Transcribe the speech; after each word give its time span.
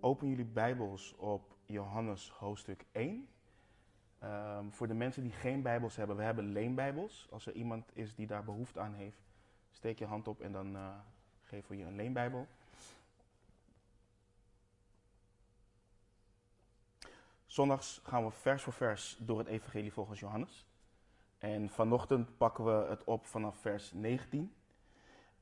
open 0.00 0.28
jullie 0.28 0.44
Bijbels 0.44 1.14
op 1.16 1.56
Johannes 1.66 2.30
hoofdstuk 2.30 2.84
1. 2.92 3.28
Ehm, 4.18 4.70
voor 4.70 4.88
de 4.88 4.94
mensen 4.94 5.22
die 5.22 5.32
geen 5.32 5.62
Bijbels 5.62 5.96
hebben, 5.96 6.16
we 6.16 6.22
hebben 6.22 6.52
leenbijbels. 6.52 7.26
Als 7.30 7.46
er 7.46 7.52
iemand 7.52 7.90
is 7.96 8.14
die 8.14 8.26
daar 8.26 8.44
behoefte 8.44 8.80
aan 8.80 8.94
heeft, 8.94 9.22
steek 9.70 9.98
je 9.98 10.04
hand 10.04 10.28
op 10.28 10.40
en 10.40 10.52
dan 10.52 10.76
uh, 10.76 10.94
geven 11.42 11.70
we 11.70 11.76
je 11.76 11.84
een 11.84 11.96
leenbijbel. 11.96 12.46
Zondags 17.46 18.00
gaan 18.04 18.24
we 18.24 18.30
vers 18.30 18.62
voor 18.62 18.72
vers 18.72 19.16
door 19.20 19.38
het 19.38 19.46
evangelie 19.46 19.92
volgens 19.92 20.20
Johannes. 20.20 20.66
En 21.38 21.70
vanochtend 21.70 22.36
pakken 22.36 22.64
we 22.64 22.88
het 22.88 23.04
op 23.04 23.26
vanaf 23.26 23.58
vers 23.58 23.92
19. 23.92 24.54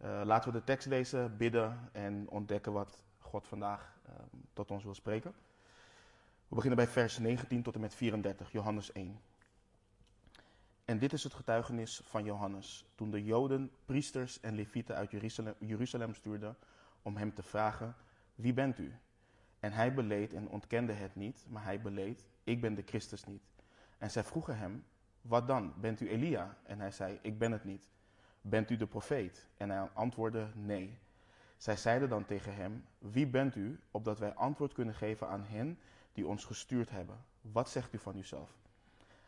Uh, 0.03 0.21
laten 0.25 0.53
we 0.53 0.59
de 0.59 0.65
tekst 0.65 0.87
lezen, 0.87 1.37
bidden 1.37 1.89
en 1.93 2.29
ontdekken 2.29 2.73
wat 2.73 3.05
God 3.29 3.47
vandaag 3.47 3.95
uh, 4.09 4.15
tot 4.53 4.71
ons 4.71 4.85
wil 4.85 4.95
spreken. 4.95 5.35
We 6.49 6.55
beginnen 6.55 6.77
bij 6.77 6.89
vers 6.89 7.19
19 7.19 7.63
tot 7.63 7.75
en 7.75 7.81
met 7.81 7.95
34, 7.95 8.53
Johannes 8.53 8.93
1. 8.93 9.21
En 10.85 10.99
dit 10.99 11.13
is 11.13 11.25
het 11.25 11.35
getuigenis 11.35 12.01
van 12.05 12.25
Johannes, 12.25 12.87
toen 12.95 13.11
de 13.11 13.25
Joden, 13.25 13.71
priesters 13.85 14.41
en 14.41 14.55
levieten 14.55 14.95
uit 14.95 15.11
Jeruzalem, 15.11 15.55
Jeruzalem 15.59 16.15
stuurden 16.15 16.57
om 17.03 17.17
hem 17.17 17.35
te 17.35 17.43
vragen, 17.43 17.97
wie 18.35 18.53
bent 18.53 18.79
u? 18.79 18.95
En 19.61 19.73
hij 19.73 19.95
beleed 19.95 20.35
en 20.35 20.49
ontkende 20.49 20.93
het 20.93 21.15
niet, 21.15 21.47
maar 21.49 21.65
hij 21.65 21.81
beleed, 21.81 22.25
ik 22.45 22.61
ben 22.61 22.75
de 22.75 22.83
Christus 22.87 23.25
niet. 23.25 23.43
En 23.99 24.11
zij 24.11 24.25
vroegen 24.25 24.59
hem, 24.59 24.85
wat 25.23 25.47
dan? 25.47 25.75
Bent 25.81 26.01
u 26.01 26.09
Elia? 26.09 26.57
En 26.63 26.81
hij 26.81 26.91
zei, 26.91 27.19
ik 27.23 27.39
ben 27.39 27.53
het 27.53 27.65
niet. 27.65 27.89
Bent 28.41 28.71
u 28.71 28.77
de 28.77 28.87
profeet? 28.87 29.49
En 29.57 29.71
hij 29.71 29.89
antwoordde, 29.93 30.49
nee. 30.55 30.99
Zij 31.59 31.77
zeiden 31.77 32.09
dan 32.09 32.25
tegen 32.25 32.55
hem, 32.55 32.85
wie 32.99 33.27
bent 33.27 33.57
u, 33.57 33.81
opdat 33.91 34.19
wij 34.19 34.35
antwoord 34.35 34.73
kunnen 34.73 34.95
geven 34.95 35.29
aan 35.29 35.45
hen 35.45 35.79
die 36.13 36.27
ons 36.27 36.45
gestuurd 36.45 36.91
hebben? 36.91 37.25
Wat 37.41 37.71
zegt 37.71 37.95
u 37.95 37.99
van 37.99 38.17
uzelf? 38.17 38.57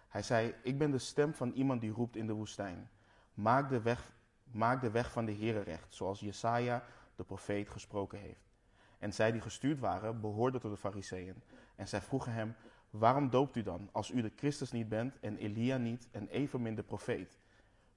Hij 0.08 0.22
zei, 0.22 0.54
ik 0.62 0.78
ben 0.78 0.90
de 0.90 0.98
stem 0.98 1.34
van 1.34 1.50
iemand 1.50 1.80
die 1.80 1.92
roept 1.92 2.16
in 2.16 2.26
de 2.26 2.32
woestijn. 2.32 2.90
Maak 3.34 3.68
de 3.68 3.80
weg, 3.80 4.12
maak 4.50 4.80
de 4.80 4.90
weg 4.90 5.12
van 5.12 5.24
de 5.24 5.34
Heere 5.34 5.60
recht, 5.60 5.94
zoals 5.94 6.20
Jesaja, 6.20 6.84
de 7.16 7.24
profeet, 7.24 7.70
gesproken 7.70 8.18
heeft. 8.18 8.50
En 8.98 9.12
zij 9.12 9.32
die 9.32 9.40
gestuurd 9.40 9.78
waren, 9.78 10.20
behoorden 10.20 10.60
tot 10.60 10.70
de 10.70 10.76
fariseeën. 10.76 11.42
En 11.76 11.88
zij 11.88 12.00
vroegen 12.00 12.32
hem, 12.32 12.54
waarom 12.90 13.30
doopt 13.30 13.56
u 13.56 13.62
dan, 13.62 13.88
als 13.92 14.10
u 14.10 14.22
de 14.22 14.32
Christus 14.36 14.72
niet 14.72 14.88
bent 14.88 15.18
en 15.20 15.36
Elia 15.36 15.76
niet 15.76 16.08
en 16.10 16.28
evenmin 16.28 16.74
de 16.74 16.82
profeet? 16.82 17.38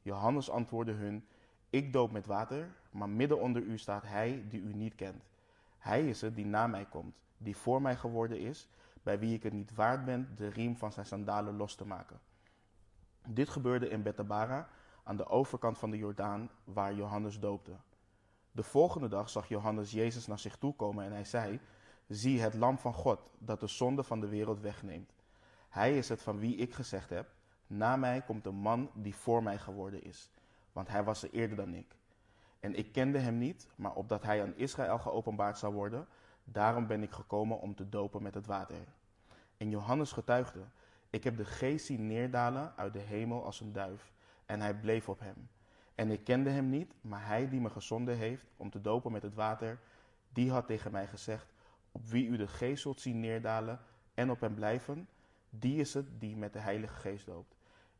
Johannes 0.02 0.50
antwoordde 0.50 0.94
hun, 0.94 1.28
ik 1.74 1.94
doop 1.94 2.12
met 2.12 2.26
water, 2.26 2.70
maar 2.92 3.10
midden 3.10 3.40
onder 3.40 3.62
u 3.62 3.78
staat 3.78 4.04
hij 4.04 4.46
die 4.50 4.62
u 4.62 4.74
niet 4.74 4.96
kent. 4.96 5.24
Hij 5.78 6.08
is 6.08 6.22
het 6.22 6.36
die 6.36 6.46
na 6.46 6.68
mij 6.68 6.86
komt, 6.86 7.16
die 7.38 7.58
voor 7.58 7.82
mij 7.82 7.96
geworden 7.96 8.40
is, 8.40 8.68
bij 9.04 9.20
wie 9.20 9.36
ik 9.36 9.44
het 9.44 9.54
niet 9.54 9.76
waard 9.76 10.06
ben 10.06 10.30
de 10.36 10.48
riem 10.48 10.78
van 10.78 10.92
zijn 10.92 11.06
sandalen 11.06 11.56
los 11.56 11.76
te 11.76 11.86
maken. 11.86 12.20
Dit 13.28 13.50
gebeurde 13.50 13.90
in 13.90 14.04
Bethabara, 14.04 14.70
aan 15.04 15.18
de 15.18 15.28
overkant 15.28 15.78
van 15.78 15.92
de 15.92 15.98
Jordaan, 15.98 16.50
waar 16.64 16.94
Johannes 16.94 17.40
doopte. 17.40 17.76
De 18.52 18.64
volgende 18.64 19.08
dag 19.08 19.30
zag 19.30 19.48
Johannes 19.48 19.92
Jezus 19.92 20.28
naar 20.28 20.40
zich 20.40 20.58
toe 20.58 20.76
komen 20.76 21.06
en 21.06 21.12
hij 21.12 21.26
zei: 21.26 21.60
Zie 22.08 22.42
het 22.42 22.54
lam 22.54 22.78
van 22.78 22.94
God, 22.94 23.32
dat 23.38 23.60
de 23.60 23.68
zonde 23.68 24.04
van 24.04 24.20
de 24.20 24.28
wereld 24.28 24.60
wegneemt. 24.60 25.14
Hij 25.70 25.98
is 25.98 26.10
het 26.10 26.22
van 26.22 26.40
wie 26.40 26.56
ik 26.56 26.74
gezegd 26.74 27.10
heb: 27.10 27.34
Na 27.68 27.96
mij 27.96 28.22
komt 28.22 28.46
een 28.46 28.56
man 28.56 28.90
die 28.94 29.16
voor 29.16 29.44
mij 29.44 29.58
geworden 29.58 30.04
is, 30.04 30.32
want 30.74 30.88
hij 30.88 31.04
was 31.04 31.24
er 31.24 31.32
eerder 31.32 31.58
dan 31.58 31.74
ik. 31.74 31.96
En 32.60 32.76
ik 32.76 32.92
kende 32.92 33.18
hem 33.18 33.38
niet, 33.38 33.68
maar 33.76 33.94
opdat 33.94 34.24
hij 34.24 34.42
aan 34.42 34.56
Israël 34.56 35.00
geopenbaard 35.00 35.58
zou 35.58 35.74
worden, 35.74 36.08
daarom 36.44 36.88
ben 36.88 37.04
ik 37.04 37.12
gekomen 37.12 37.60
om 37.60 37.76
te 37.76 37.90
dopen 37.90 38.24
met 38.24 38.34
het 38.34 38.46
water. 38.46 38.88
En 39.58 39.70
Johannes 39.70 40.12
getuigde: 40.12 40.60
Ik 41.10 41.24
heb 41.24 41.38
de 41.38 41.46
geest 41.46 41.86
zien 41.86 42.08
neerdalen 42.08 42.74
uit 42.76 42.94
de 42.94 43.00
hemel 43.00 43.46
als 43.46 43.60
een 43.60 43.74
duif, 43.74 44.14
en 44.46 44.62
hij 44.62 44.74
bleef 44.74 45.10
op 45.10 45.20
hem. 45.20 45.50
En 45.96 46.12
ik 46.12 46.24
kende 46.24 46.50
hem 46.50 46.70
niet, 46.70 46.94
maar 47.02 47.26
hij 47.26 47.50
die 47.50 47.62
me 47.62 47.70
gezonden 47.70 48.18
heeft 48.18 48.52
om 48.58 48.70
te 48.70 48.82
dopen 48.82 49.12
met 49.12 49.22
het 49.22 49.34
water, 49.34 49.80
die 50.30 50.52
had 50.52 50.68
tegen 50.68 50.92
mij 50.92 51.08
gezegd: 51.08 51.54
Op 51.92 52.06
wie 52.06 52.28
u 52.28 52.38
de 52.38 52.48
geest 52.48 52.82
zult 52.82 53.00
zien 53.00 53.20
neerdalen 53.20 53.80
en 54.14 54.32
op 54.32 54.40
hem 54.40 54.56
blijven, 54.56 55.08
die 55.50 55.80
is 55.80 55.94
het 55.94 56.20
die 56.20 56.36
met 56.36 56.54
de 56.54 56.60
Heilige 56.60 56.96
Geest 56.96 57.26
doopt. 57.26 57.53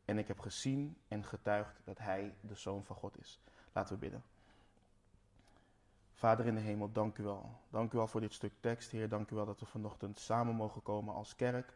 En 0.04 0.18
ik 0.18 0.28
heb 0.28 0.38
gezien 0.40 0.96
en 1.08 1.24
getuigd 1.24 1.80
dat 1.84 1.98
hij 1.98 2.34
de 2.40 2.54
Zoon 2.54 2.84
van 2.84 2.96
God 2.96 3.18
is. 3.18 3.40
Laten 3.72 3.94
we 3.94 4.00
bidden. 4.00 4.24
Vader 6.12 6.46
in 6.46 6.54
de 6.54 6.60
hemel, 6.60 6.92
dank 6.92 7.18
u 7.18 7.22
wel. 7.22 7.60
Dank 7.70 7.92
u 7.92 7.96
wel 7.96 8.06
voor 8.06 8.20
dit 8.20 8.32
stuk 8.32 8.52
tekst, 8.60 8.90
Heer. 8.90 9.08
Dank 9.08 9.30
u 9.30 9.34
wel 9.34 9.46
dat 9.46 9.60
we 9.60 9.66
vanochtend 9.66 10.18
samen 10.18 10.54
mogen 10.54 10.82
komen 10.82 11.14
als 11.14 11.36
kerk. 11.36 11.74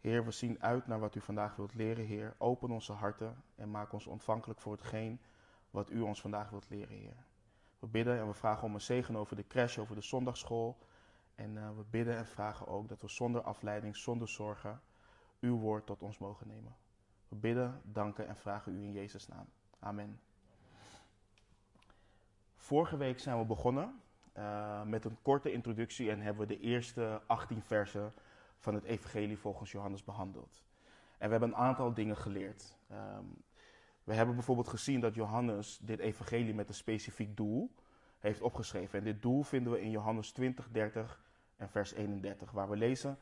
Heer, 0.00 0.24
we 0.24 0.30
zien 0.30 0.62
uit 0.62 0.86
naar 0.86 1.00
wat 1.00 1.14
u 1.14 1.20
vandaag 1.20 1.56
wilt 1.56 1.74
leren, 1.74 2.04
Heer. 2.04 2.34
Open 2.38 2.70
onze 2.70 2.92
harten 2.92 3.42
en 3.54 3.70
maak 3.70 3.92
ons 3.92 4.06
ontvankelijk 4.06 4.60
voor 4.60 4.72
hetgeen 4.72 5.20
wat 5.70 5.90
u 5.90 6.00
ons 6.00 6.20
vandaag 6.20 6.50
wilt 6.50 6.68
leren, 6.68 6.96
Heer. 6.96 7.16
We 7.78 7.86
bidden 7.86 8.18
en 8.18 8.26
we 8.26 8.34
vragen 8.34 8.64
om 8.64 8.74
een 8.74 8.80
zegen 8.80 9.16
over 9.16 9.36
de 9.36 9.46
crash, 9.46 9.78
over 9.78 9.94
de 9.94 10.02
zondagschool. 10.02 10.78
En 11.34 11.54
uh, 11.54 11.68
we 11.76 11.84
bidden 11.90 12.16
en 12.16 12.26
vragen 12.26 12.66
ook 12.66 12.88
dat 12.88 13.00
we 13.00 13.08
zonder 13.08 13.42
afleiding, 13.42 13.96
zonder 13.96 14.28
zorgen, 14.28 14.80
uw 15.40 15.58
woord 15.58 15.86
tot 15.86 16.02
ons 16.02 16.18
mogen 16.18 16.48
nemen. 16.48 16.76
Bidden, 17.40 17.80
danken 17.84 18.28
en 18.28 18.36
vragen 18.36 18.74
u 18.74 18.82
in 18.82 18.92
Jezus' 18.92 19.28
naam. 19.28 19.46
Amen. 19.78 20.20
Vorige 22.56 22.96
week 22.96 23.18
zijn 23.18 23.38
we 23.38 23.44
begonnen 23.44 24.00
uh, 24.36 24.82
met 24.82 25.04
een 25.04 25.16
korte 25.22 25.52
introductie 25.52 26.10
en 26.10 26.20
hebben 26.20 26.46
we 26.46 26.54
de 26.54 26.60
eerste 26.60 27.22
18 27.26 27.62
versen 27.62 28.12
van 28.58 28.74
het 28.74 28.84
Evangelie 28.84 29.38
volgens 29.38 29.72
Johannes 29.72 30.04
behandeld. 30.04 30.64
En 31.18 31.26
we 31.26 31.30
hebben 31.30 31.48
een 31.48 31.64
aantal 31.64 31.94
dingen 31.94 32.16
geleerd. 32.16 32.76
Um, 32.92 33.44
we 34.04 34.14
hebben 34.14 34.34
bijvoorbeeld 34.34 34.68
gezien 34.68 35.00
dat 35.00 35.14
Johannes 35.14 35.78
dit 35.82 35.98
Evangelie 35.98 36.54
met 36.54 36.68
een 36.68 36.74
specifiek 36.74 37.36
doel 37.36 37.74
heeft 38.18 38.40
opgeschreven. 38.40 38.98
En 38.98 39.04
dit 39.04 39.22
doel 39.22 39.42
vinden 39.42 39.72
we 39.72 39.80
in 39.80 39.90
Johannes 39.90 40.32
20, 40.32 40.68
30 40.70 41.22
en 41.56 41.68
vers 41.68 41.92
31, 41.92 42.50
waar 42.50 42.68
we 42.68 42.76
lezen: 42.76 43.18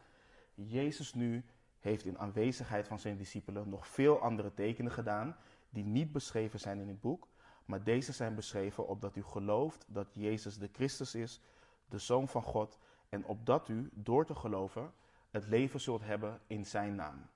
Jezus 0.55 1.15
nu 1.15 1.45
heeft 1.83 2.05
in 2.05 2.19
aanwezigheid 2.19 2.89
van 2.89 2.99
zijn 2.99 3.17
discipelen 3.17 3.69
nog 3.69 3.87
veel 3.89 4.21
andere 4.21 4.55
tekenen 4.55 4.93
gedaan 4.93 5.37
die 5.71 5.85
niet 5.85 6.13
beschreven 6.13 6.61
zijn 6.61 6.81
in 6.81 6.89
het 6.89 7.01
boek, 7.01 7.29
maar 7.65 7.85
deze 7.85 8.13
zijn 8.13 8.35
beschreven 8.35 8.89
opdat 8.89 9.17
u 9.17 9.23
gelooft 9.23 9.85
dat 9.89 10.09
Jezus 10.13 10.59
de 10.59 10.69
Christus 10.73 11.15
is, 11.15 11.41
de 11.89 11.99
Zoon 11.99 12.29
van 12.29 12.43
God, 12.43 12.79
en 13.09 13.25
opdat 13.25 13.69
u 13.69 13.91
door 13.93 14.27
te 14.27 14.35
geloven 14.35 14.93
het 15.31 15.47
leven 15.47 15.81
zult 15.81 16.03
hebben 16.03 16.41
in 16.47 16.67
zijn 16.67 16.95
naam. 16.95 17.27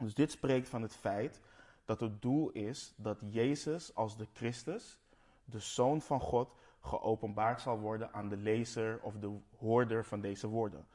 Dus 0.00 0.14
dit 0.14 0.30
spreekt 0.30 0.68
van 0.68 0.82
het 0.82 0.94
feit 0.94 1.40
dat 1.84 2.00
het 2.00 2.22
doel 2.22 2.50
is 2.50 2.94
dat 2.96 3.18
Jezus 3.20 3.94
als 3.94 4.16
de 4.16 4.26
Christus, 4.32 4.98
de 5.44 5.58
Zoon 5.58 6.00
van 6.00 6.20
God, 6.20 6.54
geopenbaard 6.80 7.60
zal 7.60 7.78
worden 7.78 8.12
aan 8.12 8.28
de 8.28 8.36
lezer 8.36 9.00
of 9.02 9.14
de 9.18 9.38
hoorder 9.56 10.04
van 10.04 10.20
deze 10.20 10.46
woorden. 10.46 10.86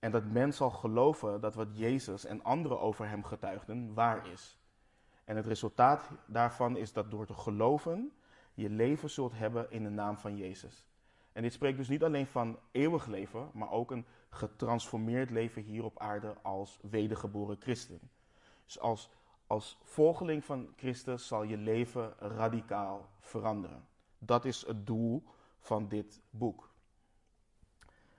En 0.00 0.10
dat 0.10 0.24
men 0.24 0.52
zal 0.52 0.70
geloven 0.70 1.40
dat 1.40 1.54
wat 1.54 1.78
Jezus 1.78 2.24
en 2.24 2.42
anderen 2.42 2.80
over 2.80 3.08
hem 3.08 3.24
getuigden 3.24 3.94
waar 3.94 4.26
is. 4.26 4.58
En 5.24 5.36
het 5.36 5.46
resultaat 5.46 6.10
daarvan 6.26 6.76
is 6.76 6.92
dat 6.92 7.10
door 7.10 7.26
te 7.26 7.34
geloven 7.34 8.12
je 8.54 8.70
leven 8.70 9.10
zult 9.10 9.32
hebben 9.32 9.70
in 9.70 9.82
de 9.82 9.90
naam 9.90 10.18
van 10.18 10.36
Jezus. 10.36 10.86
En 11.32 11.42
dit 11.42 11.52
spreekt 11.52 11.78
dus 11.78 11.88
niet 11.88 12.04
alleen 12.04 12.26
van 12.26 12.58
eeuwig 12.70 13.06
leven, 13.06 13.50
maar 13.52 13.70
ook 13.70 13.90
een 13.90 14.06
getransformeerd 14.30 15.30
leven 15.30 15.62
hier 15.62 15.84
op 15.84 15.98
aarde 15.98 16.36
als 16.42 16.78
wedergeboren 16.82 17.56
christen. 17.60 18.00
Dus 18.64 18.78
als, 18.78 19.10
als 19.46 19.78
volgeling 19.82 20.44
van 20.44 20.72
Christus 20.76 21.26
zal 21.26 21.42
je 21.42 21.56
leven 21.56 22.14
radicaal 22.18 23.08
veranderen. 23.20 23.88
Dat 24.18 24.44
is 24.44 24.66
het 24.66 24.86
doel 24.86 25.24
van 25.58 25.88
dit 25.88 26.20
boek. 26.30 26.69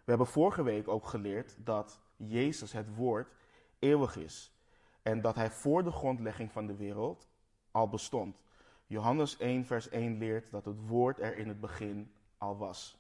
We 0.03 0.09
hebben 0.09 0.27
vorige 0.27 0.63
week 0.63 0.87
ook 0.87 1.05
geleerd 1.05 1.55
dat 1.57 1.99
Jezus, 2.15 2.71
het 2.71 2.95
woord, 2.95 3.33
eeuwig 3.79 4.15
is. 4.15 4.51
En 5.01 5.21
dat 5.21 5.35
hij 5.35 5.51
voor 5.51 5.83
de 5.83 5.91
grondlegging 5.91 6.51
van 6.51 6.67
de 6.67 6.75
wereld 6.75 7.27
al 7.71 7.89
bestond. 7.89 8.43
Johannes 8.87 9.37
1, 9.37 9.65
vers 9.65 9.89
1 9.89 10.17
leert 10.17 10.51
dat 10.51 10.65
het 10.65 10.87
woord 10.87 11.19
er 11.19 11.37
in 11.37 11.47
het 11.47 11.59
begin 11.59 12.11
al 12.37 12.57
was. 12.57 12.99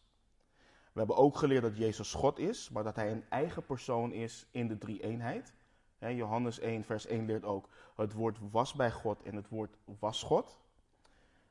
We 0.91 0.99
hebben 0.99 1.15
ook 1.15 1.37
geleerd 1.37 1.61
dat 1.61 1.77
Jezus 1.77 2.13
God 2.13 2.39
is, 2.39 2.69
maar 2.69 2.83
dat 2.83 2.95
hij 2.95 3.11
een 3.11 3.25
eigen 3.29 3.65
persoon 3.65 4.11
is 4.11 4.47
in 4.51 4.67
de 4.67 4.77
drie 4.77 5.03
eenheid. 5.03 5.53
Johannes 5.99 6.59
1, 6.59 6.83
vers 6.83 7.05
1 7.05 7.25
leert 7.25 7.43
ook: 7.43 7.69
het 7.95 8.13
woord 8.13 8.37
was 8.51 8.73
bij 8.73 8.91
God 8.91 9.23
en 9.23 9.35
het 9.35 9.49
woord 9.49 9.77
was 9.99 10.23
God. 10.23 10.57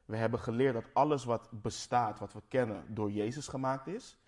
We 0.05 0.17
hebben 0.17 0.41
geleerd 0.41 0.75
dat 0.75 0.85
alles 0.93 1.25
wat 1.25 1.49
bestaat, 1.51 2.19
wat 2.19 2.33
we 2.33 2.43
kennen, 2.49 2.95
door 2.95 3.11
Jezus 3.11 3.49
gemaakt 3.49 3.87
is. 3.87 4.19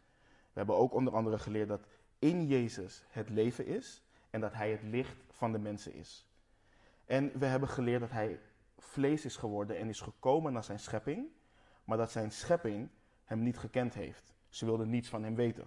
We 0.52 0.58
hebben 0.58 0.76
ook 0.76 0.94
onder 0.94 1.14
andere 1.14 1.38
geleerd 1.38 1.68
dat 1.68 1.86
in 2.18 2.46
Jezus 2.46 3.04
het 3.08 3.28
leven 3.28 3.66
is 3.66 4.02
en 4.30 4.40
dat 4.40 4.52
Hij 4.52 4.70
het 4.70 4.82
licht 4.82 5.16
van 5.30 5.52
de 5.52 5.58
mensen 5.58 5.94
is. 5.94 6.26
En 7.04 7.38
we 7.38 7.46
hebben 7.46 7.68
geleerd 7.68 8.00
dat 8.00 8.10
Hij 8.10 8.40
vlees 8.78 9.24
is 9.24 9.36
geworden 9.36 9.78
en 9.78 9.88
is 9.88 10.00
gekomen 10.00 10.52
naar 10.52 10.64
zijn 10.64 10.80
schepping, 10.80 11.26
maar 11.84 11.96
dat 11.96 12.10
zijn 12.10 12.30
schepping 12.30 12.88
Hem 13.24 13.42
niet 13.42 13.58
gekend 13.58 13.94
heeft. 13.94 14.34
Ze 14.48 14.64
wilden 14.64 14.90
niets 14.90 15.08
van 15.08 15.22
Hem 15.22 15.34
weten. 15.34 15.66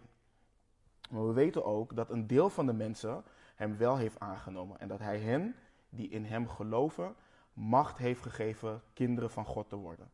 Maar 1.10 1.28
we 1.28 1.34
weten 1.34 1.66
ook 1.66 1.96
dat 1.96 2.10
een 2.10 2.28
deel 2.28 2.50
van 2.50 2.66
de 2.66 2.74
mensen 2.74 3.24
hem 3.56 3.78
wel 3.78 3.98
heeft 3.98 4.20
aangenomen. 4.20 4.80
En 4.80 4.88
dat 4.88 5.00
hij 5.00 5.20
hen 5.20 5.56
die 5.90 6.10
in 6.10 6.26
hem 6.26 6.48
geloven, 6.48 7.16
macht 7.54 7.98
heeft 7.98 8.22
gegeven 8.22 8.82
kinderen 8.94 9.30
van 9.30 9.46
God 9.46 9.70
te 9.70 9.76
worden. 9.76 10.12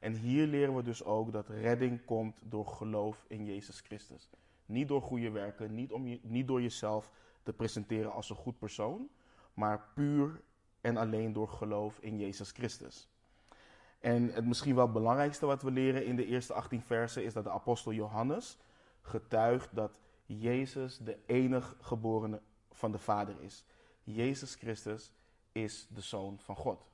En 0.00 0.14
hier 0.14 0.46
leren 0.46 0.76
we 0.76 0.82
dus 0.82 1.04
ook 1.04 1.32
dat 1.32 1.48
redding 1.48 2.04
komt 2.04 2.40
door 2.44 2.66
geloof 2.66 3.24
in 3.28 3.44
Jezus 3.44 3.80
Christus. 3.80 4.30
Niet 4.66 4.88
door 4.88 5.02
goede 5.02 5.30
werken, 5.30 5.74
niet, 5.74 5.92
om 5.92 6.18
niet 6.22 6.46
door 6.46 6.62
jezelf 6.62 7.10
te 7.42 7.52
presenteren 7.52 8.12
als 8.12 8.30
een 8.30 8.36
goed 8.36 8.58
persoon, 8.58 9.08
maar 9.54 9.88
puur 9.94 10.42
en 10.80 10.96
alleen 10.96 11.32
door 11.32 11.48
geloof 11.48 11.98
in 11.98 12.18
Jezus 12.18 12.50
Christus. 12.50 13.08
En 13.98 14.32
het 14.32 14.46
misschien 14.46 14.74
wel 14.74 14.90
belangrijkste 14.90 15.46
wat 15.46 15.62
we 15.62 15.70
leren 15.70 16.06
in 16.06 16.16
de 16.16 16.26
eerste 16.26 16.52
18 16.52 16.82
versen 16.82 17.24
is 17.24 17.32
dat 17.32 17.44
de 17.44 17.50
apostel 17.50 17.92
Johannes 17.92 18.58
getuigt 19.02 19.74
dat 19.74 20.00
Jezus 20.26 20.98
de 20.98 21.18
enig 21.26 21.76
geborene 21.80 22.40
van 22.70 22.92
de 22.92 22.98
Vader 22.98 23.34
is. 23.40 23.64
Jezus 24.02 24.54
Christus 24.54 25.12
is 25.52 25.86
de 25.90 26.00
Zoon 26.00 26.38
van 26.38 26.56
God. 26.56 26.86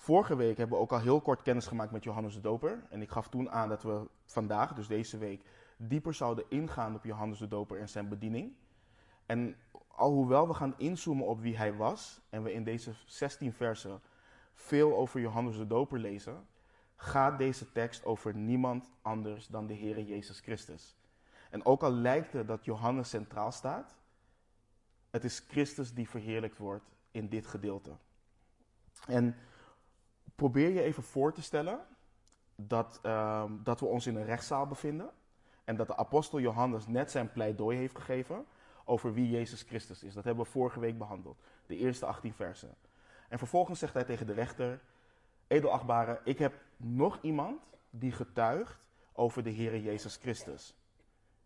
Vorige 0.00 0.36
week 0.36 0.56
hebben 0.56 0.76
we 0.76 0.82
ook 0.82 0.92
al 0.92 1.00
heel 1.00 1.20
kort 1.20 1.42
kennis 1.42 1.66
gemaakt 1.66 1.90
met 1.90 2.04
Johannes 2.04 2.34
de 2.34 2.40
Doper. 2.40 2.82
En 2.88 3.02
ik 3.02 3.10
gaf 3.10 3.28
toen 3.28 3.50
aan 3.50 3.68
dat 3.68 3.82
we 3.82 4.06
vandaag, 4.24 4.74
dus 4.74 4.86
deze 4.86 5.18
week, 5.18 5.44
dieper 5.76 6.14
zouden 6.14 6.44
ingaan 6.48 6.94
op 6.94 7.04
Johannes 7.04 7.38
de 7.38 7.48
Doper 7.48 7.80
en 7.80 7.88
zijn 7.88 8.08
bediening. 8.08 8.52
En 9.26 9.56
alhoewel 9.88 10.48
we 10.48 10.54
gaan 10.54 10.74
inzoomen 10.76 11.26
op 11.26 11.40
wie 11.40 11.56
hij 11.56 11.74
was, 11.74 12.20
en 12.30 12.42
we 12.42 12.52
in 12.52 12.64
deze 12.64 12.92
16 13.06 13.52
versen 13.52 14.00
veel 14.54 14.96
over 14.96 15.20
Johannes 15.20 15.56
de 15.56 15.66
Doper 15.66 15.98
lezen, 15.98 16.46
gaat 16.96 17.38
deze 17.38 17.72
tekst 17.72 18.04
over 18.04 18.34
niemand 18.34 18.90
anders 19.02 19.46
dan 19.46 19.66
de 19.66 19.74
Heer 19.74 20.00
Jezus 20.00 20.40
Christus. 20.40 20.96
En 21.50 21.64
ook 21.64 21.82
al 21.82 21.92
lijkt 21.92 22.32
het 22.32 22.46
dat 22.46 22.64
Johannes 22.64 23.08
centraal 23.08 23.52
staat, 23.52 23.94
het 25.10 25.24
is 25.24 25.44
Christus 25.48 25.94
die 25.94 26.08
verheerlijkt 26.08 26.58
wordt 26.58 26.84
in 27.10 27.28
dit 27.28 27.46
gedeelte. 27.46 27.96
En 29.06 29.36
probeer 30.40 30.68
je 30.68 30.82
even 30.82 31.02
voor 31.02 31.32
te 31.32 31.42
stellen 31.42 31.80
dat, 32.56 32.98
ehm, 33.02 33.52
dat 33.62 33.80
we 33.80 33.86
ons 33.86 34.06
in 34.06 34.16
een 34.16 34.24
rechtszaal 34.24 34.66
bevinden 34.66 35.10
en 35.64 35.76
dat 35.76 35.86
de 35.86 35.96
apostel 35.96 36.40
Johannes 36.40 36.86
net 36.86 37.10
zijn 37.10 37.32
pleidooi 37.32 37.76
heeft 37.76 37.96
gegeven 37.96 38.46
over 38.84 39.14
wie 39.14 39.30
Jezus 39.30 39.62
Christus 39.62 40.02
is. 40.02 40.14
Dat 40.14 40.24
hebben 40.24 40.44
we 40.44 40.50
vorige 40.50 40.80
week 40.80 40.98
behandeld, 40.98 41.42
de 41.66 41.76
eerste 41.76 42.06
18 42.06 42.32
versen. 42.32 42.74
En 43.28 43.38
vervolgens 43.38 43.78
zegt 43.78 43.94
hij 43.94 44.04
tegen 44.04 44.26
de 44.26 44.32
rechter, 44.32 44.80
edelachtbare, 45.46 46.20
ik 46.24 46.38
heb 46.38 46.54
nog 46.76 47.18
iemand 47.22 47.60
die 47.90 48.12
getuigt 48.12 48.78
over 49.12 49.42
de 49.42 49.50
Heer 49.50 49.78
Jezus 49.78 50.16
Christus. 50.16 50.76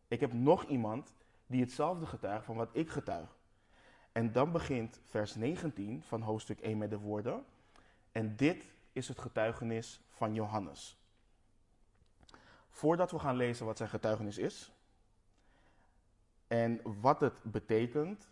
Ik 0.08 0.20
heb 0.20 0.32
nog 0.32 0.64
iemand 0.64 1.14
die 1.46 1.60
hetzelfde 1.60 2.06
getuigt 2.06 2.44
van 2.44 2.56
wat 2.56 2.70
ik 2.72 2.90
getuig. 2.90 3.36
En 4.12 4.32
dan 4.32 4.52
begint 4.52 5.00
vers 5.04 5.34
19 5.34 6.02
van 6.02 6.20
hoofdstuk 6.20 6.60
1 6.60 6.78
met 6.78 6.90
de 6.90 6.98
woorden. 6.98 7.44
En 8.12 8.36
dit 8.36 8.72
is 8.94 9.08
het 9.08 9.18
getuigenis 9.18 10.00
van 10.08 10.34
Johannes. 10.34 10.98
Voordat 12.68 13.10
we 13.10 13.18
gaan 13.18 13.36
lezen 13.36 13.66
wat 13.66 13.76
zijn 13.76 13.88
getuigenis 13.88 14.38
is 14.38 14.72
en 16.46 16.80
wat 17.00 17.20
het 17.20 17.42
betekent, 17.42 18.28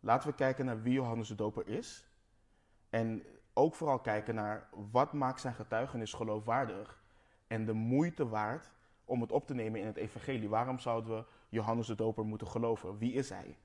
laten 0.00 0.28
we 0.28 0.34
kijken 0.34 0.64
naar 0.64 0.82
wie 0.82 0.92
Johannes 0.92 1.28
de 1.28 1.34
Doper 1.34 1.68
is. 1.68 2.06
En 2.90 3.22
ook 3.52 3.74
vooral 3.74 3.98
kijken 3.98 4.34
naar 4.34 4.68
wat 4.92 5.12
maakt 5.12 5.40
zijn 5.40 5.54
getuigenis 5.54 6.12
geloofwaardig 6.12 7.02
en 7.46 7.64
de 7.64 7.72
moeite 7.72 8.28
waard 8.28 8.72
om 9.04 9.20
het 9.20 9.32
op 9.32 9.46
te 9.46 9.54
nemen 9.54 9.80
in 9.80 9.86
het 9.86 9.96
evangelie. 9.96 10.48
Waarom 10.48 10.78
zouden 10.78 11.16
we 11.16 11.24
Johannes 11.48 11.86
de 11.86 11.94
Doper 11.94 12.24
moeten 12.24 12.46
geloven? 12.46 12.98
Wie 12.98 13.12
is 13.12 13.28
hij? 13.28 13.58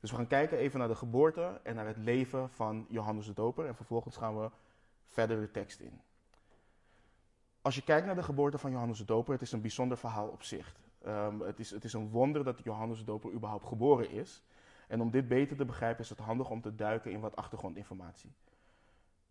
Dus 0.00 0.10
we 0.10 0.16
gaan 0.16 0.26
kijken 0.26 0.58
even 0.58 0.78
naar 0.78 0.88
de 0.88 0.94
geboorte 0.94 1.60
en 1.62 1.74
naar 1.74 1.86
het 1.86 1.96
leven 1.96 2.50
van 2.50 2.86
Johannes 2.88 3.26
de 3.26 3.32
Doper. 3.32 3.66
En 3.66 3.76
vervolgens 3.76 4.16
gaan 4.16 4.38
we 4.38 4.50
verder 5.08 5.40
de 5.40 5.50
tekst 5.50 5.80
in. 5.80 6.00
Als 7.62 7.74
je 7.74 7.82
kijkt 7.82 8.06
naar 8.06 8.14
de 8.14 8.22
geboorte 8.22 8.58
van 8.58 8.70
Johannes 8.70 8.98
de 8.98 9.04
Doper, 9.04 9.32
het 9.32 9.42
is 9.42 9.52
een 9.52 9.60
bijzonder 9.60 9.98
verhaal 9.98 10.28
op 10.28 10.42
zich. 10.42 10.76
Um, 11.06 11.40
het, 11.40 11.58
is, 11.58 11.70
het 11.70 11.84
is 11.84 11.92
een 11.92 12.10
wonder 12.10 12.44
dat 12.44 12.62
Johannes 12.62 12.98
de 12.98 13.04
Doper 13.04 13.32
überhaupt 13.32 13.66
geboren 13.66 14.10
is. 14.10 14.42
En 14.88 15.00
om 15.00 15.10
dit 15.10 15.28
beter 15.28 15.56
te 15.56 15.64
begrijpen 15.64 16.02
is 16.02 16.08
het 16.08 16.18
handig 16.18 16.50
om 16.50 16.60
te 16.60 16.74
duiken 16.74 17.10
in 17.10 17.20
wat 17.20 17.36
achtergrondinformatie. 17.36 18.32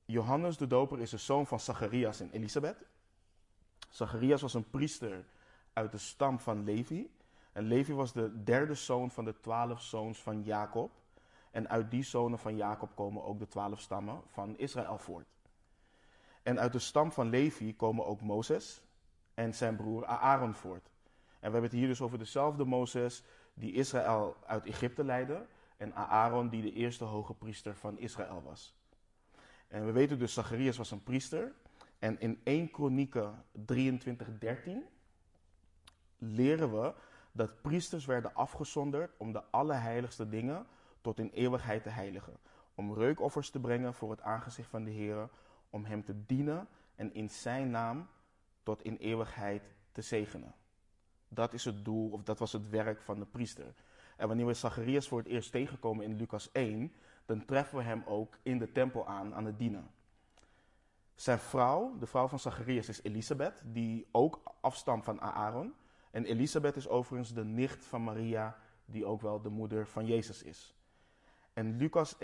Johannes 0.06 0.58
de 0.58 0.68
Doper 0.68 1.00
is 1.00 1.10
de 1.10 1.18
zoon 1.18 1.48
van 1.48 1.60
Zacharias 1.60 2.20
en 2.20 2.32
Elisabeth. 2.32 2.86
Zacharias 3.90 4.42
was 4.42 4.54
een 4.54 4.70
priester 4.70 5.26
uit 5.74 5.92
de 5.92 5.98
stam 5.98 6.40
van 6.40 6.64
Levi. 6.64 7.16
En 7.52 7.64
Levi 7.64 7.94
was 7.94 8.14
de 8.14 8.44
derde 8.44 8.74
zoon 8.74 9.12
van 9.12 9.26
de 9.26 9.40
twaalf 9.40 9.82
zoons 9.82 10.22
van 10.22 10.44
Jacob. 10.44 10.92
En 11.52 11.70
uit 11.70 11.92
die 11.92 12.04
zonen 12.04 12.40
van 12.40 12.56
Jacob 12.56 12.96
komen 12.96 13.24
ook 13.24 13.40
de 13.40 13.48
twaalf 13.48 13.80
stammen 13.80 14.22
van 14.26 14.58
Israël 14.58 14.98
voort. 14.98 15.35
En 16.46 16.60
uit 16.60 16.72
de 16.72 16.80
stam 16.80 17.12
van 17.12 17.30
Levi 17.30 17.76
komen 17.76 18.06
ook 18.06 18.22
Mozes 18.22 18.84
en 19.34 19.54
zijn 19.54 19.76
broer 19.76 20.06
Aaron 20.06 20.54
voort. 20.54 20.90
En 21.40 21.52
we 21.52 21.58
hebben 21.58 21.62
het 21.62 21.72
hier 21.72 21.88
dus 21.88 22.02
over 22.02 22.18
dezelfde 22.18 22.66
Mozes 22.66 23.24
die 23.54 23.74
Israël 23.74 24.36
uit 24.46 24.66
Egypte 24.66 25.04
leidde. 25.04 25.46
En 25.78 25.96
Aaron 25.96 26.50
die 26.50 26.62
de 26.62 26.74
eerste 26.74 27.04
hoge 27.04 27.34
priester 27.34 27.76
van 27.76 27.98
Israël 27.98 28.42
was. 28.44 28.76
En 29.68 29.86
we 29.86 29.92
weten 29.92 30.20
dus, 30.20 30.34
Zacharias 30.34 30.78
was 30.78 30.92
een 30.92 31.04
priester. 31.04 31.54
En 32.00 32.20
in 32.20 32.42
1 32.44 32.72
Kronieken 32.72 33.44
23, 33.52 34.38
13 34.38 34.86
leren 36.18 36.82
we 36.82 36.94
dat 37.32 37.62
priesters 37.62 38.06
werden 38.06 38.36
afgezonderd 38.36 39.12
om 39.18 39.32
de 39.32 39.44
allerheiligste 39.50 40.30
dingen 40.30 40.68
tot 41.02 41.20
in 41.20 41.30
eeuwigheid 41.30 41.84
te 41.84 41.90
heiligen. 41.90 42.38
Om 42.76 42.94
reukoffers 42.94 43.50
te 43.50 43.60
brengen 43.60 43.94
voor 43.94 44.12
het 44.12 44.22
aangezicht 44.22 44.70
van 44.70 44.84
de 44.84 44.92
Heer, 44.92 45.30
om 45.76 45.86
Hem 45.86 46.04
te 46.04 46.26
dienen 46.26 46.68
en 46.96 47.14
in 47.14 47.30
Zijn 47.30 47.70
naam 47.70 48.08
tot 48.64 48.84
in 48.84 48.98
eeuwigheid 48.98 49.64
te 49.92 50.02
zegenen. 50.02 50.56
Dat 51.28 51.54
is 51.54 51.66
het 51.66 51.86
doel, 51.86 52.10
of 52.10 52.24
dat 52.24 52.40
was 52.40 52.52
het 52.52 52.70
werk 52.70 53.02
van 53.02 53.20
de 53.20 53.26
priester. 53.26 53.74
En 54.18 54.28
wanneer 54.28 54.46
we 54.46 54.54
Zacharias 54.54 55.08
voor 55.08 55.18
het 55.18 55.28
eerst 55.28 55.52
tegenkomen 55.52 56.06
in 56.06 56.16
Lucas 56.16 56.52
1, 56.52 56.94
dan 57.26 57.46
treffen 57.46 57.78
we 57.78 57.84
hem 57.84 58.04
ook 58.06 58.38
in 58.44 58.60
de 58.60 58.72
tempel 58.72 59.08
aan, 59.08 59.34
aan 59.34 59.46
het 59.46 59.60
dienen. 59.60 59.88
Zijn 61.16 61.40
vrouw, 61.40 61.98
de 62.00 62.06
vrouw 62.06 62.28
van 62.28 62.40
Zacharias, 62.40 62.90
is 62.90 63.04
Elisabeth, 63.04 63.62
die 63.66 64.08
ook 64.12 64.42
afstamt 64.62 65.04
van 65.04 65.22
Aaron. 65.22 65.74
En 66.12 66.26
Elisabeth 66.26 66.76
is 66.76 66.88
overigens 66.88 67.34
de 67.34 67.46
nicht 67.46 67.86
van 67.86 68.04
Maria, 68.04 68.58
die 68.86 69.06
ook 69.06 69.22
wel 69.22 69.42
de 69.42 69.50
moeder 69.50 69.88
van 69.88 70.06
Jezus 70.06 70.44
is. 70.44 70.76
En 71.54 71.78
Lucas 71.78 72.16
1,6, 72.16 72.20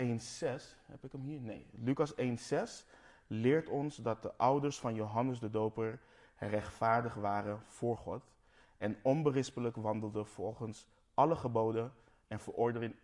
heb 0.86 1.04
ik 1.04 1.12
hem 1.12 1.22
hier? 1.22 1.40
Nee. 1.40 1.66
Lucas 1.72 2.14
1,6 2.14 2.86
leert 3.32 3.68
ons 3.68 3.96
dat 3.96 4.22
de 4.22 4.36
ouders 4.36 4.78
van 4.78 4.94
Johannes 4.94 5.40
de 5.40 5.50
Doper 5.50 6.00
rechtvaardig 6.36 7.14
waren 7.14 7.62
voor 7.66 7.96
God 7.96 8.22
en 8.78 8.98
onberispelijk 9.02 9.76
wandelden 9.76 10.26
volgens 10.26 10.86
alle 11.14 11.36
geboden 11.36 11.92
en 12.28 12.40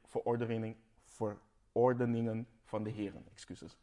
verordening, 0.05 0.77
verordeningen 1.05 2.49
van 2.65 2.83
de 2.83 2.91
Heeren. 2.91 3.27
Excuses. 3.33 3.79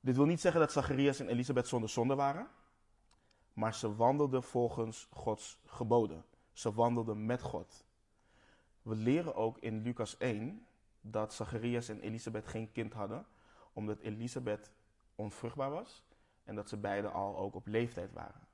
Dit 0.00 0.16
wil 0.16 0.26
niet 0.26 0.40
zeggen 0.40 0.60
dat 0.60 0.72
Zacharias 0.72 1.20
en 1.20 1.28
Elisabeth 1.28 1.68
zonder 1.68 1.88
zonde 1.88 2.14
waren, 2.14 2.48
maar 3.52 3.74
ze 3.74 3.94
wandelden 3.94 4.42
volgens 4.42 5.08
Gods 5.10 5.58
geboden. 5.66 6.24
Ze 6.52 6.72
wandelden 6.72 7.26
met 7.26 7.42
God. 7.42 7.84
We 8.82 8.94
leren 8.94 9.34
ook 9.34 9.58
in 9.58 9.82
Lucas 9.82 10.16
1 10.16 10.66
dat 11.00 11.34
Zacharias 11.34 11.88
en 11.88 12.00
Elisabeth 12.00 12.46
geen 12.46 12.72
kind 12.72 12.92
hadden, 12.92 13.26
omdat 13.72 13.98
Elisabeth 13.98 14.70
onvruchtbaar 15.14 15.70
was 15.70 16.04
en 16.44 16.54
dat 16.54 16.68
ze 16.68 16.76
beiden 16.76 17.12
al 17.12 17.38
ook 17.38 17.54
op 17.54 17.66
leeftijd 17.66 18.12
waren. 18.12 18.48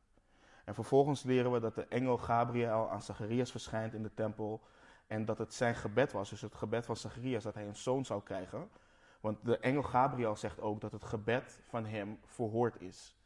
En 0.65 0.75
vervolgens 0.75 1.23
leren 1.23 1.53
we 1.53 1.61
dat 1.61 1.75
de 1.75 1.87
engel 1.87 2.19
Gabriel 2.19 2.91
aan 2.91 3.03
Zacharias 3.03 3.51
verschijnt 3.51 3.95
in 3.95 4.03
de 4.03 4.15
tempel 4.15 4.63
en 5.07 5.25
dat 5.25 5.39
het 5.39 5.55
zijn 5.55 5.75
gebed 5.75 6.13
was, 6.13 6.31
dus 6.31 6.41
het 6.41 6.55
gebed 6.55 6.87
van 6.87 6.97
Zacharias, 6.97 7.43
dat 7.43 7.55
hij 7.55 7.67
een 7.67 7.77
zoon 7.77 8.05
zou 8.05 8.23
krijgen. 8.23 8.71
Want 9.21 9.45
de 9.45 9.59
engel 9.59 9.83
Gabriel 9.83 10.37
zegt 10.37 10.61
ook 10.61 10.81
dat 10.81 10.93
het 10.93 11.05
gebed 11.05 11.61
van 11.69 11.87
hem 11.87 12.19
verhoord 12.25 12.81
is. 12.81 13.17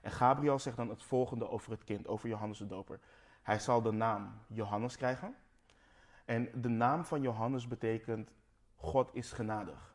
En 0.00 0.10
Gabriel 0.10 0.58
zegt 0.58 0.76
dan 0.76 0.88
het 0.88 1.02
volgende 1.02 1.48
over 1.48 1.70
het 1.70 1.84
kind, 1.84 2.06
over 2.06 2.28
Johannes 2.28 2.58
de 2.58 2.66
Doper. 2.66 3.00
Hij 3.42 3.58
zal 3.58 3.82
de 3.82 3.92
naam 3.92 4.40
Johannes 4.46 4.96
krijgen. 4.96 5.36
En 6.24 6.50
de 6.62 6.68
naam 6.68 7.04
van 7.04 7.22
Johannes 7.22 7.68
betekent 7.68 8.30
God 8.76 9.14
is 9.14 9.32
genadig. 9.32 9.93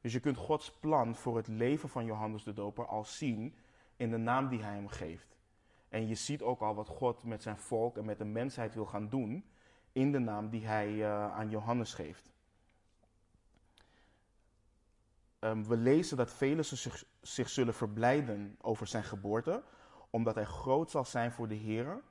Dus 0.00 0.12
je 0.12 0.20
kunt 0.20 0.36
Gods 0.36 0.72
plan 0.72 1.14
voor 1.14 1.36
het 1.36 1.48
leven 1.48 1.88
van 1.88 2.04
Johannes 2.04 2.44
de 2.44 2.52
Doper 2.52 2.86
al 2.86 3.04
zien 3.04 3.54
in 3.96 4.10
de 4.10 4.16
naam 4.16 4.48
die 4.48 4.62
hij 4.62 4.74
hem 4.74 4.88
geeft. 4.88 5.36
En 5.88 6.06
je 6.06 6.14
ziet 6.14 6.42
ook 6.42 6.60
al 6.60 6.74
wat 6.74 6.88
God 6.88 7.22
met 7.22 7.42
zijn 7.42 7.58
volk 7.58 7.96
en 7.96 8.04
met 8.04 8.18
de 8.18 8.24
mensheid 8.24 8.74
wil 8.74 8.86
gaan 8.86 9.08
doen 9.08 9.44
in 9.92 10.12
de 10.12 10.18
naam 10.18 10.48
die 10.48 10.66
hij 10.66 10.92
uh, 10.92 11.34
aan 11.34 11.50
Johannes 11.50 11.94
geeft. 11.94 12.30
Um, 15.40 15.64
we 15.64 15.76
lezen 15.76 16.16
dat 16.16 16.32
velen 16.32 16.64
zich, 16.64 17.04
zich, 17.20 17.48
zullen 17.48 17.74
verblijden 17.74 18.56
over 18.60 18.86
zijn 18.86 19.04
geboorte, 19.04 19.62
omdat 20.10 20.34
hij 20.34 20.44
groot 20.44 20.90
zal 20.90 21.04
zijn 21.04 21.32
voor 21.32 21.48
de 21.48 21.54
Heer. 21.54 22.02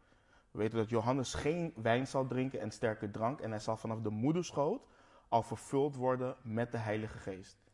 We 0.51 0.57
weten 0.57 0.77
dat 0.77 0.89
Johannes 0.89 1.33
geen 1.33 1.73
wijn 1.75 2.07
zal 2.07 2.27
drinken 2.27 2.59
en 2.59 2.71
sterke 2.71 3.11
drank. 3.11 3.39
En 3.39 3.49
hij 3.49 3.59
zal 3.59 3.77
vanaf 3.77 4.01
de 4.01 4.09
moederschoot 4.09 4.87
al 5.27 5.43
vervuld 5.43 5.95
worden 5.95 6.35
met 6.41 6.71
de 6.71 6.77
Heilige 6.77 7.17
Geest. 7.17 7.66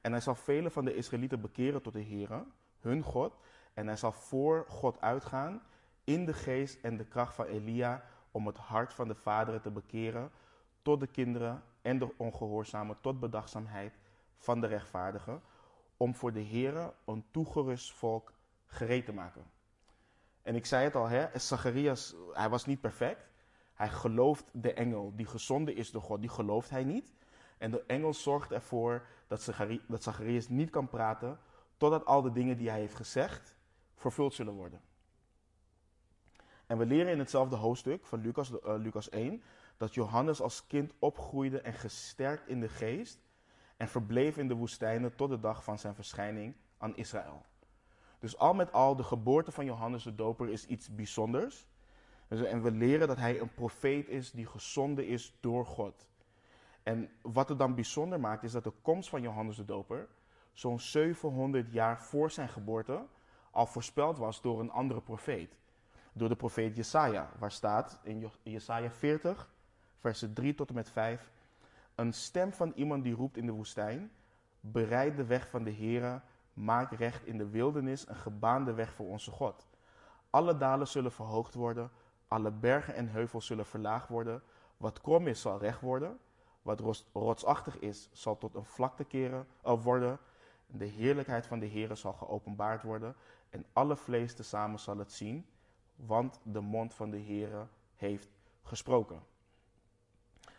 En 0.00 0.12
hij 0.12 0.20
zal 0.20 0.34
velen 0.34 0.72
van 0.72 0.84
de 0.84 0.94
Israëlieten 0.94 1.40
bekeren 1.40 1.82
tot 1.82 1.92
de 1.92 2.00
Heer, 2.00 2.44
hun 2.80 3.02
God. 3.02 3.38
En 3.74 3.86
hij 3.86 3.96
zal 3.96 4.12
voor 4.12 4.64
God 4.68 5.00
uitgaan 5.00 5.62
in 6.04 6.24
de 6.24 6.32
geest 6.32 6.84
en 6.84 6.96
de 6.96 7.04
kracht 7.04 7.34
van 7.34 7.44
Elia 7.44 8.04
om 8.30 8.46
het 8.46 8.56
hart 8.56 8.94
van 8.94 9.08
de 9.08 9.14
vaderen 9.14 9.62
te 9.62 9.70
bekeren 9.70 10.30
tot 10.82 11.00
de 11.00 11.06
kinderen 11.06 11.62
en 11.82 11.98
de 11.98 12.14
ongehoorzamen 12.16 13.00
tot 13.00 13.20
bedachtzaamheid 13.20 13.98
van 14.36 14.60
de 14.60 14.66
rechtvaardigen, 14.66 15.42
om 15.96 16.14
voor 16.14 16.32
de 16.32 16.40
Heer 16.40 16.92
een 17.04 17.24
toegerust 17.30 17.92
volk 17.92 18.32
gereed 18.66 19.04
te 19.04 19.12
maken. 19.12 19.44
En 20.42 20.54
ik 20.54 20.66
zei 20.66 20.84
het 20.84 20.94
al, 20.94 21.08
hè, 21.08 21.38
Zacharias, 21.38 22.14
hij 22.32 22.48
was 22.48 22.66
niet 22.66 22.80
perfect. 22.80 23.28
Hij 23.74 23.88
gelooft 23.88 24.44
de 24.52 24.72
engel 24.72 25.12
die 25.16 25.26
gezonden 25.26 25.76
is 25.76 25.90
door 25.90 26.02
God, 26.02 26.20
die 26.20 26.30
gelooft 26.30 26.70
hij 26.70 26.84
niet. 26.84 27.12
En 27.58 27.70
de 27.70 27.84
engel 27.86 28.14
zorgt 28.14 28.52
ervoor 28.52 29.06
dat, 29.26 29.42
Zacharias 30.02 30.48
niet 30.48 30.70
kan 30.70 30.88
praten 30.88 31.38
totdat 31.76 32.06
al 32.06 32.22
de 32.22 32.32
dingen 32.32 32.56
die 32.56 32.68
hij 32.68 32.80
heeft 32.80 32.94
gezegd 32.94 33.54
vervuld 33.94 34.34
zullen 34.34 34.54
worden. 34.54 34.80
En 36.66 36.78
we 36.78 36.86
leren 36.86 37.12
in 37.12 37.18
hetzelfde 37.18 37.56
hoofdstuk 37.56 38.06
van 38.06 38.20
Lucas, 38.20 38.50
uh, 38.50 38.58
Lucas 38.76 39.08
1 39.08 39.42
dat 39.76 39.94
Johannes 39.94 40.40
als 40.40 40.66
kind 40.66 40.92
opgroeide 40.98 41.60
en 41.60 41.72
gesterkt 41.72 42.48
in 42.48 42.60
de 42.60 42.68
geest 42.68 43.18
en 43.76 43.88
verbleef 43.88 44.36
in 44.36 44.48
de 44.48 44.54
woestijnen 44.54 45.14
tot 45.14 45.28
de 45.28 45.40
dag 45.40 45.64
van 45.64 45.78
zijn 45.78 45.94
verschijning 45.94 46.56
aan 46.78 46.96
Israël. 46.96 47.44
Dus 48.18 48.38
al 48.38 48.54
met 48.54 48.72
al, 48.72 48.96
de 48.96 49.02
geboorte 49.02 49.52
van 49.52 49.64
Johannes 49.64 50.02
de 50.02 50.14
Doper 50.14 50.48
is 50.48 50.66
iets 50.66 50.94
bijzonders. 50.94 51.66
Dus, 52.28 52.42
en 52.42 52.62
we 52.62 52.70
leren 52.70 53.08
dat 53.08 53.16
hij 53.16 53.40
een 53.40 53.54
profeet 53.54 54.08
is 54.08 54.30
die 54.30 54.46
gezonden 54.46 55.06
is 55.06 55.36
door 55.40 55.66
God. 55.66 56.07
En 56.88 57.10
wat 57.22 57.48
het 57.48 57.58
dan 57.58 57.74
bijzonder 57.74 58.20
maakt, 58.20 58.42
is 58.42 58.52
dat 58.52 58.64
de 58.64 58.72
komst 58.82 59.08
van 59.08 59.22
Johannes 59.22 59.56
de 59.56 59.64
Doper 59.64 60.08
zo'n 60.52 60.80
700 60.80 61.72
jaar 61.72 62.02
voor 62.02 62.30
zijn 62.30 62.48
geboorte 62.48 63.06
al 63.50 63.66
voorspeld 63.66 64.18
was 64.18 64.40
door 64.40 64.60
een 64.60 64.70
andere 64.70 65.00
profeet. 65.00 65.58
Door 66.12 66.28
de 66.28 66.36
profeet 66.36 66.76
Jesaja, 66.76 67.30
waar 67.38 67.52
staat 67.52 68.00
in 68.02 68.30
Jesaja 68.42 68.90
40, 68.90 69.50
versen 69.96 70.32
3 70.32 70.54
tot 70.54 70.68
en 70.68 70.74
met 70.74 70.90
5. 70.90 71.32
Een 71.94 72.12
stem 72.12 72.52
van 72.52 72.72
iemand 72.74 73.04
die 73.04 73.14
roept 73.14 73.36
in 73.36 73.46
de 73.46 73.52
woestijn, 73.52 74.10
bereid 74.60 75.16
de 75.16 75.24
weg 75.24 75.48
van 75.48 75.64
de 75.64 75.72
Heere, 75.72 76.20
maak 76.52 76.92
recht 76.92 77.26
in 77.26 77.38
de 77.38 77.48
wildernis 77.48 78.08
een 78.08 78.16
gebaande 78.16 78.72
weg 78.72 78.92
voor 78.92 79.08
onze 79.08 79.30
God. 79.30 79.68
Alle 80.30 80.56
dalen 80.56 80.88
zullen 80.88 81.12
verhoogd 81.12 81.54
worden, 81.54 81.90
alle 82.28 82.50
bergen 82.50 82.94
en 82.94 83.08
heuvels 83.08 83.46
zullen 83.46 83.66
verlaagd 83.66 84.08
worden. 84.08 84.42
Wat 84.76 85.00
krom 85.00 85.26
is, 85.26 85.40
zal 85.40 85.58
recht 85.58 85.80
worden. 85.80 86.18
Wat 86.68 87.04
rotsachtig 87.12 87.78
is, 87.78 88.08
zal 88.12 88.38
tot 88.38 88.54
een 88.54 88.64
vlakte 88.64 89.04
keren, 89.04 89.46
uh, 89.66 89.82
worden. 89.82 90.18
De 90.66 90.84
heerlijkheid 90.84 91.46
van 91.46 91.58
de 91.58 91.68
Heere 91.68 91.94
zal 91.94 92.12
geopenbaard 92.12 92.82
worden. 92.82 93.14
En 93.50 93.64
alle 93.72 93.96
vlees 93.96 94.34
tezamen 94.34 94.78
zal 94.78 94.98
het 94.98 95.12
zien, 95.12 95.46
want 95.96 96.40
de 96.42 96.60
mond 96.60 96.94
van 96.94 97.10
de 97.10 97.20
Heere 97.20 97.66
heeft 97.96 98.28
gesproken. 98.62 99.22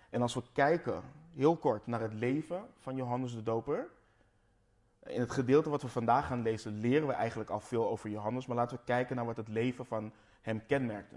En 0.09 0.21
als 0.21 0.33
we 0.33 0.41
kijken 0.53 1.03
heel 1.33 1.57
kort 1.57 1.87
naar 1.87 2.01
het 2.01 2.13
leven 2.13 2.67
van 2.79 2.95
Johannes 2.95 3.33
de 3.33 3.43
Doper. 3.43 3.89
In 5.03 5.19
het 5.19 5.31
gedeelte 5.31 5.69
wat 5.69 5.81
we 5.81 5.87
vandaag 5.87 6.27
gaan 6.27 6.41
lezen, 6.41 6.79
leren 6.79 7.07
we 7.07 7.13
eigenlijk 7.13 7.49
al 7.49 7.59
veel 7.59 7.89
over 7.89 8.09
Johannes. 8.09 8.45
Maar 8.45 8.57
laten 8.57 8.77
we 8.77 8.83
kijken 8.83 9.15
naar 9.15 9.25
wat 9.25 9.37
het 9.37 9.47
leven 9.47 9.85
van 9.85 10.11
hem 10.41 10.65
kenmerkte. 10.65 11.15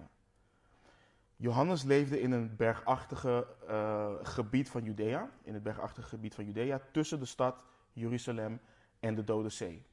Johannes 1.43 1.83
leefde 1.83 2.21
in 2.21 2.33
een 2.33 2.57
bergachtige 2.57 3.47
uh, 3.69 4.13
gebied 4.23 4.71
van 4.71 4.85
Judea, 4.85 5.31
in 5.43 5.55
het 5.55 5.63
bergachtige 5.63 6.09
gebied 6.09 6.35
van 6.35 6.45
Judea, 6.45 6.81
tussen 6.93 7.19
de 7.19 7.25
stad 7.25 7.65
Jeruzalem 7.93 8.61
en 9.01 9.15
de 9.15 9.25
Dode 9.25 9.49
Zee. 9.49 9.87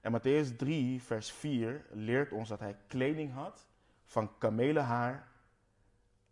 En 0.00 0.18
Matthäus 0.18 0.56
3, 0.56 1.02
vers 1.02 1.32
4 1.32 1.86
leert 1.90 2.32
ons 2.32 2.48
dat 2.48 2.60
hij 2.60 2.76
kleding 2.86 3.32
had 3.32 3.68
van 4.04 4.38
kamelenhaar 4.38 5.28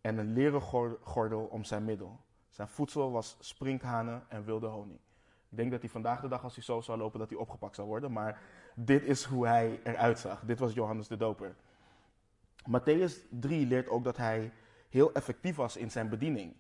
en 0.01 0.19
een 0.19 0.33
leren 0.33 0.63
gordel 1.03 1.45
om 1.45 1.65
zijn 1.65 1.85
middel. 1.85 2.21
Zijn 2.49 2.69
voedsel 2.69 3.11
was 3.11 3.37
sprinkhanen 3.41 4.25
en 4.29 4.45
wilde 4.45 4.67
honing. 4.67 4.99
Ik 5.49 5.57
denk 5.57 5.71
dat 5.71 5.81
hij 5.81 5.91
vandaag 5.91 6.21
de 6.21 6.29
dag, 6.29 6.45
als 6.45 6.55
hij 6.55 6.65
zo 6.65 6.81
zou 6.81 6.99
lopen, 6.99 7.19
dat 7.19 7.31
hij 7.31 7.39
opgepakt 7.39 7.75
zou 7.75 7.89
worden. 7.89 8.13
Maar 8.13 8.41
dit 8.75 9.05
is 9.05 9.25
hoe 9.25 9.47
hij 9.47 9.81
eruit 9.85 10.19
zag. 10.19 10.41
Dit 10.45 10.59
was 10.59 10.73
Johannes 10.73 11.09
de 11.09 11.17
Doper. 11.17 11.55
Matthäus 12.69 13.27
3 13.31 13.67
leert 13.67 13.89
ook 13.89 14.05
dat 14.05 14.17
hij 14.17 14.53
heel 14.89 15.13
effectief 15.13 15.57
was 15.57 15.77
in 15.77 15.91
zijn 15.91 16.09
bediening. 16.09 16.55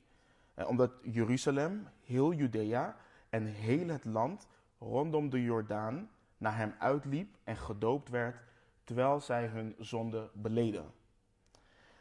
Eh, 0.55 0.69
omdat 0.69 0.91
Jeruzalem, 1.03 1.89
heel 2.05 2.33
Judea 2.33 2.97
en 3.29 3.45
heel 3.45 3.89
het 3.89 4.05
land 4.05 4.47
rondom 4.79 5.31
de 5.31 5.43
Jordaan 5.43 6.11
naar 6.39 6.57
hem 6.57 6.75
uitliep 6.79 7.37
en 7.45 7.57
gedoopt 7.57 8.09
werd 8.09 8.37
terwijl 8.85 9.21
zij 9.21 9.47
hun 9.47 9.75
zonde 9.79 10.31
beleden. 10.33 10.85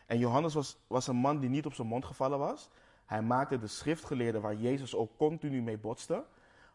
En 0.05 0.19
Johannes 0.19 0.53
was, 0.53 0.77
was 0.87 1.07
een 1.07 1.15
man 1.15 1.39
die 1.39 1.49
niet 1.49 1.65
op 1.65 1.73
zijn 1.73 1.87
mond 1.87 2.05
gevallen 2.05 2.39
was. 2.39 2.69
Hij 3.05 3.21
maakte 3.21 3.59
de 3.59 3.67
schriftgeleerden 3.67 4.41
waar 4.41 4.55
Jezus 4.55 4.95
ook 4.95 5.17
continu 5.17 5.61
mee 5.61 5.77
botste, 5.77 6.25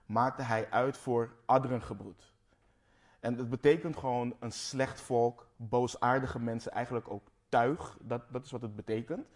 maakte 0.07 0.43
hij 0.43 0.71
uit 0.71 0.97
voor 0.97 1.35
adderengebroed. 1.45 2.32
En 3.23 3.39
het 3.39 3.51
betekent 3.51 3.97
gewoon 3.97 4.37
een 4.41 4.53
slecht 4.53 5.01
volk, 5.01 5.47
boosaardige 5.57 6.39
mensen, 6.39 6.73
eigenlijk 6.73 7.11
ook 7.11 7.23
tuig. 7.49 7.99
Dat, 8.01 8.23
dat 8.29 8.45
is 8.45 8.51
wat 8.51 8.63
het 8.63 8.77
betekent. 8.77 9.27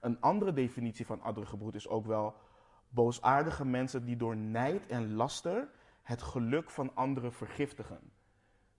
Een 0.00 0.20
andere 0.20 0.52
definitie 0.52 1.06
van 1.06 1.22
adderengebroed 1.22 1.74
is 1.74 1.88
ook 1.88 2.06
wel 2.06 2.34
boosaardige 2.88 3.64
mensen 3.64 4.04
die 4.04 4.16
door 4.16 4.36
nijd 4.36 4.86
en 4.86 5.14
laster 5.14 5.68
het 6.02 6.22
geluk 6.22 6.70
van 6.70 6.90
anderen 6.94 7.32
vergiftigen. 7.32 7.98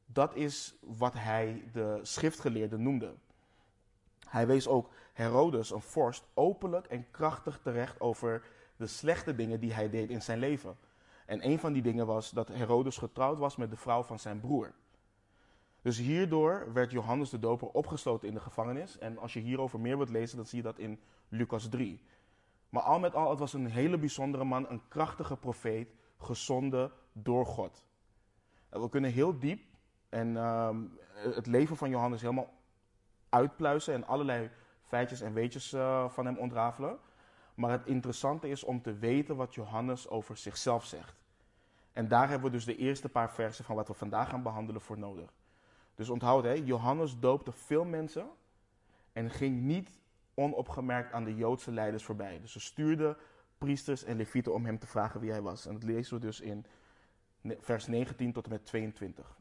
Dat 0.06 0.36
is 0.36 0.76
wat 0.82 1.14
hij 1.14 1.64
de 1.74 2.00
schriftgeleerden 2.02 2.82
noemde. 2.82 3.14
Hij 4.30 4.48
wees 4.48 4.68
ook 4.68 4.90
Herodes, 5.14 5.72
een 5.72 5.82
vorst, 5.82 6.26
openlijk 6.34 6.86
en 6.86 7.12
krachtig 7.12 7.60
terecht 7.64 8.00
over 8.00 8.44
de 8.76 8.88
slechte 8.88 9.36
dingen 9.36 9.60
die 9.60 9.74
hij 9.74 9.90
deed 9.90 10.10
in 10.10 10.22
zijn 10.22 10.40
leven. 10.40 10.78
En 11.26 11.46
een 11.46 11.60
van 11.60 11.74
die 11.74 11.82
dingen 11.82 12.06
was 12.06 12.30
dat 12.30 12.48
Herodes 12.48 12.98
getrouwd 12.98 13.38
was 13.38 13.56
met 13.56 13.70
de 13.70 13.78
vrouw 13.78 14.04
van 14.04 14.20
zijn 14.20 14.40
broer. 14.40 14.74
Dus 15.82 15.98
hierdoor 15.98 16.74
werd 16.74 16.92
Johannes 16.92 17.30
de 17.30 17.40
Doper 17.40 17.68
opgesloten 17.68 18.28
in 18.28 18.34
de 18.34 18.40
gevangenis. 18.40 18.98
En 18.98 19.18
als 19.18 19.34
je 19.34 19.40
hierover 19.40 19.80
meer 19.80 19.98
wilt 19.98 20.10
lezen, 20.10 20.38
dan 20.38 20.46
zie 20.46 20.58
je 20.58 20.64
dat 20.64 20.80
in 20.80 21.00
Lucas 21.30 21.70
3. 21.70 22.02
Maar 22.70 22.82
al 22.82 23.00
met 23.00 23.16
al, 23.16 23.30
het 23.30 23.40
was 23.40 23.54
een 23.54 23.66
hele 23.66 23.98
bijzondere 23.98 24.44
man, 24.44 24.70
een 24.70 24.82
krachtige 24.88 25.38
profeet, 25.38 25.96
gezonden 26.18 26.92
door 27.14 27.46
God. 27.46 27.86
En 28.70 28.82
we 28.82 28.90
kunnen 28.90 29.12
heel 29.12 29.40
diep 29.40 29.62
en 30.10 30.38
ehm, 30.38 30.82
het 31.14 31.46
leven 31.46 31.76
van 31.76 31.90
Johannes 31.90 32.22
helemaal 32.22 32.54
uitpluizen 33.30 33.94
en 33.94 34.08
allerlei 34.08 34.50
feitjes 34.82 35.22
en 35.22 35.34
weetjes 35.34 35.74
uh, 35.74 36.10
van 36.10 36.26
hem 36.26 36.38
ontrafelen. 36.38 36.98
Maar 37.56 37.72
het 37.72 37.86
interessante 37.86 38.50
is 38.50 38.64
om 38.64 38.82
te 38.82 38.94
weten 38.94 39.36
wat 39.36 39.56
Johannes 39.56 40.10
over 40.10 40.38
zichzelf 40.38 40.86
zegt. 40.86 41.24
En 41.94 42.08
daar 42.08 42.30
hebben 42.30 42.52
we 42.52 42.56
dus 42.56 42.66
de 42.66 42.78
eerste 42.78 43.10
paar 43.10 43.32
versen 43.32 43.66
van 43.66 43.76
wat 43.76 43.88
we 43.88 43.94
vandaag 43.94 44.30
gaan 44.30 44.44
behandelen 44.44 44.82
voor 44.82 44.98
nodig. 44.98 45.34
Dus 45.96 46.10
onthoud, 46.10 46.44
hè, 46.44 46.52
Johannes 46.52 47.20
doopte 47.20 47.52
veel 47.52 47.86
mensen 47.86 48.28
en 49.14 49.30
ging 49.30 49.62
niet 49.62 50.00
onopgemerkt 50.34 51.14
aan 51.14 51.24
de 51.24 51.36
Joodse 51.36 51.72
leiders 51.72 52.04
voorbij. 52.04 52.40
Dus 52.42 52.52
ze 52.52 52.60
stuurden 52.60 53.18
priesters 53.58 54.04
en 54.04 54.18
levieten 54.18 54.54
om 54.54 54.66
hem 54.66 54.80
te 54.80 54.88
vragen 54.88 55.20
wie 55.20 55.32
hij 55.32 55.42
was. 55.42 55.66
En 55.66 55.74
dat 55.74 55.84
lezen 55.84 56.14
we 56.14 56.20
dus 56.20 56.40
in 56.40 56.66
vers 57.60 57.88
19 57.88 58.34
tot 58.34 58.46
en 58.46 58.52
met 58.52 58.66
22. 58.66 59.38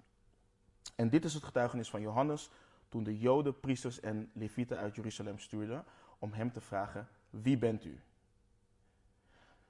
En 0.94 1.08
dit 1.08 1.24
is 1.24 1.34
het 1.34 1.44
getuigenis 1.44 1.90
van 1.90 2.00
Johannes 2.00 2.50
toen 2.88 3.04
de 3.04 3.18
Joden, 3.18 3.60
priesters 3.60 4.00
en 4.00 4.30
levieten 4.32 4.78
uit 4.78 4.94
Jeruzalem 4.94 5.38
stuurden 5.38 5.84
om 6.18 6.32
hem 6.32 6.52
te 6.52 6.60
vragen: 6.60 7.08
Wie 7.42 7.58
bent 7.58 7.84
u? 7.84 8.00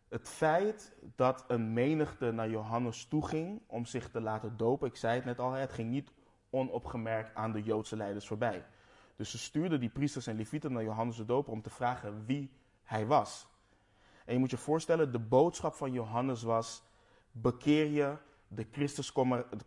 Het 0.08 0.28
feit 0.28 0.92
dat 1.14 1.44
een 1.48 1.72
menigte 1.72 2.30
naar 2.30 2.50
Johannes 2.50 3.04
toe 3.04 3.26
ging 3.26 3.62
om 3.66 3.84
zich 3.84 4.10
te 4.10 4.20
laten 4.20 4.56
dopen, 4.56 4.88
ik 4.88 4.96
zei 4.96 5.14
het 5.14 5.24
net 5.24 5.38
al, 5.38 5.52
het 5.52 5.72
ging 5.72 5.90
niet 5.90 6.12
onopgemerkt 6.50 7.34
aan 7.34 7.52
de 7.52 7.62
Joodse 7.62 7.96
leiders 7.96 8.26
voorbij. 8.26 8.66
Dus 9.16 9.30
ze 9.30 9.38
stuurden 9.38 9.80
die 9.80 9.88
priesters 9.88 10.26
en 10.26 10.36
levieten 10.36 10.72
naar 10.72 10.82
Johannes 10.82 11.16
de 11.16 11.24
Doper 11.24 11.52
om 11.52 11.62
te 11.62 11.70
vragen 11.70 12.26
wie 12.26 12.50
hij 12.82 13.06
was. 13.06 13.46
En 14.24 14.32
je 14.32 14.38
moet 14.38 14.50
je 14.50 14.56
voorstellen, 14.56 15.12
de 15.12 15.18
boodschap 15.18 15.74
van 15.74 15.92
Johannes 15.92 16.42
was: 16.42 16.82
bekeer 17.32 17.86
je, 17.86 18.16
de 18.48 18.66
Christus, 18.70 19.12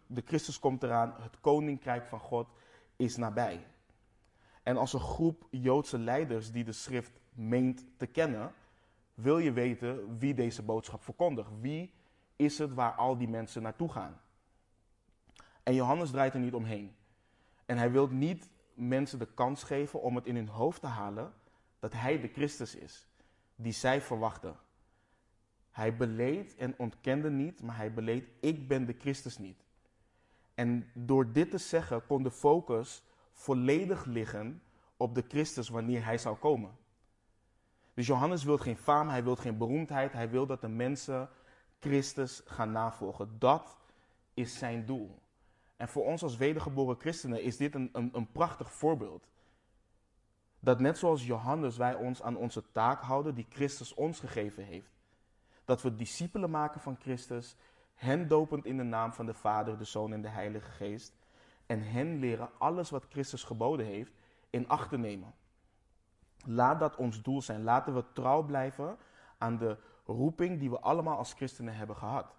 de 0.07 0.21
Christus 0.25 0.59
komt 0.59 0.83
eraan, 0.83 1.15
het 1.19 1.39
koninkrijk 1.39 2.05
van 2.05 2.19
God 2.19 2.47
is 2.95 3.15
nabij. 3.15 3.67
En 4.63 4.77
als 4.77 4.93
een 4.93 4.99
groep 4.99 5.47
Joodse 5.49 5.99
leiders 5.99 6.51
die 6.51 6.63
de 6.63 6.71
schrift 6.71 7.19
meent 7.37 7.85
te 7.97 8.05
kennen, 8.05 8.53
wil 9.13 9.37
je 9.37 9.51
weten 9.51 10.17
wie 10.17 10.33
deze 10.33 10.63
boodschap 10.63 11.03
verkondigt. 11.03 11.49
Wie 11.59 11.93
is 12.35 12.57
het 12.57 12.73
waar 12.73 12.91
al 12.91 13.17
die 13.17 13.27
mensen 13.27 13.61
naartoe 13.61 13.89
gaan? 13.89 14.21
En 15.63 15.73
Johannes 15.73 16.11
draait 16.11 16.33
er 16.33 16.39
niet 16.39 16.53
omheen. 16.53 16.95
En 17.65 17.77
hij 17.77 17.91
wil 17.91 18.07
niet 18.07 18.49
mensen 18.73 19.19
de 19.19 19.33
kans 19.33 19.63
geven 19.63 20.01
om 20.01 20.15
het 20.15 20.25
in 20.25 20.35
hun 20.35 20.47
hoofd 20.47 20.81
te 20.81 20.87
halen 20.87 21.33
dat 21.79 21.93
hij 21.93 22.21
de 22.21 22.27
Christus 22.27 22.75
is, 22.75 23.07
die 23.55 23.71
zij 23.71 24.01
verwachten. 24.01 24.55
Hij 25.71 25.95
beleed 25.95 26.55
en 26.55 26.73
ontkende 26.77 27.29
niet, 27.29 27.61
maar 27.61 27.77
hij 27.77 27.93
beleed, 27.93 28.29
ik 28.39 28.67
ben 28.67 28.85
de 28.85 28.95
Christus 28.99 29.37
niet. 29.37 29.65
En 30.53 30.91
door 30.93 31.31
dit 31.31 31.51
te 31.51 31.57
zeggen 31.57 32.05
kon 32.05 32.23
de 32.23 32.31
focus 32.31 33.03
volledig 33.31 34.05
liggen 34.05 34.61
op 34.97 35.15
de 35.15 35.23
Christus 35.27 35.69
wanneer 35.69 36.05
hij 36.05 36.17
zou 36.17 36.37
komen. 36.37 36.71
Dus 37.97 38.07
Johannes 38.07 38.43
wil 38.43 38.57
geen 38.57 38.77
faam, 38.77 39.09
hij 39.09 39.23
wil 39.23 39.35
geen 39.35 39.57
beroemdheid, 39.57 40.13
hij 40.13 40.29
wil 40.29 40.45
dat 40.45 40.61
de 40.61 40.67
mensen 40.67 41.29
Christus 41.79 42.41
gaan 42.45 42.71
navolgen. 42.71 43.39
Dat 43.39 43.77
is 44.33 44.57
zijn 44.57 44.85
doel. 44.85 45.19
En 45.75 45.87
voor 45.87 46.05
ons 46.05 46.23
als 46.23 46.37
wedergeboren 46.37 46.99
christenen 46.99 47.41
is 47.41 47.57
dit 47.57 47.75
een, 47.75 47.89
een, 47.91 48.09
een 48.13 48.31
prachtig 48.31 48.71
voorbeeld. 48.71 49.27
Dat 50.59 50.79
net 50.79 50.97
zoals 50.97 51.25
Johannes 51.25 51.77
wij 51.77 51.95
ons 51.95 52.21
aan 52.21 52.35
onze 52.35 52.71
taak 52.71 53.01
houden 53.01 53.35
die 53.35 53.47
Christus 53.49 53.93
ons 53.93 54.19
gegeven 54.19 54.63
heeft. 54.63 54.91
Dat 55.65 55.81
we 55.81 55.95
discipelen 55.95 56.49
maken 56.49 56.81
van 56.81 56.97
Christus, 56.99 57.55
hen 57.93 58.27
dopend 58.27 58.65
in 58.65 58.77
de 58.77 58.83
naam 58.83 59.13
van 59.13 59.25
de 59.25 59.33
Vader, 59.33 59.77
de 59.77 59.83
Zoon 59.83 60.13
en 60.13 60.21
de 60.21 60.29
Heilige 60.29 60.71
Geest. 60.71 61.13
En 61.65 61.83
hen 61.83 62.19
leren 62.19 62.49
alles 62.57 62.89
wat 62.89 63.05
Christus 63.09 63.43
geboden 63.43 63.85
heeft 63.85 64.13
in 64.49 64.67
acht 64.67 64.89
te 64.89 64.97
nemen. 64.97 65.33
Laat 66.45 66.79
dat 66.79 66.95
ons 66.95 67.21
doel 67.21 67.41
zijn. 67.41 67.63
Laten 67.63 67.93
we 67.93 68.03
trouw 68.13 68.43
blijven 68.43 68.97
aan 69.37 69.57
de 69.57 69.77
roeping 70.05 70.59
die 70.59 70.69
we 70.69 70.79
allemaal 70.79 71.17
als 71.17 71.33
christenen 71.33 71.75
hebben 71.75 71.95
gehad. 71.95 72.35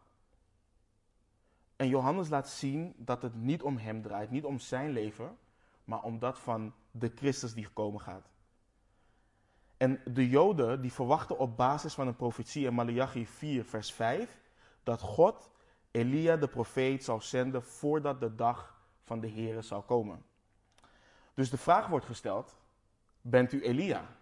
En 1.76 1.88
Johannes 1.88 2.28
laat 2.28 2.48
zien 2.48 2.94
dat 2.96 3.22
het 3.22 3.34
niet 3.34 3.62
om 3.62 3.76
hem 3.76 4.02
draait, 4.02 4.30
niet 4.30 4.44
om 4.44 4.58
zijn 4.58 4.90
leven, 4.90 5.38
maar 5.84 6.02
om 6.02 6.18
dat 6.18 6.38
van 6.38 6.74
de 6.90 7.12
Christus 7.14 7.54
die 7.54 7.64
gekomen 7.64 8.00
gaat. 8.00 8.30
En 9.76 10.00
de 10.04 10.28
Joden 10.28 10.80
die 10.80 10.92
verwachten 10.92 11.38
op 11.38 11.56
basis 11.56 11.94
van 11.94 12.06
een 12.06 12.16
profetie 12.16 12.66
in 12.66 12.74
Malachi 12.74 13.26
4, 13.26 13.64
vers 13.64 13.92
5, 13.92 14.40
dat 14.82 15.00
God 15.00 15.50
Elia 15.90 16.36
de 16.36 16.48
profeet 16.48 17.04
zou 17.04 17.20
zenden 17.20 17.62
voordat 17.62 18.20
de 18.20 18.34
dag 18.34 18.82
van 19.02 19.20
de 19.20 19.30
Here 19.30 19.62
zou 19.62 19.82
komen. 19.82 20.24
Dus 21.34 21.50
de 21.50 21.58
vraag 21.58 21.86
wordt 21.86 22.06
gesteld, 22.06 22.56
bent 23.30 23.52
u 23.52 23.62
Elia? 23.62 24.16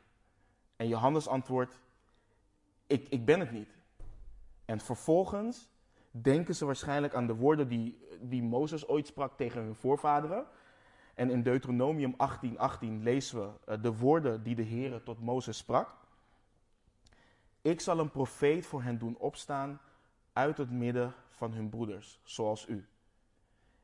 En 0.76 0.88
Johannes 0.88 1.28
antwoordt, 1.28 1.80
ik, 2.86 3.08
ik 3.08 3.24
ben 3.24 3.40
het 3.40 3.50
niet. 3.50 3.76
En 4.64 4.80
vervolgens 4.80 5.68
denken 6.10 6.54
ze 6.54 6.64
waarschijnlijk 6.64 7.14
aan 7.14 7.26
de 7.26 7.34
woorden 7.34 7.68
die, 7.68 7.98
die 8.20 8.42
Mozes 8.42 8.88
ooit 8.88 9.06
sprak 9.06 9.36
tegen 9.36 9.62
hun 9.62 9.74
voorvaderen. 9.74 10.46
En 11.14 11.30
in 11.30 11.42
Deuteronomium 11.42 12.12
18:18 12.12 12.56
18 12.56 13.02
lezen 13.02 13.40
we 13.40 13.72
eh, 13.72 13.82
de 13.82 13.96
woorden 13.96 14.42
die 14.42 14.54
de 14.54 14.62
Heer 14.62 15.02
tot 15.02 15.20
Mozes 15.20 15.56
sprak. 15.56 15.94
Ik 17.62 17.80
zal 17.80 17.98
een 17.98 18.10
profeet 18.10 18.66
voor 18.66 18.82
hen 18.82 18.98
doen 18.98 19.16
opstaan 19.18 19.80
uit 20.32 20.58
het 20.58 20.70
midden 20.70 21.14
van 21.28 21.52
hun 21.52 21.68
broeders, 21.68 22.20
zoals 22.22 22.68
u. 22.68 22.86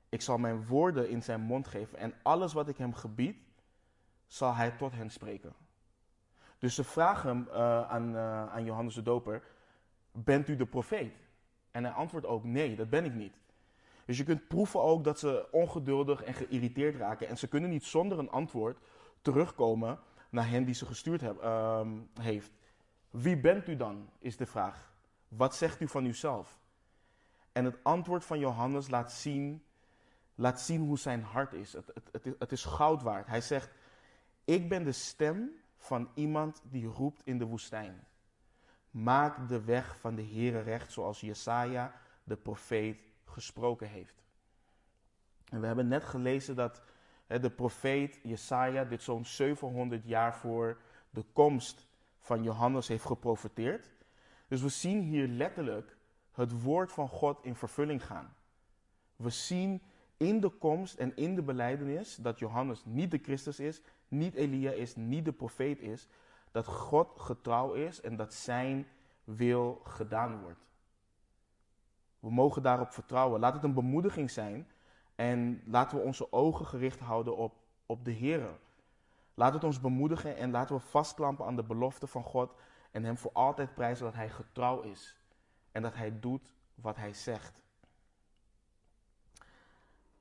Ik 0.09 0.23
zal 0.23 0.38
mijn 0.38 0.67
woorden 0.67 1.09
in 1.09 1.23
zijn 1.23 1.41
mond 1.41 1.69
geven 1.69 1.99
en 1.99 2.14
alles 2.23 2.52
wat 2.52 2.69
ik 2.69 2.76
hem 2.76 2.95
gebied, 2.95 3.37
zal 4.33 4.55
hij 4.55 4.71
tot 4.71 4.93
hen 4.93 5.11
spreken. 5.11 5.53
Dus 6.59 6.75
ze 6.75 6.85
vragen 6.85 7.47
uh, 7.49 7.55
aan, 7.91 8.15
uh, 8.15 8.53
aan 8.53 8.65
Johannes 8.65 8.95
de 8.95 9.03
Doper, 9.03 9.43
bent 10.12 10.49
u 10.49 10.57
de 10.57 10.67
profeet? 10.67 11.15
En 11.71 11.85
hij 11.85 11.93
antwoordt 11.93 12.27
ook, 12.27 12.45
nee, 12.45 12.77
dat 12.77 12.91
ben 12.91 13.05
ik 13.05 13.15
niet. 13.15 13.35
Dus 14.05 14.17
je 14.17 14.25
kunt 14.25 14.49
proeven 14.49 14.81
ook 14.81 15.05
dat 15.05 15.19
ze 15.19 15.49
ongeduldig 15.51 16.23
en 16.23 16.35
geïrriteerd 16.35 16.97
raken. 16.97 17.29
En 17.29 17.39
ze 17.39 17.49
kunnen 17.49 17.71
niet 17.71 17.85
zonder 17.85 18.19
een 18.19 18.30
antwoord 18.30 18.78
terugkomen 19.23 19.99
naar 20.30 20.49
hen 20.49 20.65
die 20.65 20.75
ze 20.75 20.87
gestuurd 20.87 21.23
uh, 21.23 21.80
heeft. 22.21 22.50
Wie 23.11 23.41
bent 23.41 23.69
u 23.69 23.76
dan, 23.76 24.11
is 24.19 24.37
de 24.37 24.47
vraag. 24.47 24.93
Wat 25.28 25.54
zegt 25.54 25.80
u 25.80 25.89
van 25.89 26.04
uzelf? 26.04 26.59
En 27.52 27.65
het 27.65 27.76
antwoord 27.83 28.25
van 28.25 28.39
Johannes 28.39 28.89
laat 28.89 29.13
zien, 29.13 29.65
laat 30.35 30.61
zien 30.61 30.80
hoe 30.80 30.99
zijn 30.99 31.23
hart 31.23 31.52
is. 31.52 31.73
Het, 31.73 31.93
het, 32.13 32.35
het 32.39 32.52
is 32.52 32.65
goud 32.65 33.02
waard. 33.02 33.26
Hij 33.26 33.41
zegt, 33.41 33.71
ik 34.45 34.69
ben 34.69 34.85
de 34.85 34.93
stem 34.93 35.50
van 35.76 36.09
iemand 36.15 36.63
die 36.65 36.87
roept 36.87 37.21
in 37.25 37.39
de 37.39 37.45
woestijn. 37.45 38.07
Maak 38.91 39.49
de 39.49 39.65
weg 39.65 39.99
van 39.99 40.15
de 40.15 40.25
Heere 40.25 40.61
recht 40.61 40.93
zoals 40.93 41.21
Jesaja, 41.21 41.95
de 42.25 42.37
profeet, 42.37 42.99
gesproken 43.25 43.89
heeft. 43.89 44.23
En 45.49 45.61
we 45.61 45.67
hebben 45.67 45.89
net 45.89 46.05
gelezen 46.05 46.57
dat 46.57 46.83
hè, 47.26 47.41
de 47.41 47.50
profeet 47.50 48.21
Jesaja 48.23 48.85
dit 48.85 49.02
zo'n 49.02 49.25
700 49.25 50.05
jaar 50.05 50.35
voor 50.35 50.81
de 51.11 51.25
komst 51.33 51.87
van 52.19 52.43
Johannes 52.43 52.89
heeft 52.89 53.05
geprofeteerd. 53.05 53.91
Dus 54.49 54.63
we 54.63 54.69
zien 54.69 55.00
hier 55.00 55.26
letterlijk 55.28 55.97
het 56.33 56.63
woord 56.63 56.93
van 56.93 57.09
God 57.09 57.45
in 57.45 57.55
vervulling 57.55 58.07
gaan. 58.07 58.35
We 59.17 59.31
zien 59.31 59.83
in 60.23 60.41
de 60.41 60.49
komst 60.49 60.99
en 60.99 61.17
in 61.17 61.35
de 61.35 61.43
beleidenis 61.43 62.17
dat 62.17 62.39
Johannes 62.39 62.82
niet 62.85 63.11
de 63.11 63.19
Christus 63.23 63.61
is, 63.61 63.80
niet 64.08 64.35
Elia 64.35 64.71
is, 64.71 64.97
niet 64.97 65.25
de 65.25 65.32
profeet 65.32 65.80
is, 65.80 66.08
dat 66.50 66.67
God 66.67 67.08
getrouw 67.17 67.73
is 67.73 68.00
en 68.00 68.17
dat 68.17 68.35
zijn 68.35 68.87
wil 69.25 69.80
gedaan 69.85 70.41
wordt. 70.41 70.61
We 72.19 72.30
mogen 72.30 72.63
daarop 72.63 72.93
vertrouwen. 72.93 73.41
Laat 73.41 73.54
het 73.54 73.65
een 73.65 73.75
bemoediging 73.75 74.30
zijn 74.30 74.69
en 75.15 75.63
laten 75.67 75.99
we 75.99 76.04
onze 76.04 76.32
ogen 76.32 76.67
gericht 76.67 77.00
houden 77.00 77.37
op, 77.37 77.54
op 77.87 78.04
de 78.04 78.11
Heer. 78.11 78.58
Laat 79.35 79.54
het 79.54 79.65
ons 79.65 79.80
bemoedigen 79.80 80.37
en 80.37 80.50
laten 80.50 80.76
we 80.76 80.80
vastklampen 80.80 81.47
aan 81.47 81.56
de 81.56 81.63
belofte 81.65 82.06
van 82.06 82.25
God 82.25 82.54
en 82.91 83.04
Hem 83.04 83.19
voor 83.19 83.32
altijd 83.32 83.75
prijzen 83.75 84.04
dat 84.04 84.15
Hij 84.15 84.30
getrouw 84.30 84.80
is 84.80 85.17
en 85.73 85.82
dat 85.82 85.95
Hij 85.95 86.21
doet 86.21 86.54
wat 86.75 86.97
Hij 86.97 87.13
zegt. 87.13 87.62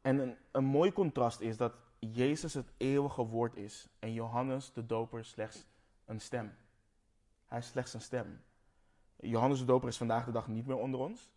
En 0.01 0.19
een, 0.19 0.37
een 0.51 0.65
mooi 0.65 0.93
contrast 0.93 1.39
is 1.39 1.57
dat 1.57 1.73
Jezus 1.99 2.53
het 2.53 2.71
eeuwige 2.77 3.23
woord 3.23 3.55
is 3.55 3.89
en 3.99 4.13
Johannes 4.13 4.73
de 4.73 4.85
Doper 4.85 5.25
slechts 5.25 5.65
een 6.05 6.21
stem. 6.21 6.53
Hij 7.47 7.57
is 7.57 7.67
slechts 7.67 7.93
een 7.93 8.01
stem. 8.01 8.41
Johannes 9.15 9.59
de 9.59 9.65
Doper 9.65 9.87
is 9.87 9.97
vandaag 9.97 10.25
de 10.25 10.31
dag 10.31 10.47
niet 10.47 10.67
meer 10.67 10.77
onder 10.77 10.99
ons. 10.99 11.31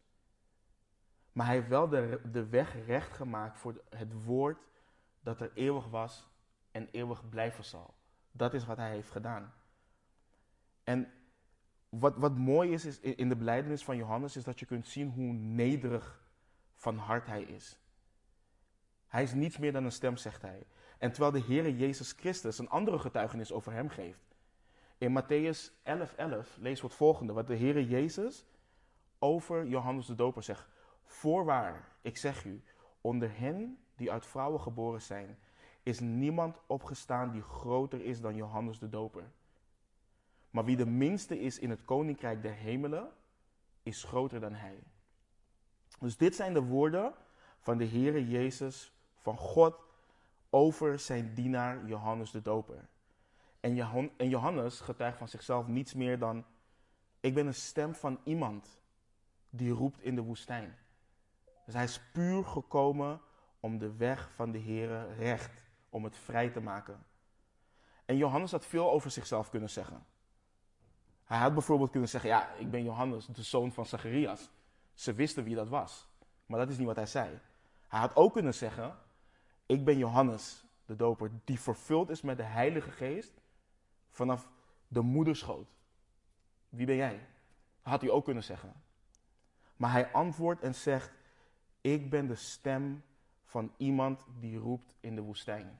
Maar 1.32 1.46
hij 1.46 1.54
heeft 1.54 1.68
wel 1.68 1.88
de, 1.88 2.20
de 2.32 2.48
weg 2.48 2.86
recht 2.86 3.12
gemaakt 3.12 3.58
voor 3.58 3.82
het 3.88 4.24
woord 4.24 4.58
dat 5.20 5.40
er 5.40 5.50
eeuwig 5.54 5.88
was 5.88 6.28
en 6.70 6.88
eeuwig 6.90 7.28
blijven 7.28 7.64
zal. 7.64 7.94
Dat 8.32 8.54
is 8.54 8.64
wat 8.64 8.76
hij 8.76 8.90
heeft 8.90 9.10
gedaan. 9.10 9.52
En 10.84 11.12
wat, 11.88 12.16
wat 12.16 12.36
mooi 12.36 12.72
is, 12.72 12.84
is 12.84 13.00
in 13.00 13.28
de 13.28 13.36
beleidenis 13.36 13.84
van 13.84 13.96
Johannes, 13.96 14.36
is 14.36 14.44
dat 14.44 14.60
je 14.60 14.66
kunt 14.66 14.86
zien 14.86 15.10
hoe 15.10 15.32
nederig 15.32 16.22
van 16.74 16.96
hart 16.96 17.26
hij 17.26 17.42
is. 17.42 17.78
Hij 19.14 19.22
is 19.22 19.34
niets 19.34 19.58
meer 19.58 19.72
dan 19.72 19.84
een 19.84 19.92
stem, 19.92 20.16
zegt 20.16 20.42
hij. 20.42 20.66
En 20.98 21.12
terwijl 21.12 21.32
de 21.32 21.52
Heere 21.52 21.76
Jezus 21.76 22.12
Christus 22.12 22.58
een 22.58 22.68
andere 22.68 22.98
getuigenis 22.98 23.52
over 23.52 23.72
hem 23.72 23.88
geeft. 23.88 24.36
In 24.98 25.22
Matthäus 25.22 25.72
11:11 25.82 26.14
11 26.16 26.56
lezen 26.60 26.86
we 26.86 26.92
volgende, 26.92 27.32
wat 27.32 27.46
de 27.46 27.56
Heere 27.56 27.86
Jezus 27.86 28.46
over 29.18 29.66
Johannes 29.66 30.06
de 30.06 30.14
Doper 30.14 30.42
zegt. 30.42 30.68
Voorwaar, 31.04 31.88
ik 32.00 32.16
zeg 32.16 32.44
u, 32.44 32.62
onder 33.00 33.38
hen 33.38 33.78
die 33.96 34.12
uit 34.12 34.26
vrouwen 34.26 34.60
geboren 34.60 35.02
zijn, 35.02 35.38
is 35.82 36.00
niemand 36.00 36.60
opgestaan 36.66 37.30
die 37.30 37.42
groter 37.42 38.04
is 38.04 38.20
dan 38.20 38.34
Johannes 38.34 38.78
de 38.78 38.88
Doper. 38.88 39.30
Maar 40.50 40.64
wie 40.64 40.76
de 40.76 40.86
minste 40.86 41.40
is 41.40 41.58
in 41.58 41.70
het 41.70 41.84
koninkrijk 41.84 42.42
der 42.42 42.54
hemelen, 42.54 43.10
is 43.82 44.04
groter 44.04 44.40
dan 44.40 44.54
hij. 44.54 44.78
Dus 46.00 46.16
dit 46.16 46.34
zijn 46.34 46.54
de 46.54 46.62
woorden 46.62 47.14
van 47.58 47.78
de 47.78 47.86
Heere 47.86 48.28
Jezus, 48.28 48.93
van 49.24 49.36
God, 49.36 49.84
over 50.50 50.98
zijn 50.98 51.34
dienaar 51.34 51.86
Johannes 51.86 52.30
de 52.30 52.42
Doper. 52.42 52.88
En 53.60 53.74
Johannes 54.28 54.80
getuigt 54.80 55.18
van 55.18 55.28
zichzelf 55.28 55.66
niets 55.66 55.94
meer 55.94 56.18
dan: 56.18 56.44
Ik 57.20 57.34
ben 57.34 57.46
een 57.46 57.54
stem 57.54 57.94
van 57.94 58.20
iemand 58.24 58.80
die 59.50 59.72
roept 59.72 60.02
in 60.02 60.14
de 60.14 60.22
woestijn. 60.22 60.76
Dus 61.64 61.74
hij 61.74 61.84
is 61.84 62.00
puur 62.12 62.44
gekomen 62.44 63.20
om 63.60 63.78
de 63.78 63.96
weg 63.96 64.30
van 64.30 64.50
de 64.50 64.60
Here 64.60 65.14
recht, 65.14 65.64
om 65.88 66.04
het 66.04 66.16
vrij 66.16 66.50
te 66.50 66.60
maken. 66.60 67.06
En 68.04 68.16
Johannes 68.16 68.50
had 68.50 68.66
veel 68.66 68.90
over 68.90 69.10
zichzelf 69.10 69.50
kunnen 69.50 69.70
zeggen. 69.70 70.06
Hij 71.24 71.38
had 71.38 71.52
bijvoorbeeld 71.52 71.90
kunnen 71.90 72.08
zeggen: 72.08 72.30
Ja, 72.30 72.52
ik 72.52 72.70
ben 72.70 72.82
Johannes, 72.82 73.26
de 73.26 73.42
zoon 73.42 73.72
van 73.72 73.86
Zacharias. 73.86 74.50
Ze 74.94 75.14
wisten 75.14 75.44
wie 75.44 75.54
dat 75.54 75.68
was. 75.68 76.08
Maar 76.46 76.58
dat 76.58 76.68
is 76.68 76.78
niet 76.78 76.86
wat 76.86 76.96
hij 76.96 77.06
zei. 77.06 77.40
Hij 77.88 78.00
had 78.00 78.16
ook 78.16 78.32
kunnen 78.32 78.54
zeggen: 78.54 78.96
Ik 79.66 79.84
ben 79.84 79.98
Johannes, 79.98 80.64
de 80.86 80.96
doper, 80.96 81.30
die 81.44 81.60
vervuld 81.60 82.10
is 82.10 82.20
met 82.20 82.36
de 82.36 82.42
Heilige 82.42 82.90
Geest 82.90 83.32
vanaf 84.08 84.50
de 84.88 85.00
moederschoot. 85.00 85.68
Wie 86.68 86.86
ben 86.86 86.96
jij? 86.96 87.26
Had 87.82 88.00
hij 88.00 88.10
ook 88.10 88.24
kunnen 88.24 88.44
zeggen. 88.44 88.72
Maar 89.76 89.90
hij 89.90 90.12
antwoordt 90.12 90.62
en 90.62 90.74
zegt: 90.74 91.12
Ik 91.80 92.10
ben 92.10 92.26
de 92.26 92.34
stem 92.34 93.02
van 93.44 93.72
iemand 93.76 94.26
die 94.40 94.58
roept 94.58 94.94
in 95.00 95.14
de 95.14 95.20
woestijn. 95.20 95.78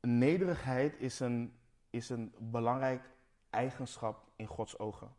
nederigheid 0.00 0.98
is 0.98 1.20
een, 1.20 1.58
is 1.90 2.08
een 2.08 2.34
belangrijk 2.38 3.10
eigenschap 3.50 4.28
in 4.36 4.46
Gods 4.46 4.78
ogen. 4.78 5.14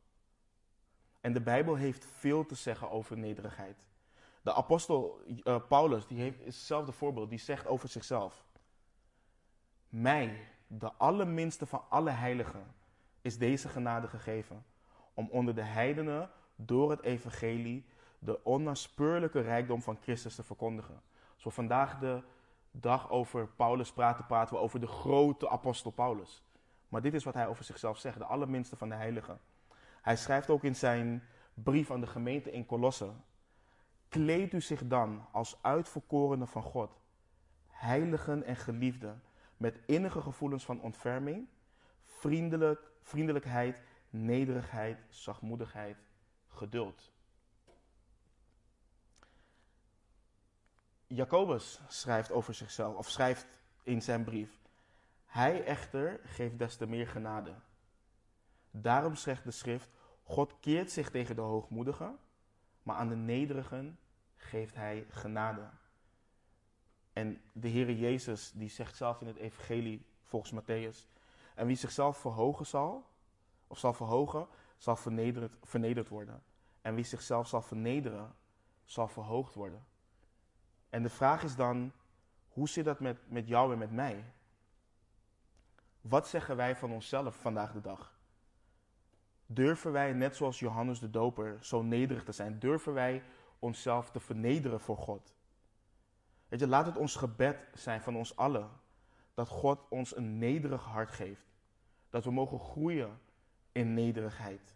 En 1.22 1.34
de 1.34 1.42
Bijbel 1.42 1.76
heeft 1.76 2.06
veel 2.06 2.46
te 2.46 2.56
zeggen 2.56 2.90
over 2.90 3.18
nederigheid. 3.18 3.78
De 4.42 4.54
apostel 4.54 5.22
uh, 5.44 5.56
Paulus, 5.68 6.08
die 6.08 6.20
heeft 6.20 6.46
hetzelfde 6.46 6.92
voorbeeld, 6.92 7.30
die 7.30 7.40
zegt 7.40 7.68
over 7.68 7.90
zichzelf: 7.90 8.46
Mij, 9.90 10.48
de 10.68 10.94
allerminste 10.94 11.66
van 11.66 11.84
alle 11.90 12.10
heiligen, 12.10 12.76
is 13.22 13.38
deze 13.38 13.70
genade 13.70 14.08
gegeven 14.08 14.66
om 15.14 15.30
onder 15.32 15.56
de 15.56 15.64
heidenen 15.64 16.30
door 16.56 16.90
het 16.90 17.02
evangelie 17.02 17.86
de 18.20 18.44
onnaspeurlijke 18.44 19.40
rijkdom 19.40 19.82
van 19.82 19.98
Christus 20.02 20.36
te 20.36 20.44
verkondigen. 20.44 21.02
Als 21.34 21.44
we 21.44 21.50
vandaag 21.50 22.00
de 22.00 22.24
dag 22.72 23.10
over 23.10 23.48
Paulus 23.48 23.92
praten, 23.92 24.26
praten 24.26 24.56
we 24.56 24.62
over 24.62 24.80
de 24.80 24.88
grote 24.88 25.50
apostel 25.50 25.92
Paulus. 25.92 26.44
Maar 26.88 27.02
dit 27.02 27.14
is 27.14 27.24
wat 27.24 27.34
hij 27.34 27.48
over 27.48 27.64
zichzelf 27.64 27.98
zegt, 27.98 28.18
de 28.18 28.26
allerminste 28.26 28.76
van 28.76 28.90
de 28.90 28.96
heiligen. 28.96 29.40
Hij 30.02 30.16
schrijft 30.16 30.50
ook 30.50 30.64
in 30.64 30.76
zijn 30.76 31.24
brief 31.54 31.92
aan 31.92 32.02
de 32.02 32.08
gemeente 32.08 32.52
in 32.52 32.66
Colosse. 32.66 33.12
Kleed 34.10 34.54
u 34.54 34.62
zich 34.62 34.88
dan 34.88 35.26
als 35.32 35.58
uitverkorene 35.62 36.48
van 36.48 36.64
God, 36.64 37.02
heiligen 37.68 38.44
en 38.44 38.56
geliefden, 38.56 39.24
met 39.58 39.80
innige 39.86 40.22
gevoelens 40.22 40.66
van 40.66 40.82
ontferming, 40.82 41.48
vriendelijk, 42.04 42.92
vriendelijkheid, 43.02 43.82
nederigheid, 44.10 45.00
zachtmoedigheid, 45.10 45.98
geduld. 46.48 47.12
Jacobus 51.08 51.82
schrijft 51.88 52.32
over 52.32 52.54
zichzelf, 52.54 52.96
of 52.96 53.10
schrijft 53.10 53.48
in 53.84 54.02
zijn 54.02 54.24
brief: 54.24 54.60
Hij 55.26 55.64
echter 55.64 56.20
geeft 56.24 56.58
des 56.58 56.76
te 56.76 56.88
meer 56.88 57.08
genade. 57.08 57.56
Daarom 58.72 59.16
zegt 59.16 59.44
de 59.44 59.52
schrift: 59.52 59.90
God 60.24 60.60
keert 60.60 60.92
zich 60.92 61.10
tegen 61.10 61.36
de 61.36 61.42
hoogmoedigen, 61.42 62.20
maar 62.84 62.96
aan 62.96 63.10
de 63.10 63.16
nederigen 63.16 64.00
geeft 64.36 64.76
hij 64.76 65.06
genade. 65.10 65.70
En 67.14 67.42
de 67.54 67.70
Heere 67.70 68.00
Jezus 68.00 68.52
die 68.52 68.70
zegt 68.70 68.96
zelf 68.96 69.22
in 69.22 69.28
het 69.28 69.38
evangelie 69.38 70.06
volgens 70.24 70.62
Matthäus, 70.62 71.08
en 71.56 71.68
wie 71.68 71.76
zichzelf 71.76 72.18
verhogen 72.18 72.66
zal, 72.66 73.10
of 73.68 73.78
zal 73.78 73.94
verhogen, 73.94 74.48
zal 74.78 74.96
vernederd, 74.96 75.56
vernederd 75.64 76.10
worden. 76.10 76.44
En 76.82 76.96
wie 76.96 77.04
zichzelf 77.04 77.48
zal 77.48 77.62
vernederen, 77.62 78.36
zal 78.86 79.08
verhoogd 79.08 79.54
worden. 79.54 79.86
En 80.90 81.04
de 81.04 81.10
vraag 81.10 81.44
is 81.44 81.56
dan, 81.56 81.92
hoe 82.48 82.70
zit 82.70 82.86
dat 82.86 83.00
met, 83.00 83.30
met 83.30 83.48
jou 83.48 83.72
en 83.72 83.78
met 83.78 83.92
mij? 83.92 84.34
Wat 86.02 86.28
zeggen 86.28 86.56
wij 86.56 86.76
van 86.76 86.92
onszelf 86.92 87.36
vandaag 87.36 87.72
de 87.72 87.82
dag? 87.82 88.19
Durven 89.52 89.92
wij, 89.92 90.14
net 90.14 90.36
zoals 90.36 90.60
Johannes 90.60 91.00
de 91.00 91.10
Doper, 91.10 91.58
zo 91.62 91.82
nederig 91.82 92.24
te 92.24 92.32
zijn? 92.32 92.60
Durven 92.60 92.94
wij 92.94 93.24
onszelf 93.60 94.12
te 94.12 94.20
vernederen 94.20 94.80
voor 94.80 94.98
God? 94.98 95.34
Weet 96.48 96.60
je, 96.60 96.68
laat 96.68 96.86
het 96.86 96.98
ons 96.98 97.16
gebed 97.16 97.58
zijn 97.74 98.02
van 98.02 98.16
ons 98.16 98.36
allen 98.36 98.70
dat 99.34 99.48
God 99.48 99.80
ons 99.90 100.16
een 100.16 100.38
nederig 100.38 100.84
hart 100.84 101.12
geeft. 101.12 101.46
Dat 102.10 102.24
we 102.24 102.32
mogen 102.32 102.60
groeien 102.60 103.20
in 103.72 103.94
nederigheid. 103.94 104.76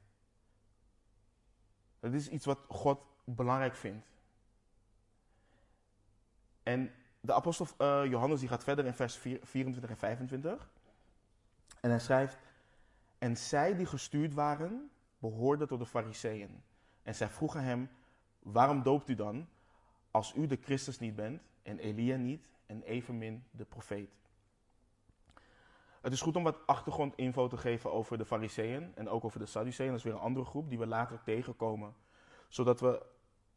Dat 2.00 2.14
is 2.14 2.30
iets 2.30 2.46
wat 2.46 2.60
God 2.68 3.00
belangrijk 3.24 3.76
vindt. 3.76 4.08
En 6.64 6.92
de 7.20 7.34
apostel 7.34 7.68
uh, 7.78 8.06
Johannes 8.06 8.40
die 8.40 8.50
gaat 8.50 8.64
verder 8.64 8.86
in 8.86 8.94
vers 8.94 9.18
24 9.44 9.90
en 9.90 9.98
25. 9.98 10.70
En 11.82 11.90
hij 11.90 12.00
schrijft, 12.00 12.38
en 13.24 13.38
zij 13.38 13.76
die 13.76 13.86
gestuurd 13.86 14.34
waren, 14.34 14.92
behoorden 15.18 15.68
tot 15.68 15.80
de 15.80 15.86
fariseeën. 15.86 16.64
En 17.04 17.16
zij 17.16 17.30
vroegen 17.30 17.64
hem, 17.64 17.90
waarom 18.40 18.84
doopt 18.84 19.10
u 19.10 19.16
dan, 19.16 19.48
als 20.12 20.34
u 20.36 20.48
de 20.48 20.60
Christus 20.62 21.00
niet 21.00 21.16
bent, 21.16 21.42
en 21.62 21.80
Elia 21.80 22.16
niet, 22.16 22.50
en 22.66 22.82
evenmin 22.82 23.44
de 23.52 23.66
profeet? 23.66 24.10
Het 26.02 26.14
is 26.14 26.22
goed 26.22 26.36
om 26.36 26.44
wat 26.44 26.68
achtergrondinfo 26.68 27.48
te 27.48 27.58
geven 27.58 27.92
over 27.92 28.18
de 28.18 28.26
fariseeën 28.26 28.92
en 28.96 29.10
ook 29.10 29.24
over 29.24 29.40
de 29.40 29.46
Sadduceeën. 29.46 29.90
Dat 29.90 29.98
is 29.98 30.04
weer 30.04 30.14
een 30.14 30.20
andere 30.20 30.46
groep 30.46 30.70
die 30.70 30.80
we 30.80 30.88
later 30.88 31.22
tegenkomen. 31.24 31.96
Zodat 32.48 32.80
we 32.80 33.06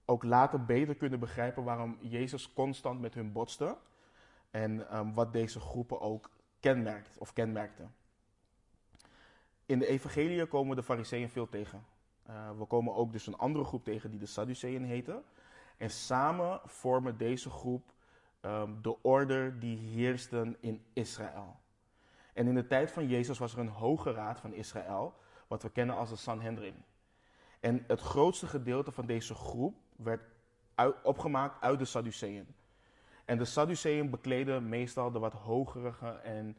ook 0.04 0.22
later 0.22 0.64
beter 0.64 0.94
kunnen 0.94 1.20
begrijpen 1.20 1.64
waarom 1.64 1.98
Jezus 2.00 2.52
constant 2.52 3.00
met 3.00 3.14
hun 3.14 3.32
botste. 3.32 3.76
En 4.50 4.96
um, 4.96 5.14
wat 5.14 5.32
deze 5.32 5.60
groepen 5.60 6.00
ook 6.00 6.30
kenmerkt 6.60 7.18
of 7.18 7.32
kenmerkte. 7.32 7.88
In 9.66 9.78
de 9.78 9.86
evangelie 9.86 10.46
komen 10.46 10.76
de 10.76 10.82
fariseeën 10.82 11.28
veel 11.28 11.48
tegen. 11.48 11.86
Uh, 12.28 12.50
we 12.58 12.64
komen 12.64 12.94
ook 12.94 13.12
dus 13.12 13.26
een 13.26 13.36
andere 13.36 13.64
groep 13.64 13.84
tegen 13.84 14.10
die 14.10 14.18
de 14.18 14.26
Sadduceeën 14.26 14.84
heten. 14.84 15.24
En 15.76 15.90
samen 15.90 16.60
vormen 16.64 17.16
deze 17.16 17.50
groep 17.50 17.92
um, 18.40 18.82
de 18.82 19.02
orde 19.02 19.58
die 19.58 19.78
heersten 19.78 20.56
in 20.60 20.84
Israël. 20.92 21.56
En 22.32 22.46
in 22.46 22.54
de 22.54 22.66
tijd 22.66 22.90
van 22.90 23.08
Jezus 23.08 23.38
was 23.38 23.52
er 23.52 23.58
een 23.58 23.68
hoge 23.68 24.12
raad 24.12 24.40
van 24.40 24.52
Israël, 24.52 25.14
wat 25.46 25.62
we 25.62 25.70
kennen 25.70 25.96
als 25.96 26.10
de 26.10 26.16
Sanhedrin. 26.16 26.84
En 27.60 27.84
het 27.86 28.00
grootste 28.00 28.46
gedeelte 28.46 28.92
van 28.92 29.06
deze 29.06 29.34
groep 29.34 29.76
werd 29.96 30.22
opgemaakt 31.02 31.62
uit 31.62 31.78
de 31.78 31.84
Sadduceeën. 31.84 32.46
En 33.24 33.38
de 33.38 33.44
Sadduceeën 33.44 34.10
bekleden 34.10 34.68
meestal 34.68 35.10
de 35.10 35.18
wat 35.18 35.32
hogere 35.32 36.20
en 36.22 36.56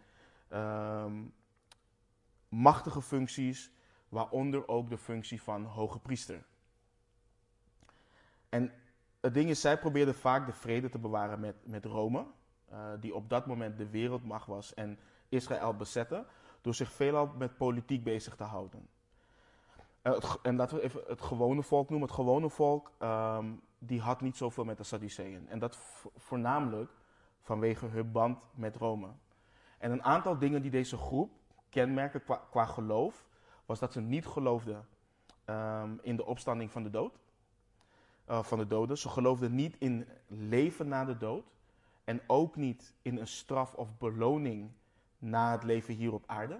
um, 0.53 1.33
machtige 2.49 3.01
functies, 3.01 3.71
waaronder 4.09 4.67
ook 4.67 4.89
de 4.89 4.97
functie 4.97 5.41
van 5.41 5.63
hoge 5.63 5.99
priester. 5.99 6.45
En 8.49 8.73
het 9.19 9.33
ding 9.33 9.49
is, 9.49 9.61
zij 9.61 9.79
probeerden 9.79 10.15
vaak 10.15 10.45
de 10.45 10.53
vrede 10.53 10.89
te 10.89 10.99
bewaren 10.99 11.39
met, 11.39 11.55
met 11.63 11.85
Rome, 11.85 12.25
uh, 12.71 12.89
die 12.99 13.15
op 13.15 13.29
dat 13.29 13.45
moment 13.45 13.77
de 13.77 13.89
wereldmacht 13.89 14.47
was 14.47 14.73
en 14.73 14.99
Israël 15.29 15.75
bezetten, 15.75 16.25
door 16.61 16.75
zich 16.75 16.91
veelal 16.91 17.31
met 17.37 17.57
politiek 17.57 18.03
bezig 18.03 18.35
te 18.35 18.43
houden. 18.43 18.87
En, 20.01 20.11
het, 20.11 20.39
en 20.41 20.55
laten 20.55 20.77
we 20.77 20.83
even 20.83 21.01
het 21.07 21.21
gewone 21.21 21.63
volk 21.63 21.89
noemen. 21.89 22.07
Het 22.07 22.17
gewone 22.17 22.49
volk 22.49 22.91
um, 22.99 23.61
die 23.79 24.01
had 24.01 24.21
niet 24.21 24.37
zoveel 24.37 24.65
met 24.65 24.77
de 24.77 24.83
Sadduceeën. 24.83 25.47
En 25.49 25.59
dat 25.59 25.77
voornamelijk 26.15 26.91
vanwege 27.41 27.85
hun 27.85 28.11
band 28.11 28.39
met 28.53 28.75
Rome. 28.75 29.07
En 29.77 29.91
een 29.91 30.03
aantal 30.03 30.37
dingen 30.37 30.61
die 30.61 30.71
deze 30.71 30.97
groep 30.97 31.31
kenmerken 31.77 32.23
qua, 32.23 32.41
qua 32.49 32.65
geloof, 32.65 33.25
was 33.65 33.79
dat 33.79 33.93
ze 33.93 34.01
niet 34.01 34.25
geloofden 34.25 34.87
um, 35.45 35.99
in 36.01 36.15
de 36.15 36.25
opstanding 36.25 36.71
van 36.71 36.83
de 36.83 36.89
dood. 36.89 37.19
Uh, 38.29 38.43
van 38.43 38.57
de 38.57 38.67
doden. 38.67 38.97
Ze 38.97 39.09
geloofden 39.09 39.55
niet 39.55 39.75
in 39.79 40.07
leven 40.27 40.87
na 40.87 41.05
de 41.05 41.17
dood. 41.17 41.45
En 42.03 42.21
ook 42.27 42.55
niet 42.55 42.93
in 43.01 43.17
een 43.17 43.27
straf 43.27 43.73
of 43.73 43.97
beloning 43.97 44.71
na 45.19 45.51
het 45.51 45.63
leven 45.63 45.93
hier 45.93 46.13
op 46.13 46.23
aarde. 46.25 46.59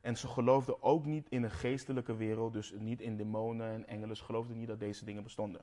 En 0.00 0.16
ze 0.16 0.28
geloofden 0.28 0.82
ook 0.82 1.04
niet 1.04 1.26
in 1.28 1.42
een 1.42 1.50
geestelijke 1.50 2.16
wereld, 2.16 2.52
dus 2.52 2.74
niet 2.78 3.00
in 3.00 3.16
demonen 3.16 3.72
en 3.72 3.86
engelen. 3.86 4.16
Ze 4.16 4.24
geloofden 4.24 4.58
niet 4.58 4.68
dat 4.68 4.80
deze 4.80 5.04
dingen 5.04 5.22
bestonden. 5.22 5.60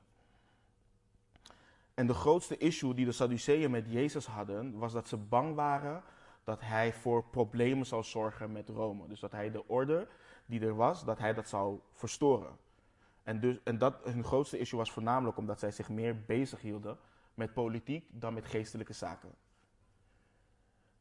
En 1.94 2.06
de 2.06 2.14
grootste 2.14 2.56
issue 2.56 2.94
die 2.94 3.04
de 3.04 3.12
Sadduceeën 3.12 3.70
met 3.70 3.90
Jezus 3.90 4.26
hadden, 4.26 4.78
was 4.78 4.92
dat 4.92 5.08
ze 5.08 5.16
bang 5.16 5.54
waren 5.54 6.02
dat 6.46 6.60
hij 6.60 6.92
voor 6.92 7.24
problemen 7.24 7.86
zou 7.86 8.02
zorgen 8.02 8.52
met 8.52 8.68
Rome. 8.68 9.08
Dus 9.08 9.20
dat 9.20 9.32
hij 9.32 9.50
de 9.50 9.68
orde 9.68 10.08
die 10.46 10.60
er 10.60 10.74
was, 10.74 11.04
dat 11.04 11.18
hij 11.18 11.34
dat 11.34 11.48
zou 11.48 11.80
verstoren. 11.92 12.56
En, 13.22 13.40
dus, 13.40 13.58
en 13.64 13.78
dat 13.78 14.04
hun 14.04 14.24
grootste 14.24 14.58
issue 14.58 14.78
was 14.78 14.92
voornamelijk 14.92 15.36
omdat 15.36 15.58
zij 15.58 15.70
zich 15.70 15.88
meer 15.88 16.24
bezig 16.24 16.60
hielden 16.60 16.98
met 17.34 17.54
politiek 17.54 18.04
dan 18.08 18.34
met 18.34 18.46
geestelijke 18.46 18.92
zaken. 18.92 19.34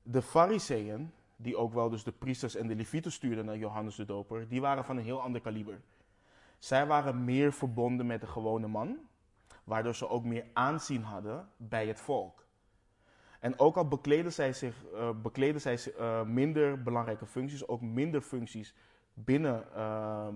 De 0.02 0.22
Fariseeën, 0.22 1.12
die 1.36 1.58
ook 1.58 1.74
wel 1.74 1.90
dus 1.90 2.04
de 2.04 2.12
priesters 2.12 2.56
en 2.56 2.68
de 2.68 2.76
levieten 2.76 3.12
stuurden 3.12 3.46
naar 3.46 3.58
Johannes 3.58 3.96
de 3.96 4.06
Doper, 4.06 4.48
die 4.48 4.62
waren 4.62 4.86
van 4.86 4.98
een 4.98 5.04
heel 5.04 5.22
ander 5.22 5.42
kaliber. 5.42 5.82
Zij 6.58 6.88
waren 6.88 7.24
meer 7.24 7.54
verbonden 7.54 8.06
met 8.06 8.22
de 8.22 8.28
gewone 8.28 8.68
man, 8.68 8.98
waardoor 9.64 9.96
ze 9.96 10.10
ook 10.10 10.24
meer 10.24 10.46
aanzien 10.54 11.04
hadden 11.04 11.50
bij 11.58 11.88
het 11.88 12.00
volk. 12.00 12.45
En 13.46 13.60
ook 13.60 13.78
al 13.78 13.88
bekleden 13.88 14.34
zij, 14.34 14.54
zich, 14.54 14.76
uh, 14.94 15.10
bekleden 15.22 15.62
zij 15.62 15.80
uh, 16.00 16.22
minder 16.24 16.84
belangrijke 16.84 17.26
functies, 17.26 17.68
ook 17.68 17.82
minder 17.82 18.22
functies 18.22 18.76
binnen 19.14 19.66
uh, 19.76 20.28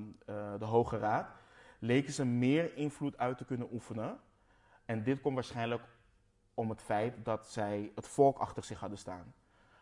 de 0.60 0.66
Hoge 0.66 0.98
Raad, 0.98 1.32
leken 1.80 2.14
ze 2.14 2.26
meer 2.26 2.76
invloed 2.76 3.18
uit 3.18 3.38
te 3.38 3.46
kunnen 3.46 3.68
oefenen. 3.72 4.20
En 4.86 5.04
dit 5.04 5.22
komt 5.22 5.36
waarschijnlijk 5.36 5.84
om 6.54 6.70
het 6.70 6.82
feit 6.82 7.26
dat 7.26 7.46
zij 7.48 7.92
het 7.96 8.08
volk 8.08 8.38
achter 8.38 8.64
zich 8.64 8.80
hadden 8.80 8.98
staan. 8.98 9.34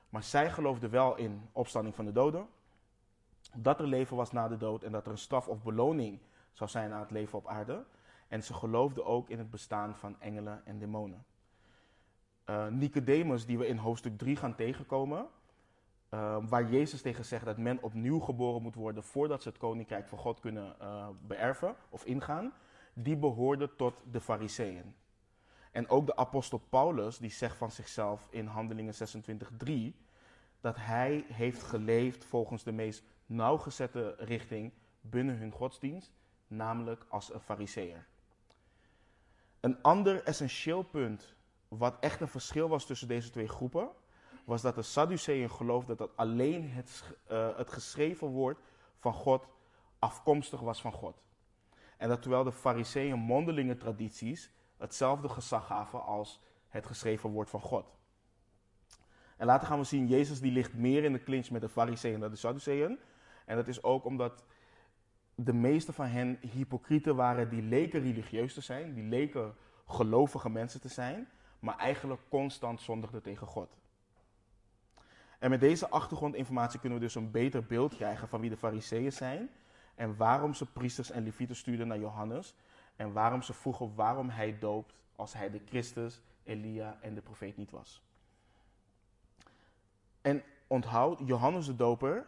Maar 0.09 0.23
zij 0.23 0.51
geloofden 0.51 0.89
wel 0.89 1.15
in 1.15 1.49
opstanding 1.51 1.95
van 1.95 2.05
de 2.05 2.11
doden. 2.11 2.47
Dat 3.55 3.79
er 3.79 3.87
leven 3.87 4.17
was 4.17 4.31
na 4.31 4.47
de 4.47 4.57
dood 4.57 4.83
en 4.83 4.91
dat 4.91 5.05
er 5.05 5.11
een 5.11 5.17
straf 5.17 5.47
of 5.47 5.63
beloning 5.63 6.19
zou 6.51 6.69
zijn 6.69 6.93
aan 6.93 6.99
het 6.99 7.11
leven 7.11 7.37
op 7.37 7.47
aarde. 7.47 7.85
En 8.27 8.43
ze 8.43 8.53
geloofden 8.53 9.05
ook 9.05 9.29
in 9.29 9.37
het 9.37 9.49
bestaan 9.49 9.95
van 9.95 10.21
engelen 10.21 10.65
en 10.65 10.79
demonen. 10.79 11.25
Uh, 12.49 12.67
Nicodemus, 12.67 13.45
die 13.45 13.57
we 13.57 13.67
in 13.67 13.77
hoofdstuk 13.77 14.17
3 14.17 14.35
gaan 14.35 14.55
tegenkomen, 14.55 15.27
uh, 16.13 16.37
waar 16.49 16.69
Jezus 16.69 17.01
tegen 17.01 17.25
zegt 17.25 17.45
dat 17.45 17.57
men 17.57 17.81
opnieuw 17.81 18.19
geboren 18.19 18.61
moet 18.61 18.75
worden 18.75 19.03
voordat 19.03 19.41
ze 19.41 19.49
het 19.49 19.57
koninkrijk 19.57 20.07
van 20.07 20.17
God 20.17 20.39
kunnen 20.39 20.75
uh, 20.81 21.07
beërven 21.27 21.75
of 21.89 22.05
ingaan, 22.05 22.53
die 22.93 23.15
behoorden 23.15 23.75
tot 23.75 24.03
de 24.11 24.21
Fariseeën. 24.21 24.95
En 25.71 25.89
ook 25.89 26.05
de 26.05 26.15
apostel 26.15 26.61
Paulus, 26.69 27.17
die 27.17 27.29
zegt 27.29 27.57
van 27.57 27.71
zichzelf 27.71 28.27
in 28.31 28.45
Handelingen 28.45 28.93
26:3 28.93 29.95
dat 30.61 30.75
hij 30.75 31.25
heeft 31.27 31.63
geleefd 31.63 32.25
volgens 32.25 32.63
de 32.63 32.71
meest 32.71 33.03
nauwgezette 33.25 34.15
richting 34.17 34.71
binnen 35.01 35.37
hun 35.37 35.51
godsdienst, 35.51 36.13
namelijk 36.47 37.05
als 37.09 37.33
een 37.33 37.39
Fariseer. 37.39 38.05
Een 39.59 39.81
ander 39.81 40.23
essentieel 40.23 40.83
punt, 40.83 41.35
wat 41.67 41.97
echt 41.99 42.21
een 42.21 42.27
verschil 42.27 42.69
was 42.69 42.85
tussen 42.85 43.07
deze 43.07 43.29
twee 43.29 43.47
groepen, 43.47 43.89
was 44.45 44.61
dat 44.61 44.75
de 44.75 44.81
Sadduceeën 44.81 45.49
geloofden 45.49 45.97
dat 45.97 46.17
alleen 46.17 46.69
het, 46.69 47.03
uh, 47.31 47.57
het 47.57 47.71
geschreven 47.71 48.27
woord 48.27 48.59
van 48.97 49.13
God 49.13 49.47
afkomstig 49.99 50.59
was 50.59 50.81
van 50.81 50.91
God. 50.91 51.21
En 51.97 52.09
dat 52.09 52.21
terwijl 52.21 52.43
de 52.43 52.51
Fariseeën 52.51 53.19
mondelinge 53.19 53.77
tradities 53.77 54.51
hetzelfde 54.77 55.29
gezag 55.29 55.65
gaven 55.65 56.03
als 56.03 56.41
het 56.67 56.85
geschreven 56.85 57.29
woord 57.29 57.49
van 57.49 57.61
God. 57.61 57.85
En 59.37 59.45
later 59.45 59.67
gaan 59.67 59.79
we 59.79 59.85
zien, 59.85 60.07
Jezus 60.07 60.39
die 60.39 60.51
ligt 60.51 60.73
meer 60.73 61.03
in 61.03 61.13
de 61.13 61.23
clinch 61.23 61.49
met 61.49 61.61
de 61.61 61.69
Fariseeën 61.69 62.19
dan 62.19 62.29
de 62.29 62.35
Sadduceeën. 62.35 62.99
En 63.45 63.55
dat 63.55 63.67
is 63.67 63.83
ook 63.83 64.05
omdat 64.05 64.43
de 65.35 65.53
meeste 65.53 65.93
van 65.93 66.05
hen 66.05 66.39
hypocrieten 66.41 67.15
waren 67.15 67.49
die 67.49 67.61
leken 67.61 68.01
religieus 68.01 68.53
te 68.53 68.61
zijn, 68.61 68.93
die 68.93 69.03
leken 69.03 69.55
gelovige 69.87 70.49
mensen 70.49 70.81
te 70.81 70.87
zijn, 70.87 71.29
maar 71.67 71.77
eigenlijk 71.77 72.21
constant 72.29 72.81
zondigden 72.81 73.21
tegen 73.21 73.47
God. 73.47 73.77
En 75.39 75.49
met 75.49 75.59
deze 75.59 75.89
achtergrondinformatie 75.89 76.79
kunnen 76.79 76.99
we 76.99 77.03
dus 77.03 77.15
een 77.15 77.31
beter 77.31 77.65
beeld 77.65 77.95
krijgen 77.95 78.27
van 78.27 78.41
wie 78.41 78.49
de 78.49 78.57
Fariseeën 78.57 79.11
zijn 79.11 79.49
en 79.95 80.17
waarom 80.17 80.53
ze 80.53 80.65
priesters 80.65 81.11
en 81.11 81.23
levieten 81.23 81.55
stuurden 81.55 81.87
naar 81.87 81.99
Johannes 81.99 82.55
en 82.95 83.13
waarom 83.13 83.41
ze 83.41 83.53
vroegen 83.53 83.95
waarom 83.95 84.29
hij 84.29 84.59
doopt 84.59 84.93
als 85.15 85.33
hij 85.33 85.49
de 85.49 85.61
Christus, 85.65 86.21
Elia 86.43 86.97
en 87.01 87.13
de 87.13 87.21
profeet 87.21 87.57
niet 87.57 87.71
was. 87.71 88.01
En 90.21 90.43
onthoud, 90.67 91.19
Johannes 91.25 91.65
de 91.65 91.75
Doper, 91.75 92.25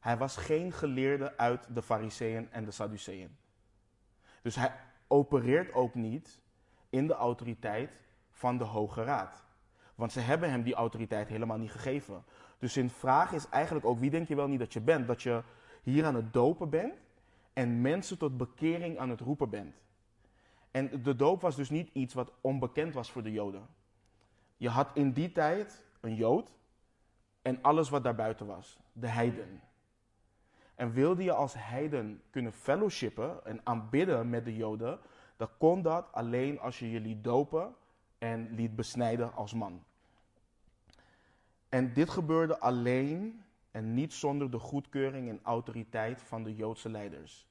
hij 0.00 0.16
was 0.16 0.36
geen 0.36 0.72
geleerde 0.72 1.36
uit 1.36 1.74
de 1.74 1.82
Fariseeën 1.82 2.52
en 2.52 2.64
de 2.64 2.70
Sadduceeën. 2.70 3.36
Dus 4.42 4.54
hij 4.54 4.72
opereert 5.06 5.72
ook 5.72 5.94
niet 5.94 6.40
in 6.90 7.06
de 7.06 7.14
autoriteit 7.14 8.00
van 8.36 8.58
de 8.58 8.64
Hoge 8.64 9.02
Raad. 9.02 9.44
Want 9.94 10.12
ze 10.12 10.20
hebben 10.20 10.50
hem 10.50 10.62
die 10.62 10.74
autoriteit 10.74 11.28
helemaal 11.28 11.58
niet 11.58 11.70
gegeven. 11.70 12.24
Dus 12.58 12.76
in 12.76 12.90
vraag 12.90 13.32
is 13.32 13.48
eigenlijk 13.48 13.86
ook, 13.86 13.98
wie 13.98 14.10
denk 14.10 14.28
je 14.28 14.34
wel 14.34 14.48
niet 14.48 14.58
dat 14.58 14.72
je 14.72 14.80
bent? 14.80 15.06
Dat 15.06 15.22
je 15.22 15.42
hier 15.82 16.04
aan 16.04 16.14
het 16.14 16.32
dopen 16.32 16.70
bent 16.70 16.94
en 17.52 17.80
mensen 17.80 18.18
tot 18.18 18.36
bekering 18.36 18.98
aan 18.98 19.10
het 19.10 19.20
roepen 19.20 19.50
bent. 19.50 19.74
En 20.70 21.02
de 21.02 21.16
doop 21.16 21.40
was 21.40 21.56
dus 21.56 21.70
niet 21.70 21.90
iets 21.92 22.14
wat 22.14 22.32
onbekend 22.40 22.94
was 22.94 23.10
voor 23.10 23.22
de 23.22 23.32
Joden. 23.32 23.66
Je 24.56 24.68
had 24.68 24.88
in 24.94 25.12
die 25.12 25.32
tijd 25.32 25.84
een 26.00 26.14
Jood 26.14 26.50
en 27.42 27.62
alles 27.62 27.88
wat 27.88 28.04
daarbuiten 28.04 28.46
was, 28.46 28.78
de 28.92 29.08
heiden. 29.08 29.60
En 30.74 30.92
wilde 30.92 31.22
je 31.22 31.32
als 31.32 31.54
heiden 31.56 32.22
kunnen 32.30 32.52
fellowshippen 32.52 33.44
en 33.44 33.60
aanbidden 33.64 34.30
met 34.30 34.44
de 34.44 34.56
Joden, 34.56 34.98
dan 35.36 35.48
kon 35.58 35.82
dat 35.82 36.12
alleen 36.12 36.60
als 36.60 36.78
je 36.78 37.00
liet 37.00 37.24
dopen 37.24 37.74
en 38.18 38.54
liet 38.54 38.76
besnijden 38.76 39.34
als 39.34 39.54
man. 39.54 39.84
En 41.68 41.92
dit 41.92 42.10
gebeurde 42.10 42.58
alleen 42.58 43.44
en 43.70 43.94
niet 43.94 44.12
zonder 44.12 44.50
de 44.50 44.58
goedkeuring 44.58 45.28
en 45.28 45.40
autoriteit 45.42 46.22
van 46.22 46.42
de 46.42 46.54
Joodse 46.54 46.88
leiders. 46.88 47.46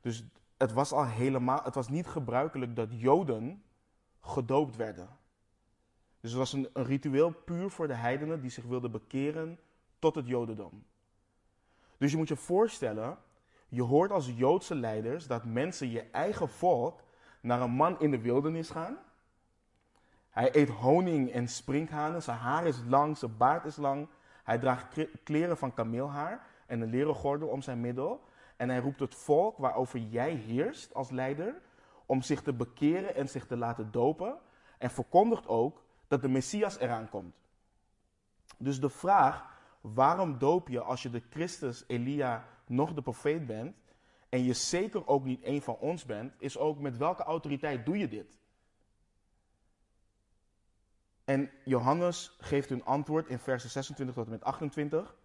Dus 0.00 0.24
het 0.56 0.72
was 0.72 0.92
al 0.92 1.06
helemaal, 1.06 1.60
het 1.62 1.74
was 1.74 1.88
niet 1.88 2.06
gebruikelijk 2.06 2.76
dat 2.76 2.88
Joden 3.00 3.62
gedoopt 4.20 4.76
werden. 4.76 5.08
Dus 6.20 6.30
het 6.30 6.38
was 6.38 6.52
een, 6.52 6.68
een 6.72 6.84
ritueel 6.84 7.30
puur 7.30 7.70
voor 7.70 7.86
de 7.86 7.94
heidenen 7.94 8.40
die 8.40 8.50
zich 8.50 8.64
wilden 8.64 8.90
bekeren 8.90 9.58
tot 9.98 10.14
het 10.14 10.26
Jodendom. 10.26 10.84
Dus 11.98 12.10
je 12.10 12.16
moet 12.16 12.28
je 12.28 12.36
voorstellen, 12.36 13.18
je 13.68 13.82
hoort 13.82 14.10
als 14.10 14.32
Joodse 14.36 14.74
leiders 14.74 15.26
dat 15.26 15.44
mensen 15.44 15.90
je 15.90 16.02
eigen 16.02 16.48
volk 16.48 17.02
naar 17.40 17.60
een 17.60 17.70
man 17.70 18.00
in 18.00 18.10
de 18.10 18.20
wildernis 18.20 18.70
gaan. 18.70 18.98
Hij 20.34 20.56
eet 20.56 20.68
honing 20.68 21.32
en 21.32 21.48
sprinkhanen, 21.48 22.22
zijn 22.22 22.38
haar 22.38 22.66
is 22.66 22.80
lang, 22.88 23.18
zijn 23.18 23.36
baard 23.36 23.64
is 23.64 23.76
lang. 23.76 24.08
Hij 24.44 24.58
draagt 24.58 25.06
kleren 25.24 25.56
van 25.56 25.74
kameelhaar 25.74 26.46
en 26.66 26.80
een 26.80 26.90
leren 26.90 27.14
gordel 27.14 27.48
om 27.48 27.62
zijn 27.62 27.80
middel. 27.80 28.20
En 28.56 28.68
hij 28.68 28.78
roept 28.78 29.00
het 29.00 29.14
volk 29.14 29.58
waarover 29.58 29.98
jij 29.98 30.30
heerst 30.32 30.94
als 30.94 31.10
leider 31.10 31.60
om 32.06 32.22
zich 32.22 32.42
te 32.42 32.52
bekeren 32.52 33.14
en 33.14 33.28
zich 33.28 33.46
te 33.46 33.56
laten 33.56 33.90
dopen. 33.90 34.38
En 34.78 34.90
verkondigt 34.90 35.46
ook 35.46 35.82
dat 36.08 36.22
de 36.22 36.28
Messias 36.28 36.78
eraan 36.78 37.08
komt. 37.08 37.34
Dus 38.58 38.80
de 38.80 38.90
vraag, 38.90 39.44
waarom 39.80 40.38
doop 40.38 40.68
je 40.68 40.80
als 40.80 41.02
je 41.02 41.10
de 41.10 41.22
Christus, 41.30 41.84
Elia, 41.86 42.44
nog 42.66 42.94
de 42.94 43.02
profeet 43.02 43.46
bent 43.46 43.76
en 44.28 44.44
je 44.44 44.52
zeker 44.52 45.06
ook 45.06 45.24
niet 45.24 45.44
een 45.44 45.62
van 45.62 45.76
ons 45.76 46.04
bent, 46.04 46.34
is 46.38 46.58
ook 46.58 46.78
met 46.78 46.96
welke 46.96 47.22
autoriteit 47.22 47.86
doe 47.86 47.98
je 47.98 48.08
dit? 48.08 48.38
En 51.24 51.50
Johannes 51.64 52.36
geeft 52.40 52.70
een 52.70 52.84
antwoord 52.84 53.28
in 53.28 53.38
versen 53.38 53.70
26 53.70 54.14
tot 54.14 54.24
en 54.24 54.30
met 54.30 54.44
28, 54.44 55.16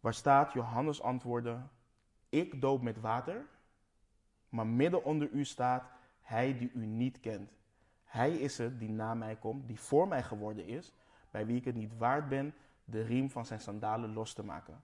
waar 0.00 0.14
staat, 0.14 0.52
Johannes 0.52 1.02
antwoordde, 1.02 1.62
ik 2.28 2.60
doop 2.60 2.82
met 2.82 3.00
water, 3.00 3.46
maar 4.48 4.66
midden 4.66 5.04
onder 5.04 5.28
u 5.30 5.44
staat 5.44 5.84
hij 6.20 6.58
die 6.58 6.70
u 6.74 6.86
niet 6.86 7.20
kent. 7.20 7.50
Hij 8.04 8.32
is 8.32 8.58
het 8.58 8.78
die 8.78 8.90
na 8.90 9.14
mij 9.14 9.36
komt, 9.36 9.66
die 9.66 9.80
voor 9.80 10.08
mij 10.08 10.22
geworden 10.22 10.66
is, 10.66 10.92
bij 11.30 11.46
wie 11.46 11.56
ik 11.56 11.64
het 11.64 11.74
niet 11.74 11.96
waard 11.98 12.28
ben 12.28 12.54
de 12.84 13.02
riem 13.02 13.30
van 13.30 13.46
zijn 13.46 13.60
sandalen 13.60 14.12
los 14.12 14.32
te 14.32 14.44
maken. 14.44 14.82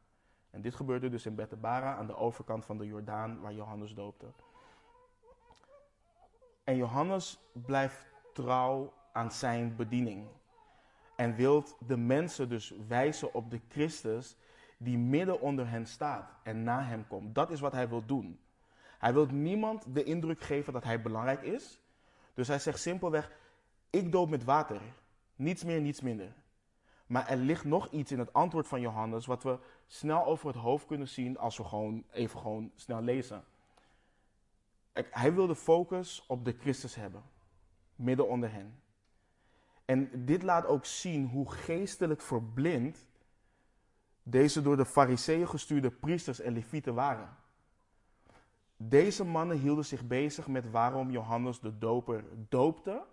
En 0.50 0.60
dit 0.60 0.74
gebeurde 0.74 1.08
dus 1.08 1.26
in 1.26 1.34
Betebara 1.34 1.96
aan 1.96 2.06
de 2.06 2.16
overkant 2.16 2.64
van 2.64 2.78
de 2.78 2.86
Jordaan 2.86 3.40
waar 3.40 3.52
Johannes 3.52 3.94
doopte. 3.94 4.26
En 6.64 6.76
Johannes 6.76 7.38
blijft 7.52 8.06
trouw 8.32 8.92
aan 9.12 9.32
zijn 9.32 9.76
bediening. 9.76 10.26
En 11.16 11.34
wil 11.34 11.64
de 11.86 11.96
mensen 11.96 12.48
dus 12.48 12.74
wijzen 12.88 13.34
op 13.34 13.50
de 13.50 13.60
Christus 13.68 14.36
die 14.76 14.98
midden 14.98 15.40
onder 15.40 15.68
hen 15.68 15.86
staat 15.86 16.32
en 16.42 16.62
na 16.62 16.82
hem 16.82 17.06
komt. 17.06 17.34
Dat 17.34 17.50
is 17.50 17.60
wat 17.60 17.72
hij 17.72 17.88
wil 17.88 18.06
doen. 18.06 18.40
Hij 18.98 19.12
wil 19.12 19.26
niemand 19.26 19.94
de 19.94 20.04
indruk 20.04 20.40
geven 20.40 20.72
dat 20.72 20.84
hij 20.84 21.02
belangrijk 21.02 21.42
is. 21.42 21.80
Dus 22.34 22.48
hij 22.48 22.58
zegt 22.58 22.78
simpelweg: 22.78 23.32
Ik 23.90 24.12
doop 24.12 24.30
met 24.30 24.44
water. 24.44 24.80
Niets 25.36 25.64
meer, 25.64 25.80
niets 25.80 26.00
minder. 26.00 26.32
Maar 27.06 27.28
er 27.28 27.36
ligt 27.36 27.64
nog 27.64 27.90
iets 27.90 28.12
in 28.12 28.18
het 28.18 28.32
antwoord 28.32 28.66
van 28.68 28.80
Johannes 28.80 29.26
wat 29.26 29.42
we 29.42 29.58
snel 29.86 30.24
over 30.24 30.46
het 30.46 30.56
hoofd 30.56 30.86
kunnen 30.86 31.08
zien 31.08 31.38
als 31.38 31.56
we 31.56 31.64
gewoon 31.64 32.04
even 32.10 32.40
gewoon 32.40 32.70
snel 32.74 33.02
lezen. 33.02 33.44
Hij 34.92 35.34
wil 35.34 35.46
de 35.46 35.54
focus 35.54 36.24
op 36.26 36.44
de 36.44 36.56
Christus 36.60 36.94
hebben, 36.94 37.22
midden 37.96 38.28
onder 38.28 38.52
hen. 38.52 38.80
En 39.90 40.24
dit 40.24 40.42
laat 40.42 40.66
ook 40.66 40.84
zien 40.84 41.28
hoe 41.28 41.50
geestelijk 41.50 42.20
verblind 42.20 43.06
deze 44.22 44.62
door 44.62 44.76
de 44.76 44.84
fariseeën 44.84 45.48
gestuurde 45.48 45.90
priesters 45.90 46.40
en 46.40 46.52
levieten 46.52 46.94
waren. 46.94 47.36
Deze 48.76 49.24
mannen 49.24 49.58
hielden 49.58 49.84
zich 49.84 50.06
bezig 50.06 50.48
met 50.48 50.70
waarom 50.70 51.10
Johannes 51.10 51.60
de 51.60 51.78
doper 51.78 52.24
doopte, 52.48 53.04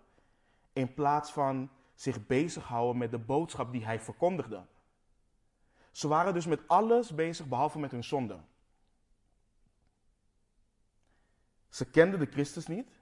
in 0.72 0.94
plaats 0.94 1.32
van 1.32 1.70
zich 1.94 2.26
bezighouden 2.26 2.98
met 2.98 3.10
de 3.10 3.18
boodschap 3.18 3.72
die 3.72 3.84
hij 3.84 4.00
verkondigde. 4.00 4.66
Ze 5.90 6.08
waren 6.08 6.34
dus 6.34 6.46
met 6.46 6.68
alles 6.68 7.14
bezig 7.14 7.48
behalve 7.48 7.78
met 7.78 7.90
hun 7.90 8.04
zonde. 8.04 8.38
Ze 11.68 11.90
kenden 11.90 12.20
de 12.20 12.26
Christus 12.26 12.66
niet. 12.66 12.97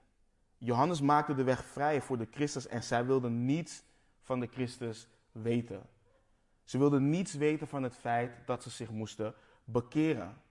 Johannes 0.57 1.01
maakte 1.01 1.35
de 1.35 1.43
weg 1.43 1.65
vrij 1.65 2.01
voor 2.01 2.17
de 2.17 2.27
Christus 2.31 2.67
en 2.67 2.83
zij 2.83 3.05
wilden 3.05 3.45
niets 3.45 3.83
van 4.21 4.39
de 4.39 4.47
Christus 4.47 5.07
weten. 5.31 5.89
Ze 6.63 6.77
wilden 6.77 7.09
niets 7.09 7.33
weten 7.33 7.67
van 7.67 7.83
het 7.83 7.95
feit 7.95 8.31
dat 8.45 8.63
ze 8.63 8.69
zich 8.69 8.91
moesten 8.91 9.33
bekeren. 9.63 10.41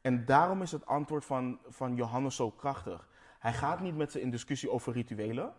En 0.00 0.24
daarom 0.24 0.62
is 0.62 0.72
het 0.72 0.86
antwoord 0.86 1.24
van, 1.24 1.58
van 1.68 1.94
Johannes 1.94 2.36
zo 2.36 2.50
krachtig. 2.50 3.08
Hij 3.38 3.52
gaat 3.52 3.80
niet 3.80 3.96
met 3.96 4.12
ze 4.12 4.20
in 4.20 4.30
discussie 4.30 4.70
over 4.70 4.92
rituelen. 4.92 5.52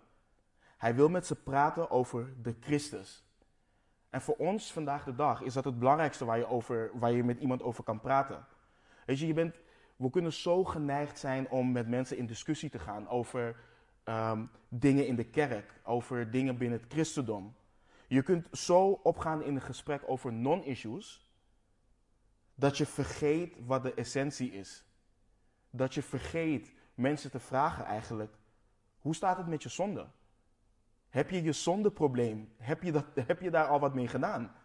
Hij 0.77 0.95
wil 0.95 1.09
met 1.09 1.25
ze 1.25 1.35
praten 1.35 1.89
over 1.89 2.33
de 2.41 2.55
Christus. 2.59 3.23
En 4.09 4.21
voor 4.21 4.35
ons 4.35 4.71
vandaag 4.71 5.03
de 5.03 5.15
dag 5.15 5.41
is 5.41 5.53
dat 5.53 5.63
het 5.63 5.79
belangrijkste 5.79 6.25
waar 6.25 6.37
je, 6.37 6.47
over, 6.47 6.91
waar 6.93 7.11
je 7.11 7.23
met 7.23 7.39
iemand 7.39 7.61
over 7.61 7.83
kan 7.83 7.99
praten. 7.99 8.45
Weet 9.05 9.19
je, 9.19 9.27
je 9.27 9.33
bent, 9.33 9.59
we 9.95 10.09
kunnen 10.09 10.33
zo 10.33 10.63
geneigd 10.63 11.19
zijn 11.19 11.49
om 11.49 11.71
met 11.71 11.87
mensen 11.87 12.17
in 12.17 12.25
discussie 12.25 12.69
te 12.69 12.79
gaan 12.79 13.07
over 13.07 13.55
um, 14.09 14.49
dingen 14.67 15.07
in 15.07 15.15
de 15.15 15.29
kerk, 15.29 15.81
over 15.83 16.31
dingen 16.31 16.57
binnen 16.57 16.79
het 16.79 16.91
christendom. 16.91 17.55
Je 18.07 18.21
kunt 18.21 18.47
zo 18.51 18.87
opgaan 18.87 19.43
in 19.43 19.55
een 19.55 19.61
gesprek 19.61 20.01
over 20.05 20.33
non-issues 20.33 21.27
dat 22.55 22.77
je 22.77 22.85
vergeet 22.85 23.55
wat 23.65 23.83
de 23.83 23.93
essentie 23.93 24.51
is. 24.51 24.83
Dat 25.69 25.93
je 25.93 26.01
vergeet 26.01 26.73
mensen 26.93 27.31
te 27.31 27.39
vragen 27.39 27.85
eigenlijk, 27.85 28.33
hoe 28.99 29.15
staat 29.15 29.37
het 29.37 29.47
met 29.47 29.63
je 29.63 29.69
zonde? 29.69 30.07
Heb 31.09 31.29
je 31.29 31.43
je 31.43 31.51
zondeprobleem? 31.51 32.53
Heb 32.57 32.83
je, 32.83 32.91
dat, 32.91 33.05
heb 33.27 33.41
je 33.41 33.49
daar 33.49 33.67
al 33.67 33.79
wat 33.79 33.93
mee 33.93 34.07
gedaan? 34.07 34.55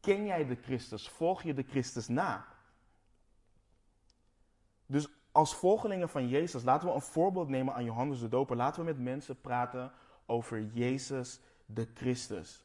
Ken 0.00 0.24
jij 0.24 0.46
de 0.46 0.56
Christus? 0.56 1.08
Volg 1.08 1.42
je 1.42 1.54
de 1.54 1.62
Christus 1.62 2.08
na? 2.08 2.46
Dus 4.86 5.08
als 5.32 5.54
volgelingen 5.54 6.08
van 6.08 6.28
Jezus, 6.28 6.62
laten 6.62 6.88
we 6.88 6.94
een 6.94 7.00
voorbeeld 7.00 7.48
nemen 7.48 7.74
aan 7.74 7.84
Johannes 7.84 8.20
de 8.20 8.28
Doper. 8.28 8.56
Laten 8.56 8.80
we 8.80 8.86
met 8.86 9.00
mensen 9.00 9.40
praten 9.40 9.92
over 10.26 10.64
Jezus 10.64 11.40
de 11.66 11.88
Christus. 11.94 12.64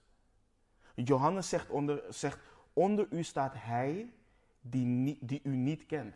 Johannes 0.96 1.50
zegt 1.50 1.70
onder, 1.70 2.04
zegt, 2.10 2.40
onder 2.74 3.08
u 3.10 3.24
staat 3.24 3.54
hij 3.58 4.14
die, 4.62 5.18
die 5.22 5.40
u 5.44 5.56
niet 5.56 5.86
kent. 5.86 6.16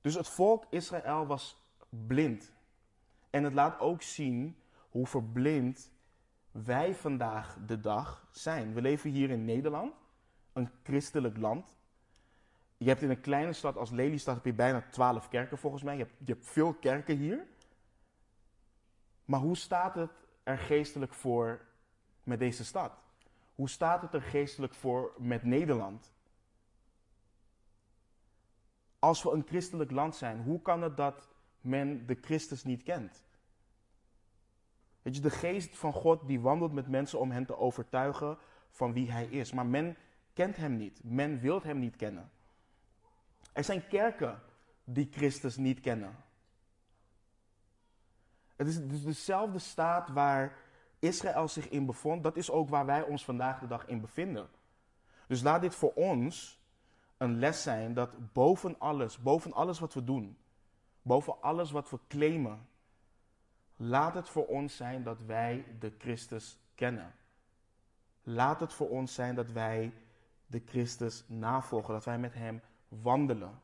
Dus 0.00 0.14
het 0.14 0.28
volk 0.28 0.64
Israël 0.70 1.26
was 1.26 1.56
blind. 1.88 2.52
En 3.30 3.44
het 3.44 3.52
laat 3.52 3.80
ook 3.80 4.02
zien 4.02 4.56
hoe 4.90 5.06
verblind 5.06 5.90
wij 6.50 6.94
vandaag 6.94 7.58
de 7.66 7.80
dag 7.80 8.28
zijn. 8.30 8.74
We 8.74 8.80
leven 8.80 9.10
hier 9.10 9.30
in 9.30 9.44
Nederland, 9.44 9.94
een 10.52 10.70
christelijk 10.82 11.36
land. 11.36 11.77
Je 12.78 12.88
hebt 12.88 13.02
in 13.02 13.10
een 13.10 13.20
kleine 13.20 13.52
stad 13.52 13.76
als 13.76 13.90
Lelystad 13.90 14.34
heb 14.34 14.44
je 14.44 14.52
bijna 14.52 14.84
twaalf 14.90 15.28
kerken 15.28 15.58
volgens 15.58 15.82
mij. 15.82 15.96
Je 15.96 16.02
hebt, 16.02 16.14
je 16.18 16.32
hebt 16.32 16.46
veel 16.46 16.74
kerken 16.74 17.16
hier. 17.16 17.46
Maar 19.24 19.40
hoe 19.40 19.56
staat 19.56 19.94
het 19.94 20.10
er 20.42 20.58
geestelijk 20.58 21.14
voor 21.14 21.60
met 22.22 22.38
deze 22.38 22.64
stad? 22.64 22.92
Hoe 23.54 23.68
staat 23.68 24.02
het 24.02 24.14
er 24.14 24.22
geestelijk 24.22 24.74
voor 24.74 25.12
met 25.16 25.42
Nederland? 25.42 26.12
Als 28.98 29.22
we 29.22 29.30
een 29.30 29.46
christelijk 29.46 29.90
land 29.90 30.16
zijn, 30.16 30.42
hoe 30.42 30.62
kan 30.62 30.82
het 30.82 30.96
dat 30.96 31.28
men 31.60 32.06
de 32.06 32.18
Christus 32.20 32.64
niet 32.64 32.82
kent? 32.82 33.24
Weet 35.02 35.16
je, 35.16 35.22
de 35.22 35.30
geest 35.30 35.76
van 35.76 35.92
God 35.92 36.26
die 36.26 36.40
wandelt 36.40 36.72
met 36.72 36.88
mensen 36.88 37.18
om 37.18 37.30
hen 37.30 37.46
te 37.46 37.56
overtuigen 37.56 38.38
van 38.70 38.92
wie 38.92 39.10
hij 39.10 39.26
is. 39.26 39.52
Maar 39.52 39.66
men 39.66 39.96
kent 40.32 40.56
hem 40.56 40.76
niet. 40.76 41.00
Men 41.04 41.40
wil 41.40 41.62
hem 41.62 41.78
niet 41.78 41.96
kennen. 41.96 42.30
Er 43.58 43.64
zijn 43.64 43.86
kerken 43.88 44.40
die 44.84 45.08
Christus 45.10 45.56
niet 45.56 45.80
kennen. 45.80 46.16
Het 48.56 48.66
is 48.66 48.86
dus 48.86 49.04
dezelfde 49.04 49.58
staat 49.58 50.08
waar 50.08 50.56
Israël 50.98 51.48
zich 51.48 51.68
in 51.68 51.86
bevond. 51.86 52.22
Dat 52.22 52.36
is 52.36 52.50
ook 52.50 52.68
waar 52.68 52.86
wij 52.86 53.02
ons 53.02 53.24
vandaag 53.24 53.58
de 53.58 53.66
dag 53.66 53.86
in 53.86 54.00
bevinden. 54.00 54.48
Dus 55.26 55.42
laat 55.42 55.60
dit 55.60 55.74
voor 55.74 55.92
ons 55.92 56.62
een 57.16 57.38
les 57.38 57.62
zijn 57.62 57.94
dat 57.94 58.32
boven 58.32 58.78
alles, 58.78 59.18
boven 59.18 59.52
alles 59.52 59.78
wat 59.78 59.94
we 59.94 60.04
doen, 60.04 60.38
boven 61.02 61.42
alles 61.42 61.70
wat 61.70 61.90
we 61.90 61.98
claimen, 62.08 62.68
laat 63.76 64.14
het 64.14 64.28
voor 64.28 64.46
ons 64.46 64.76
zijn 64.76 65.02
dat 65.02 65.22
wij 65.22 65.64
de 65.78 65.94
Christus 65.98 66.58
kennen. 66.74 67.14
Laat 68.22 68.60
het 68.60 68.72
voor 68.72 68.88
ons 68.88 69.14
zijn 69.14 69.34
dat 69.34 69.50
wij 69.50 69.92
de 70.46 70.62
Christus 70.66 71.24
navolgen, 71.26 71.94
dat 71.94 72.04
wij 72.04 72.18
met 72.18 72.34
Hem 72.34 72.60
wandelen. 72.88 73.60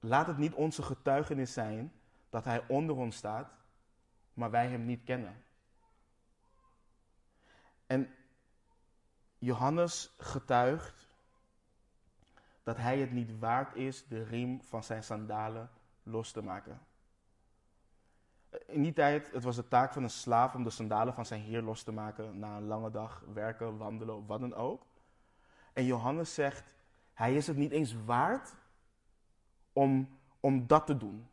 Laat 0.00 0.26
het 0.26 0.38
niet 0.38 0.54
onze 0.54 0.82
getuigenis 0.82 1.52
zijn 1.52 1.92
dat 2.28 2.44
Hij 2.44 2.64
onder 2.68 2.96
ons 2.96 3.16
staat, 3.16 3.50
maar 4.34 4.50
wij 4.50 4.68
Hem 4.68 4.84
niet 4.84 5.04
kennen. 5.04 5.44
En 7.86 8.14
Johannes 9.38 10.14
getuigt 10.18 11.06
dat 12.62 12.76
hij 12.76 12.98
het 12.98 13.12
niet 13.12 13.38
waard 13.38 13.74
is 13.74 14.06
de 14.06 14.22
riem 14.22 14.62
van 14.62 14.84
zijn 14.84 15.02
sandalen 15.02 15.70
los 16.02 16.32
te 16.32 16.42
maken. 16.42 16.80
In 18.66 18.82
die 18.82 18.92
tijd, 18.92 19.32
het 19.32 19.44
was 19.44 19.56
de 19.56 19.68
taak 19.68 19.92
van 19.92 20.02
een 20.02 20.10
slaaf 20.10 20.54
om 20.54 20.64
de 20.64 20.70
sandalen 20.70 21.14
van 21.14 21.26
zijn 21.26 21.40
heer 21.40 21.62
los 21.62 21.82
te 21.82 21.92
maken 21.92 22.38
na 22.38 22.56
een 22.56 22.66
lange 22.66 22.90
dag 22.90 23.24
werken, 23.32 23.76
wandelen, 23.76 24.26
wat 24.26 24.40
dan 24.40 24.54
ook. 24.54 24.86
En 25.72 25.84
Johannes 25.84 26.34
zegt, 26.34 26.74
hij 27.18 27.34
is 27.34 27.46
het 27.46 27.56
niet 27.56 27.70
eens 27.70 27.94
waard 28.04 28.56
om, 29.72 30.18
om 30.40 30.66
dat 30.66 30.86
te 30.86 30.96
doen. 30.96 31.28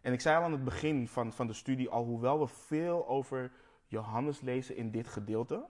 En 0.00 0.12
ik 0.12 0.20
zei 0.20 0.36
al 0.36 0.42
aan 0.42 0.52
het 0.52 0.64
begin 0.64 1.08
van, 1.08 1.32
van 1.32 1.46
de 1.46 1.52
studie, 1.52 1.88
alhoewel 1.88 2.38
we 2.38 2.46
veel 2.46 3.08
over 3.08 3.52
Johannes 3.86 4.40
lezen 4.40 4.76
in 4.76 4.90
dit 4.90 5.08
gedeelte, 5.08 5.66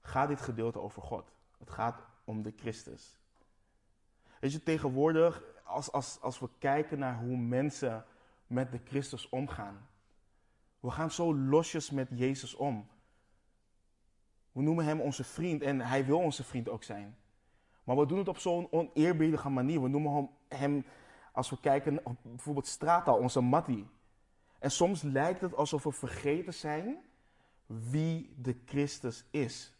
gaat 0.00 0.28
dit 0.28 0.40
gedeelte 0.40 0.80
over 0.80 1.02
God. 1.02 1.32
Het 1.58 1.70
gaat 1.70 2.06
om 2.24 2.42
de 2.42 2.52
Christus. 2.56 3.18
Weet 4.40 4.52
je, 4.52 4.62
tegenwoordig, 4.62 5.42
als, 5.64 5.92
als, 5.92 6.20
als 6.20 6.38
we 6.38 6.48
kijken 6.58 6.98
naar 6.98 7.18
hoe 7.18 7.36
mensen 7.36 8.04
met 8.46 8.72
de 8.72 8.80
Christus 8.84 9.28
omgaan, 9.28 9.88
we 10.80 10.90
gaan 10.90 11.10
zo 11.10 11.36
losjes 11.36 11.90
met 11.90 12.08
Jezus 12.10 12.54
om. 12.54 12.88
We 14.52 14.62
noemen 14.62 14.84
hem 14.84 15.00
onze 15.00 15.24
vriend 15.24 15.62
en 15.62 15.80
hij 15.80 16.04
wil 16.04 16.18
onze 16.18 16.44
vriend 16.44 16.68
ook 16.68 16.82
zijn. 16.82 17.16
Maar 17.84 17.96
we 17.96 18.06
doen 18.06 18.18
het 18.18 18.28
op 18.28 18.38
zo'n 18.38 18.68
oneerbiedige 18.70 19.48
manier. 19.48 19.82
We 19.82 19.88
noemen 19.88 20.30
hem, 20.48 20.84
als 21.32 21.50
we 21.50 21.60
kijken 21.60 22.02
bijvoorbeeld 22.22 22.66
straattaal, 22.66 23.16
onze 23.16 23.40
mattie. 23.40 23.86
En 24.58 24.70
soms 24.70 25.02
lijkt 25.02 25.40
het 25.40 25.54
alsof 25.54 25.84
we 25.84 25.92
vergeten 25.92 26.54
zijn 26.54 26.96
wie 27.66 28.34
de 28.36 28.56
Christus 28.64 29.24
is. 29.30 29.74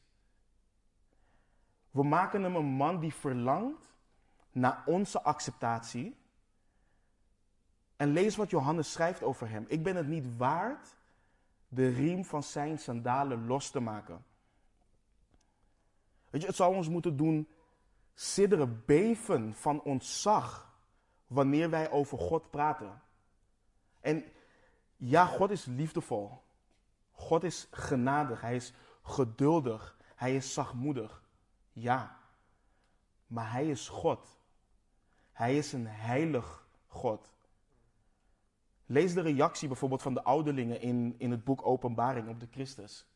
We 1.91 2.03
maken 2.03 2.43
hem 2.43 2.57
een 2.57 2.65
man 2.65 3.01
die 3.01 3.15
verlangt 3.15 3.93
naar 4.53 4.83
onze 4.87 5.23
acceptatie. 5.23 6.17
En 7.97 8.13
lees 8.13 8.37
wat 8.37 8.51
Johannes 8.51 8.93
schrijft 8.93 9.23
over 9.23 9.49
hem. 9.49 9.65
Ik 9.69 9.83
ben 9.83 9.97
het 9.97 10.07
niet 10.07 10.37
waard 10.37 10.97
de 11.69 11.89
riem 11.89 12.25
van 12.25 12.43
zijn 12.43 12.79
sandalen 12.79 13.47
los 13.47 13.71
te 13.71 13.81
maken. 13.81 14.25
Weet 16.31 16.41
je, 16.41 16.47
het 16.47 16.57
zou 16.57 16.75
ons 16.75 16.89
moeten 16.89 17.17
doen 17.17 17.49
sidderen, 18.15 18.83
beven 18.87 19.55
van 19.55 19.83
ontzag 19.83 20.73
wanneer 21.27 21.71
wij 21.71 21.91
over 21.91 22.19
God 22.19 22.51
praten. 22.51 23.03
En 24.01 24.25
ja, 24.97 25.27
God 25.27 25.51
is 25.51 25.65
liefdevol. 25.65 26.43
God 27.13 27.45
is 27.45 27.69
genadig. 27.71 28.41
Hij 28.41 28.57
is 28.57 28.73
geduldig. 29.03 29.97
Hij 30.15 30.37
is 30.37 30.53
zachtmoedig. 30.53 31.23
Ja, 31.73 32.19
maar 33.27 33.53
Hij 33.53 33.69
is 33.69 33.89
God. 33.89 34.39
Hij 35.33 35.57
is 35.57 35.73
een 35.73 35.87
heilig 35.87 36.67
God. 36.87 37.33
Lees 38.87 39.15
de 39.15 39.21
reactie 39.21 39.69
bijvoorbeeld 39.69 40.03
van 40.03 40.15
de 40.15 40.23
ouderlingen 40.23 40.81
in, 40.81 41.15
in 41.19 41.31
het 41.31 41.45
boek 41.45 41.67
Openbaring 41.67 42.29
op 42.29 42.41
de 42.41 42.49
Christus. 42.51 43.07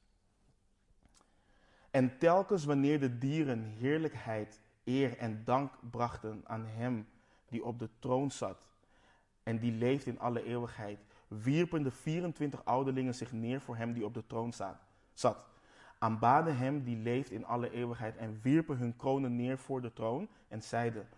En 1.91 2.19
telkens 2.19 2.65
wanneer 2.65 3.01
de 3.01 3.19
dieren 3.19 3.63
heerlijkheid, 3.63 4.61
eer 4.89 5.19
en 5.19 5.45
dank 5.45 5.73
brachten 5.91 6.43
aan 6.47 6.67
Hem 6.67 7.09
die 7.49 7.65
op 7.65 7.79
de 7.79 7.89
troon 7.99 8.31
zat 8.31 8.67
en 9.43 9.59
die 9.59 9.73
leeft 9.73 10.07
in 10.07 10.19
alle 10.19 10.45
eeuwigheid, 10.45 10.99
wierpen 11.29 11.83
de 11.83 11.91
24 11.91 12.65
ouderlingen 12.65 13.15
zich 13.15 13.33
neer 13.33 13.61
voor 13.61 13.77
Hem 13.77 13.93
die 13.93 14.05
op 14.05 14.15
de 14.15 14.27
troon 14.27 14.53
zat 15.13 15.47
aanbaden 15.99 16.57
hem 16.57 16.83
die 16.83 16.97
leeft 16.97 17.31
in 17.31 17.47
alle 17.47 17.71
eeuwigheid 17.71 18.17
en 18.17 18.41
wierpen 18.43 18.77
hun 18.77 18.97
kronen 18.97 19.37
neer 19.37 19.59
voor 19.59 19.81
de 19.81 19.93
troon 19.93 20.29
en 20.49 20.63
zeiden, 20.63 21.09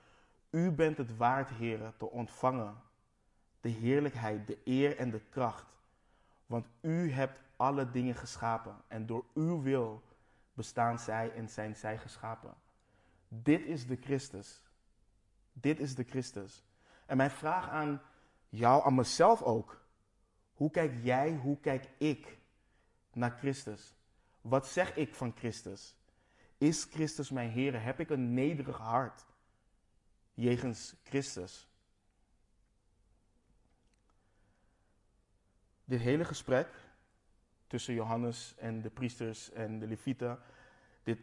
U 0.51 0.71
bent 0.71 0.97
het 0.97 1.17
waard, 1.17 1.51
heren, 1.51 1.95
te 1.97 2.11
ontvangen 2.11 2.75
de 3.61 3.69
heerlijkheid, 3.69 4.47
de 4.47 4.59
eer 4.65 4.97
en 4.97 5.11
de 5.11 5.21
kracht, 5.31 5.67
want 6.47 6.67
U 6.81 7.11
hebt 7.11 7.41
alle 7.57 7.91
dingen 7.91 8.15
geschapen 8.15 8.77
en 8.89 9.07
door 9.07 9.25
Uw 9.35 9.63
wil 9.63 10.03
bestaan 10.53 10.99
zij 10.99 11.33
en 11.33 11.49
zijn 11.49 11.77
zij 11.77 11.99
geschapen. 11.99 12.55
Dit 13.33 13.65
is 13.65 13.87
de 13.87 13.97
Christus. 13.97 14.63
Dit 15.53 15.81
is 15.81 15.95
de 15.95 16.05
Christus. 16.05 16.65
En 17.07 17.17
mijn 17.17 17.31
vraag 17.31 17.69
aan 17.69 18.03
jou, 18.49 18.85
aan 18.85 18.95
mezelf 18.95 19.43
ook. 19.43 19.81
Hoe 20.55 20.71
kijk 20.71 20.93
jij, 21.03 21.35
hoe 21.35 21.61
kijk 21.61 21.89
ik 21.99 22.39
naar 23.13 23.31
Christus? 23.31 23.95
Wat 24.41 24.67
zeg 24.67 24.97
ik 24.97 25.15
van 25.15 25.33
Christus? 25.37 25.97
Is 26.59 26.85
Christus 26.85 27.31
mijn 27.31 27.51
Heer? 27.51 27.83
Heb 27.83 28.01
ik 28.01 28.11
een 28.11 28.35
nederig 28.35 28.77
hart 28.77 29.27
jegens 30.35 30.95
Christus? 31.03 31.69
Dit 35.85 36.01
hele 36.01 36.25
gesprek 36.25 36.69
tussen 37.67 37.95
Johannes 37.95 38.55
en 38.59 38.83
de 38.83 38.91
priesters 38.91 39.51
en 39.51 39.79
de 39.79 39.87
levieten, 39.87 40.39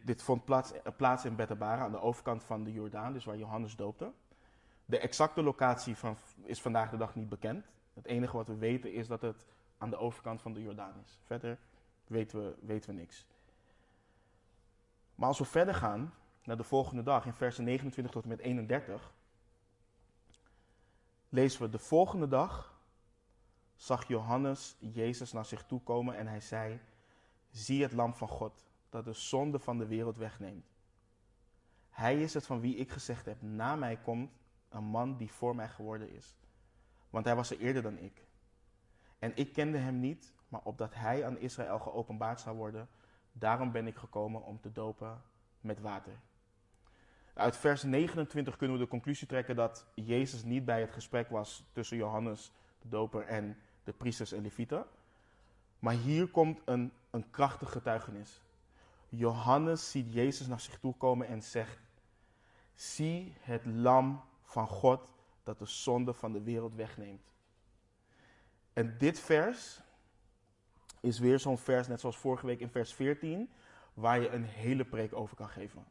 dit, 0.04 0.22
vond 0.22 0.44
plaats, 0.44 0.72
plaats 0.96 1.24
in 1.24 1.36
Bethabara 1.36 1.84
aan 1.84 1.90
de 1.90 2.00
overkant 2.00 2.44
van 2.44 2.64
de 2.64 2.72
Jordaan, 2.72 3.12
dus 3.12 3.24
waar 3.24 3.36
Johannes 3.36 3.76
doopte. 3.76 4.12
De 4.84 4.98
exacte 4.98 5.42
locatie 5.42 5.96
van, 5.96 6.16
is 6.42 6.60
vandaag 6.60 6.90
de 6.90 6.96
dag 6.96 7.14
niet 7.14 7.28
bekend. 7.28 7.66
Het 7.94 8.06
enige 8.06 8.36
wat 8.36 8.46
we 8.46 8.56
weten 8.56 8.92
is 8.92 9.06
dat 9.06 9.22
het 9.22 9.46
aan 9.78 9.90
de 9.90 9.96
overkant 9.96 10.42
van 10.42 10.52
de 10.52 10.62
Jordaan 10.62 10.94
is. 11.04 11.20
Verder 11.24 11.58
weten 12.06 12.44
we, 12.44 12.54
weten 12.60 12.90
we 12.90 12.96
niks. 12.96 13.26
Maar 15.14 15.28
als 15.28 15.38
we 15.38 15.44
verder 15.44 15.74
gaan 15.74 16.14
naar 16.44 16.56
de 16.56 16.64
volgende 16.64 17.02
dag, 17.02 17.26
in 17.26 17.32
versen 17.32 17.64
29 17.64 18.12
tot 18.12 18.22
en 18.22 18.28
met 18.28 18.38
31, 18.38 19.12
lezen 21.28 21.62
we 21.62 21.68
de 21.68 21.78
volgende 21.78 22.28
dag 22.28 22.78
zag 23.76 24.08
Johannes 24.08 24.76
Jezus 24.78 25.32
naar 25.32 25.44
zich 25.44 25.64
toe 25.66 25.80
komen 25.80 26.16
en 26.16 26.26
hij 26.26 26.40
zei: 26.40 26.80
Zie 27.50 27.82
het 27.82 27.92
lam 27.92 28.14
van 28.14 28.28
God, 28.28 28.67
dat 28.90 29.04
de 29.04 29.12
zonde 29.12 29.58
van 29.58 29.78
de 29.78 29.86
wereld 29.86 30.16
wegneemt. 30.16 30.66
Hij 31.90 32.22
is 32.22 32.34
het 32.34 32.46
van 32.46 32.60
wie 32.60 32.76
ik 32.76 32.90
gezegd 32.90 33.26
heb: 33.26 33.42
Na 33.42 33.76
mij 33.76 33.96
komt 33.96 34.30
een 34.68 34.84
man 34.84 35.16
die 35.16 35.32
voor 35.32 35.54
mij 35.54 35.68
geworden 35.68 36.10
is. 36.10 36.36
Want 37.10 37.24
hij 37.24 37.34
was 37.36 37.50
er 37.50 37.58
eerder 37.58 37.82
dan 37.82 37.98
ik. 37.98 38.26
En 39.18 39.36
ik 39.36 39.52
kende 39.52 39.78
hem 39.78 40.00
niet, 40.00 40.32
maar 40.48 40.60
opdat 40.64 40.94
hij 40.94 41.26
aan 41.26 41.38
Israël 41.38 41.78
geopenbaard 41.78 42.40
zou 42.40 42.56
worden, 42.56 42.88
daarom 43.32 43.72
ben 43.72 43.86
ik 43.86 43.96
gekomen 43.96 44.42
om 44.42 44.60
te 44.60 44.72
dopen 44.72 45.22
met 45.60 45.80
water. 45.80 46.20
Uit 47.34 47.56
vers 47.56 47.82
29 47.82 48.56
kunnen 48.56 48.76
we 48.78 48.82
de 48.82 48.90
conclusie 48.90 49.26
trekken 49.26 49.56
dat 49.56 49.86
Jezus 49.94 50.44
niet 50.44 50.64
bij 50.64 50.80
het 50.80 50.90
gesprek 50.90 51.28
was 51.28 51.64
tussen 51.72 51.96
Johannes 51.96 52.52
de 52.80 52.88
doper 52.88 53.26
en 53.26 53.58
de 53.84 53.92
priesters 53.92 54.32
en 54.32 54.42
levieten. 54.42 54.86
Maar 55.78 55.94
hier 55.94 56.26
komt 56.26 56.60
een, 56.64 56.92
een 57.10 57.30
krachtig 57.30 57.72
getuigenis. 57.72 58.42
Johannes 59.08 59.90
ziet 59.90 60.12
Jezus 60.12 60.46
naar 60.46 60.60
zich 60.60 60.78
toe 60.78 60.94
komen 60.96 61.26
en 61.26 61.42
zegt: 61.42 61.78
Zie 62.74 63.34
het 63.40 63.66
lam 63.66 64.20
van 64.42 64.68
God 64.68 65.12
dat 65.42 65.58
de 65.58 65.66
zonde 65.66 66.12
van 66.12 66.32
de 66.32 66.42
wereld 66.42 66.74
wegneemt. 66.74 67.34
En 68.72 68.98
dit 68.98 69.20
vers 69.20 69.80
is 71.00 71.18
weer 71.18 71.38
zo'n 71.38 71.58
vers, 71.58 71.88
net 71.88 72.00
zoals 72.00 72.16
vorige 72.16 72.46
week 72.46 72.60
in 72.60 72.70
vers 72.70 72.94
14, 72.94 73.50
waar 73.94 74.20
je 74.20 74.30
een 74.30 74.44
hele 74.44 74.84
preek 74.84 75.14
over 75.14 75.36
kan 75.36 75.48
geven. 75.48 75.86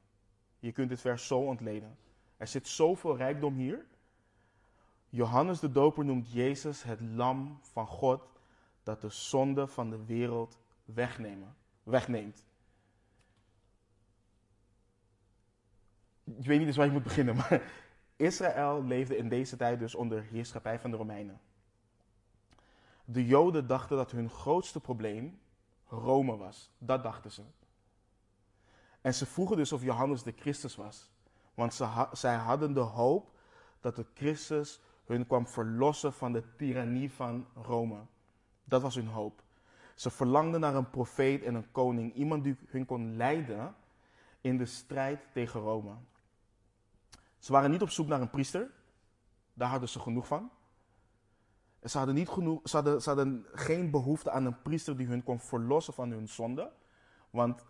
Je 0.60 0.72
kunt 0.72 0.90
dit 0.90 1.02
vers 1.02 1.28
zo 1.28 1.40
ontleden. 1.40 1.98
Er 2.38 2.48
zit 2.48 2.68
zoveel 2.68 3.18
rijkdom 3.18 3.56
hier. 3.56 3.86
Johannes 5.10 5.60
de 5.60 5.72
Doper 5.72 6.06
noemt 6.06 6.32
Jezus 6.32 6.84
het 6.84 7.02
lam 7.02 7.60
van 7.62 7.88
God 7.88 8.22
dat 8.84 9.02
de 9.02 9.10
zonde 9.10 9.68
van 9.68 9.90
de 9.90 10.06
wereld 10.06 10.60
wegnemen, 10.86 11.56
wegneemt. 11.84 12.47
Ik 16.36 16.46
weet 16.46 16.58
niet 16.58 16.68
eens 16.68 16.78
waar 16.78 16.86
je 16.86 16.92
moet 16.92 17.04
beginnen, 17.04 17.36
maar 17.36 17.62
Israël 18.16 18.84
leefde 18.84 19.18
in 19.18 19.30
deze 19.30 19.58
tijd 19.58 19.80
dus 19.80 19.96
onder 19.96 20.24
heerschappij 20.24 20.80
van 20.80 20.92
de 20.92 20.98
Romeinen. 20.98 21.40
De 23.06 23.26
Joden 23.26 23.68
dachten 23.68 23.98
dat 23.98 24.12
hun 24.12 24.30
grootste 24.30 24.80
probleem 24.80 25.40
Rome 25.88 26.38
was. 26.38 26.72
Dat 26.78 27.04
dachten 27.04 27.32
ze. 27.32 27.42
En 29.02 29.14
ze 29.14 29.26
vroegen 29.26 29.58
dus 29.58 29.72
of 29.72 29.84
Johannes 29.84 30.24
de 30.24 30.34
Christus 30.36 30.76
was. 30.76 31.12
Want 31.54 31.74
ze, 31.74 32.08
zij 32.12 32.36
hadden 32.36 32.74
de 32.74 32.80
hoop 32.80 33.32
dat 33.82 33.96
de 33.96 34.06
Christus 34.14 34.82
hun 35.06 35.28
kwam 35.28 35.48
verlossen 35.48 36.14
van 36.14 36.32
de 36.32 36.44
tirannie 36.56 37.12
van 37.12 37.48
Rome. 37.54 38.00
Dat 38.64 38.82
was 38.82 38.96
hun 38.96 39.08
hoop. 39.08 39.44
Ze 39.96 40.10
verlangden 40.10 40.60
naar 40.60 40.76
een 40.76 40.90
profeet 40.90 41.44
en 41.44 41.56
een 41.56 41.72
koning, 41.72 42.14
iemand 42.14 42.44
die 42.44 42.58
hun 42.68 42.86
kon 42.86 43.16
leiden 43.16 43.76
in 44.42 44.58
de 44.58 44.66
strijd 44.66 45.20
tegen 45.34 45.60
Rome. 45.60 45.94
Ze 47.38 47.52
waren 47.52 47.72
niet 47.72 47.82
op 47.82 47.90
zoek 47.90 48.08
naar 48.08 48.22
een 48.22 48.30
priester, 48.30 48.72
daar 49.54 49.70
hadden 49.70 49.90
ze 49.90 50.00
genoeg 50.00 50.28
van. 50.28 50.52
Ze 51.84 51.98
hadden, 51.98 52.16
niet 52.16 52.30
genoeg, 52.30 52.62
ze 52.64 52.76
hadden, 52.76 53.02
ze 53.02 53.10
hadden 53.10 53.46
geen 53.52 53.92
behoefte 53.92 54.32
aan 54.32 54.46
een 54.46 54.62
priester 54.62 54.98
die 54.98 55.08
hun 55.08 55.24
kon 55.24 55.40
verlossen 55.40 55.94
van 55.94 56.12
hun 56.12 56.28
zonde. 56.28 56.72
Want 57.30 57.66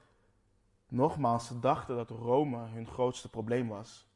nogmaals, 0.87 1.47
ze 1.47 1.59
dachten 1.59 1.95
dat 1.95 2.09
Rome 2.09 2.57
hun 2.57 2.87
grootste 2.87 3.29
probleem 3.29 3.67
was. 3.67 4.07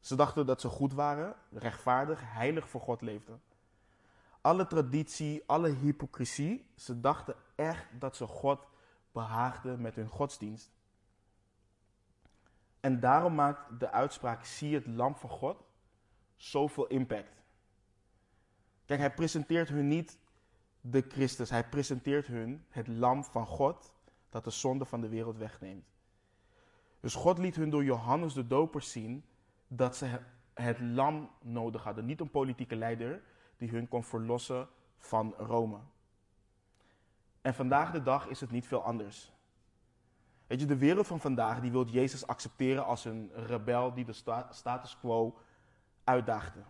Ze 0.00 0.16
dachten 0.16 0.46
dat 0.46 0.60
ze 0.60 0.68
goed 0.68 0.92
waren, 0.92 1.36
rechtvaardig, 1.50 2.20
heilig 2.22 2.68
voor 2.68 2.80
God 2.80 3.00
leefden. 3.00 3.42
Alle 4.40 4.66
traditie, 4.66 5.42
alle 5.46 5.68
hypocrisie, 5.68 6.66
ze 6.76 7.00
dachten 7.00 7.34
echt 7.54 7.86
dat 7.98 8.16
ze 8.16 8.26
God 8.26 8.66
behaagden 9.12 9.80
met 9.80 9.94
hun 9.94 10.08
godsdienst. 10.08 10.72
En 12.84 13.00
daarom 13.00 13.34
maakt 13.34 13.80
de 13.80 13.90
uitspraak 13.90 14.44
zie 14.44 14.74
het 14.74 14.86
lam 14.86 15.16
van 15.16 15.30
God 15.30 15.64
zoveel 16.36 16.86
impact. 16.86 17.42
Kijk, 18.84 19.00
hij 19.00 19.14
presenteert 19.14 19.68
hun 19.68 19.88
niet 19.88 20.18
de 20.80 21.04
Christus, 21.08 21.50
hij 21.50 21.68
presenteert 21.68 22.26
hun 22.26 22.64
het 22.68 22.88
lam 22.88 23.24
van 23.24 23.46
God 23.46 23.92
dat 24.28 24.44
de 24.44 24.50
zonde 24.50 24.84
van 24.84 25.00
de 25.00 25.08
wereld 25.08 25.36
wegneemt. 25.36 25.84
Dus 27.00 27.14
God 27.14 27.38
liet 27.38 27.56
hun 27.56 27.70
door 27.70 27.84
Johannes 27.84 28.34
de 28.34 28.46
Doper 28.46 28.82
zien 28.82 29.24
dat 29.68 29.96
ze 29.96 30.20
het 30.54 30.80
lam 30.80 31.30
nodig 31.42 31.84
hadden. 31.84 32.04
Niet 32.04 32.20
een 32.20 32.30
politieke 32.30 32.76
leider 32.76 33.22
die 33.56 33.70
hun 33.70 33.88
kon 33.88 34.04
verlossen 34.04 34.68
van 34.98 35.34
Rome. 35.36 35.78
En 37.40 37.54
vandaag 37.54 37.90
de 37.90 38.02
dag 38.02 38.26
is 38.26 38.40
het 38.40 38.50
niet 38.50 38.66
veel 38.66 38.82
anders. 38.82 39.32
Weet 40.46 40.60
je, 40.60 40.66
de 40.66 40.76
wereld 40.78 41.06
van 41.06 41.20
vandaag 41.20 41.60
die 41.60 41.70
wil 41.70 41.86
Jezus 41.86 42.26
accepteren 42.26 42.84
als 42.84 43.04
een 43.04 43.30
rebel 43.34 43.94
die 43.94 44.04
de 44.04 44.12
status 44.50 44.98
quo 44.98 45.38
uitdaagde. 46.04 46.60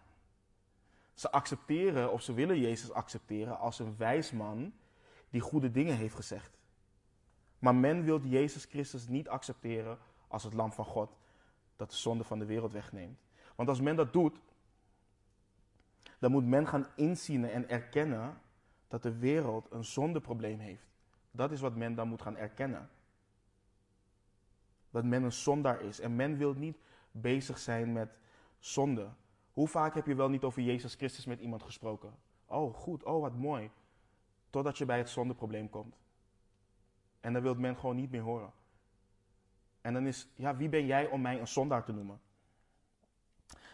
Ze 1.14 1.30
accepteren 1.30 2.12
of 2.12 2.22
ze 2.22 2.32
willen 2.32 2.60
Jezus 2.60 2.92
accepteren 2.92 3.58
als 3.58 3.78
een 3.78 3.96
wijs 3.96 4.32
man 4.32 4.72
die 5.30 5.40
goede 5.40 5.70
dingen 5.70 5.96
heeft 5.96 6.14
gezegd. 6.14 6.58
Maar 7.58 7.74
men 7.74 8.04
wil 8.04 8.20
Jezus 8.20 8.64
Christus 8.64 9.08
niet 9.08 9.28
accepteren 9.28 9.98
als 10.28 10.42
het 10.42 10.54
lam 10.54 10.72
van 10.72 10.84
God 10.84 11.16
dat 11.76 11.90
de 11.90 11.96
zonde 11.96 12.24
van 12.24 12.38
de 12.38 12.44
wereld 12.44 12.72
wegneemt. 12.72 13.18
Want 13.54 13.68
als 13.68 13.80
men 13.80 13.96
dat 13.96 14.12
doet, 14.12 14.40
dan 16.18 16.30
moet 16.30 16.46
men 16.46 16.66
gaan 16.66 16.86
inzien 16.96 17.48
en 17.48 17.68
erkennen 17.68 18.40
dat 18.88 19.02
de 19.02 19.18
wereld 19.18 19.66
een 19.70 19.84
zondeprobleem 19.84 20.58
heeft. 20.58 20.86
Dat 21.30 21.52
is 21.52 21.60
wat 21.60 21.76
men 21.76 21.94
dan 21.94 22.08
moet 22.08 22.22
gaan 22.22 22.36
erkennen. 22.36 22.88
Dat 24.94 25.04
men 25.04 25.22
een 25.22 25.32
zondaar 25.32 25.80
is. 25.80 26.00
En 26.00 26.16
men 26.16 26.36
wil 26.36 26.52
niet 26.52 26.76
bezig 27.10 27.58
zijn 27.58 27.92
met 27.92 28.18
zonde. 28.58 29.08
Hoe 29.52 29.68
vaak 29.68 29.94
heb 29.94 30.06
je 30.06 30.14
wel 30.14 30.28
niet 30.28 30.42
over 30.42 30.62
Jezus 30.62 30.94
Christus 30.94 31.26
met 31.26 31.40
iemand 31.40 31.62
gesproken? 31.62 32.14
Oh, 32.46 32.74
goed. 32.74 33.04
Oh, 33.04 33.20
wat 33.20 33.34
mooi. 33.34 33.70
Totdat 34.50 34.78
je 34.78 34.84
bij 34.84 34.98
het 34.98 35.08
zondeprobleem 35.08 35.70
komt. 35.70 35.96
En 37.20 37.32
dan 37.32 37.42
wil 37.42 37.54
men 37.54 37.76
gewoon 37.76 37.96
niet 37.96 38.10
meer 38.10 38.22
horen. 38.22 38.52
En 39.80 39.92
dan 39.92 40.06
is, 40.06 40.28
ja, 40.34 40.56
wie 40.56 40.68
ben 40.68 40.86
jij 40.86 41.06
om 41.06 41.20
mij 41.20 41.40
een 41.40 41.48
zondaar 41.48 41.84
te 41.84 41.92
noemen? 41.92 42.20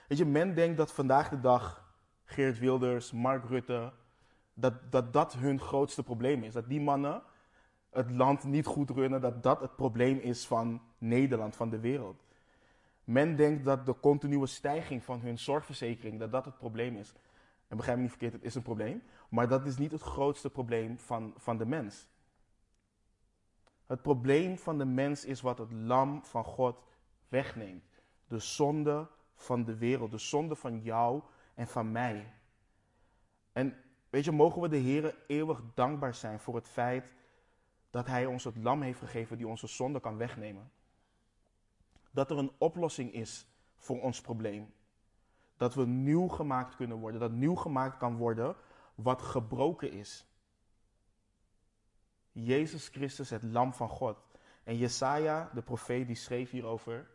Weet 0.09 0.19
je, 0.19 0.25
men 0.25 0.55
denkt 0.55 0.77
dat 0.77 0.93
vandaag 0.93 1.29
de 1.29 1.41
dag 1.41 1.95
Geert 2.25 2.59
Wilders, 2.59 3.13
Mark 3.13 3.45
Rutte, 3.45 3.93
dat, 4.55 4.93
dat 4.93 5.13
dat 5.13 5.33
hun 5.33 5.61
grootste 5.61 6.03
probleem 6.03 6.43
is. 6.43 6.53
Dat 6.53 6.69
die 6.69 6.81
mannen 6.81 7.23
het 7.91 8.11
land 8.11 8.45
niet 8.45 8.67
goed 8.67 8.91
runnen, 8.91 9.21
dat 9.21 9.43
dat 9.43 9.61
het 9.61 9.77
probleem 9.77 10.19
is 10.19 10.47
van 10.47 10.81
Nederland, 10.99 11.57
van 11.57 11.71
de 11.71 11.81
wereld. 11.81 12.25
Men 13.05 13.37
denkt 13.37 13.65
dat 13.65 13.87
de 13.87 14.01
continue 14.01 14.47
stijging 14.47 15.05
van 15.05 15.21
hun 15.21 15.39
zorgverzekering, 15.39 16.19
dat 16.19 16.33
dat 16.33 16.45
het 16.45 16.59
probleem 16.59 16.97
is. 16.97 17.15
En 17.69 17.77
begrijp 17.77 17.97
me 17.97 18.03
niet 18.03 18.13
verkeerd, 18.13 18.33
het 18.33 18.45
is 18.45 18.55
een 18.55 18.63
probleem. 18.63 19.03
Maar 19.29 19.49
dat 19.49 19.67
is 19.67 19.77
niet 19.77 19.93
het 19.93 20.03
grootste 20.03 20.51
probleem 20.51 20.99
van, 20.99 21.35
van 21.37 21.59
de 21.59 21.67
mens. 21.67 22.09
Het 23.87 24.03
probleem 24.03 24.59
van 24.59 24.79
de 24.79 24.85
mens 24.85 25.25
is 25.25 25.41
wat 25.41 25.59
het 25.59 25.73
lam 25.73 26.25
van 26.25 26.45
God 26.45 26.83
wegneemt. 27.29 27.85
De 28.29 28.39
zonde 28.39 29.09
van 29.35 29.65
de 29.65 29.77
wereld, 29.77 30.11
de 30.11 30.19
zonde 30.19 30.57
van 30.57 30.81
jou 30.81 31.23
en 31.55 31.67
van 31.67 31.93
mij. 31.93 32.33
En 33.53 33.77
weet 34.11 34.25
je, 34.25 34.33
mogen 34.33 34.63
we 34.63 34.69
de 34.69 34.77
Heer 34.77 35.17
eeuwig 35.27 35.63
dankbaar 35.75 36.15
zijn 36.15 36.41
voor 36.41 36.55
het 36.55 36.69
feit 36.69 37.15
dat 37.91 38.07
Hij 38.07 38.27
ons 38.27 38.45
het 38.45 38.57
lam 38.57 38.83
heeft 38.83 38.99
gegeven 38.99 39.37
die 39.37 39.49
onze 39.49 39.67
zonde 39.67 40.01
kan 40.01 40.17
wegnemen. 40.17 40.71
Dat 42.11 42.31
er 42.31 42.39
een 42.39 42.53
oplossing 42.59 43.13
is 43.13 43.47
voor 43.77 44.01
ons 44.01 44.21
probleem. 44.21 44.75
Dat 45.57 45.75
we 45.75 45.87
nieuw 45.87 46.29
gemaakt 46.29 46.77
kunnen 46.77 46.97
worden, 46.97 47.21
dat 47.21 47.33
nieuw 47.33 47.55
gemaakt 47.55 47.97
kan 47.97 48.17
worden 48.17 48.57
wat 48.95 49.23
gebroken 49.23 49.93
is. 49.93 50.27
Jezus 52.33 52.89
Christus, 52.89 53.31
het 53.31 53.43
lam 53.43 53.73
van 53.73 53.89
God. 53.89 54.19
En 54.65 54.77
Jesaja, 54.77 55.51
de 55.55 55.63
profeet, 55.63 56.07
die 56.07 56.17
schreef 56.17 56.51
hierover 56.51 57.11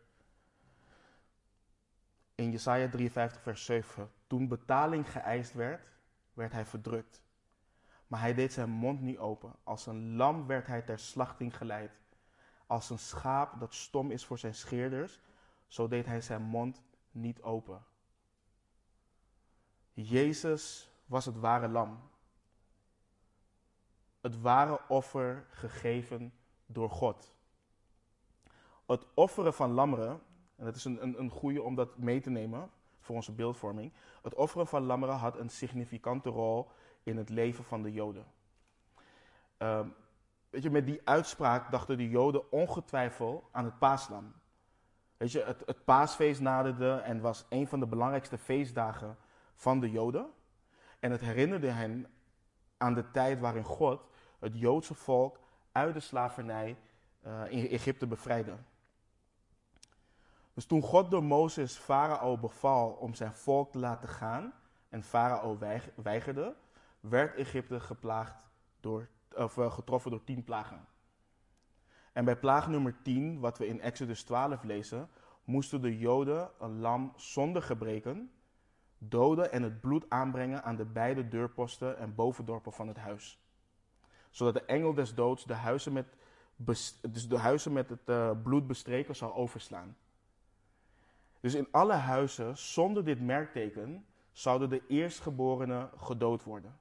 in 2.36 2.50
Jesaja 2.50 2.88
53, 2.88 3.42
vers 3.42 3.64
7. 3.64 4.10
Toen 4.26 4.48
betaling 4.48 5.10
geëist 5.10 5.52
werd, 5.52 5.88
werd 6.32 6.52
hij 6.52 6.66
verdrukt. 6.66 7.22
Maar 8.06 8.20
hij 8.20 8.34
deed 8.34 8.52
zijn 8.52 8.70
mond 8.70 9.00
niet 9.00 9.18
open. 9.18 9.54
Als 9.62 9.86
een 9.86 10.16
lam 10.16 10.46
werd 10.46 10.66
hij 10.66 10.82
ter 10.82 10.98
slachting 10.98 11.56
geleid. 11.56 12.00
Als 12.66 12.90
een 12.90 12.98
schaap 12.98 13.60
dat 13.60 13.74
stom 13.74 14.10
is 14.10 14.24
voor 14.24 14.38
zijn 14.38 14.54
scheerders, 14.54 15.20
zo 15.66 15.88
deed 15.88 16.06
hij 16.06 16.20
zijn 16.20 16.42
mond 16.42 16.82
niet 17.10 17.42
open. 17.42 17.84
Jezus 19.92 20.90
was 21.06 21.24
het 21.24 21.38
ware 21.38 21.68
lam. 21.68 22.00
het 24.20 24.40
ware 24.40 24.80
offer 24.88 25.46
gegeven 25.50 26.32
door 26.66 26.90
God. 26.90 27.34
Het 28.86 29.06
offeren 29.14 29.54
van 29.54 29.70
lammeren, 29.70 30.20
en 30.56 30.64
dat 30.64 30.76
is 30.76 30.84
een, 30.84 31.02
een, 31.02 31.18
een 31.18 31.30
goede 31.30 31.62
om 31.62 31.74
dat 31.74 31.98
mee 31.98 32.20
te 32.20 32.30
nemen 32.30 32.70
voor 33.00 33.14
onze 33.14 33.32
beeldvorming. 33.32 33.92
Het 34.22 34.34
offeren 34.34 34.66
van 34.66 34.82
lammeren 34.82 35.16
had 35.16 35.38
een 35.38 35.50
significante 35.50 36.28
rol 36.28 36.70
in 37.06 37.16
het 37.16 37.28
leven 37.28 37.64
van 37.64 37.82
de 37.82 37.92
Joden. 37.92 38.26
Um, 39.58 39.94
weet 40.50 40.62
je, 40.62 40.70
met 40.70 40.86
die 40.86 41.00
uitspraak 41.04 41.70
dachten 41.70 41.96
de 41.96 42.08
Joden 42.08 42.52
ongetwijfeld 42.52 43.44
aan 43.52 43.64
het 43.64 43.78
paaslam. 43.78 44.32
Weet 45.16 45.32
je, 45.32 45.42
het, 45.66 45.84
paasfeest 45.84 46.40
naderde 46.40 46.92
en 46.92 47.20
was 47.20 47.44
een 47.48 47.68
van 47.68 47.80
de 47.80 47.86
belangrijkste 47.86 48.38
feestdagen 48.38 49.16
van 49.54 49.80
de 49.80 49.90
Joden. 49.90 50.26
En 51.00 51.10
het 51.10 51.20
herinnerde 51.20 51.70
hen 51.70 52.06
aan 52.76 52.94
de 52.94 53.10
tijd 53.10 53.40
waarin 53.40 53.64
God 53.64 54.00
het 54.38 54.58
Joodse 54.58 54.94
volk 54.94 55.38
uit 55.72 55.94
de 55.94 56.00
slavernij 56.00 56.76
uh, 57.26 57.40
in 57.48 57.68
Egypte 57.68 58.06
bevrijdde. 58.06 58.56
Dus 60.54 60.66
toen 60.66 60.82
God 60.82 61.10
door 61.10 61.24
Mozes 61.24 61.76
Farao 61.76 62.38
beval 62.38 62.90
om 62.90 63.14
zijn 63.14 63.34
volk 63.34 63.70
te 63.72 63.78
laten 63.78 64.08
gaan 64.08 64.52
en 64.88 65.02
Farao 65.02 65.58
weigerde, 65.94 66.54
werd 67.08 67.34
Egypte 67.34 67.80
geplaagd 67.80 68.34
door, 68.80 69.08
of, 69.34 69.56
uh, 69.56 69.72
getroffen 69.72 70.10
door 70.10 70.24
tien 70.24 70.44
plagen. 70.44 70.86
En 72.12 72.24
bij 72.24 72.36
plaag 72.36 72.68
nummer 72.68 73.02
10, 73.02 73.40
wat 73.40 73.58
we 73.58 73.66
in 73.66 73.80
Exodus 73.80 74.22
12 74.22 74.62
lezen, 74.62 75.08
moesten 75.44 75.80
de 75.80 75.98
Joden 75.98 76.50
een 76.58 76.80
lam 76.80 77.12
zonder 77.16 77.62
gebreken 77.62 78.30
doden 78.98 79.52
en 79.52 79.62
het 79.62 79.80
bloed 79.80 80.04
aanbrengen 80.08 80.62
aan 80.62 80.76
de 80.76 80.84
beide 80.84 81.28
deurposten 81.28 81.98
en 81.98 82.14
bovendorpen 82.14 82.72
van 82.72 82.88
het 82.88 82.96
huis. 82.96 83.40
Zodat 84.30 84.54
de 84.54 84.64
engel 84.64 84.94
des 84.94 85.14
doods 85.14 85.44
de 85.44 85.54
huizen 85.54 85.92
met, 85.92 86.06
dus 86.56 87.28
de 87.28 87.38
huizen 87.38 87.72
met 87.72 87.88
het 87.88 88.08
uh, 88.08 88.30
bloed 88.42 88.66
bestreken 88.66 89.16
zal 89.16 89.34
overslaan. 89.34 89.96
Dus 91.40 91.54
in 91.54 91.68
alle 91.70 91.92
huizen 91.92 92.58
zonder 92.58 93.04
dit 93.04 93.20
merkteken 93.20 94.06
zouden 94.32 94.68
de 94.68 94.86
eerstgeborenen 94.86 95.90
gedood 95.96 96.44
worden. 96.44 96.78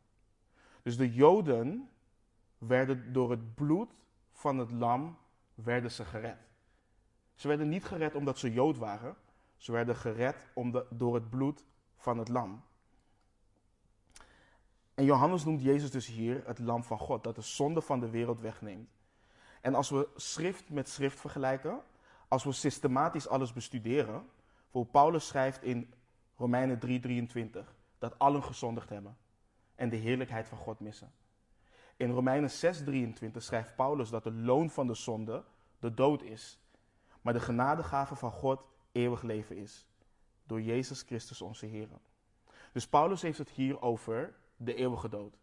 Dus 0.86 0.98
de 0.98 1.14
Joden 1.14 1.90
werden 2.58 3.14
door 3.14 3.32
het 3.32 3.56
bloed 3.56 3.90
van 4.32 4.58
het 4.58 4.72
lam 4.72 5.18
werden 5.54 5.92
ze 5.92 6.06
gered. 6.06 6.38
Ze 7.34 7.48
werden 7.48 7.70
niet 7.70 7.86
gered 7.86 8.16
omdat 8.16 8.38
ze 8.38 8.54
Jood 8.54 8.78
waren. 8.78 9.16
Ze 9.58 9.72
werden 9.72 9.96
gered 9.96 10.48
door 10.90 11.14
het 11.14 11.30
bloed 11.30 11.64
van 11.98 12.18
het 12.18 12.28
lam. 12.28 12.64
En 14.94 15.06
Johannes 15.06 15.46
noemt 15.46 15.62
Jezus 15.62 15.92
dus 15.92 16.08
hier 16.08 16.44
het 16.46 16.60
lam 16.60 16.84
van 16.84 17.00
God, 17.00 17.24
dat 17.24 17.36
de 17.36 17.42
zonde 17.42 17.82
van 17.82 18.00
de 18.00 18.10
wereld 18.10 18.42
wegneemt. 18.42 18.90
En 19.62 19.76
als 19.76 19.90
we 19.90 20.10
schrift 20.16 20.70
met 20.70 20.90
schrift 20.90 21.20
vergelijken, 21.20 21.82
als 22.28 22.44
we 22.44 22.52
systematisch 22.52 23.28
alles 23.28 23.54
bestuderen, 23.54 24.30
voor 24.70 24.86
Paulus 24.86 25.28
schrijft 25.28 25.64
in 25.64 25.94
Romeinen 26.36 26.80
3:23 26.80 27.74
dat 27.98 28.20
allen 28.20 28.44
gezondigd 28.44 28.90
hebben 28.90 29.18
en 29.76 29.90
de 29.90 29.96
heerlijkheid 29.96 30.48
van 30.48 30.58
God 30.58 30.80
missen. 30.80 31.12
In 31.98 32.12
Romeinen 32.12 32.50
6:23 32.50 33.32
schrijft 33.38 33.76
Paulus 33.76 34.10
dat 34.10 34.24
de 34.24 34.34
loon 34.34 34.70
van 34.70 34.88
de 34.88 34.94
zonde 34.94 35.44
de 35.80 35.94
dood 35.94 36.24
is, 36.24 36.60
maar 37.22 37.34
de 37.34 37.40
genadegave 37.40 38.16
van 38.16 38.32
God 38.32 38.66
eeuwig 38.92 39.22
leven 39.22 39.58
is 39.58 39.88
door 40.44 40.62
Jezus 40.62 41.02
Christus 41.02 41.42
onze 41.42 41.66
Heer. 41.66 41.88
Dus 42.72 42.88
Paulus 42.88 43.22
heeft 43.22 43.38
het 43.38 43.50
hier 43.50 43.82
over 43.82 44.36
de 44.58 44.76
eeuwige 44.76 45.10
dood. 45.10 45.38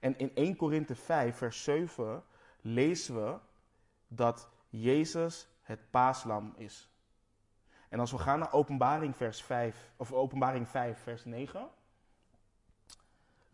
En 0.00 0.18
in 0.18 0.30
1 0.34 0.56
Korinthe 0.56 0.94
5, 0.94 1.36
vers 1.36 1.64
7 1.64 2.24
lezen 2.60 3.14
we 3.14 3.38
dat 4.08 4.50
Jezus 4.68 5.48
het 5.62 5.90
paaslam 5.90 6.52
is. 6.56 6.90
En 7.88 8.00
als 8.00 8.10
we 8.10 8.18
gaan 8.18 8.38
naar 8.38 8.52
openbaring, 8.52 9.16
vers 9.16 9.42
5, 9.42 9.92
of 9.96 10.12
openbaring 10.12 10.68
5, 10.68 10.98
vers 11.02 11.24
9, 11.24 11.68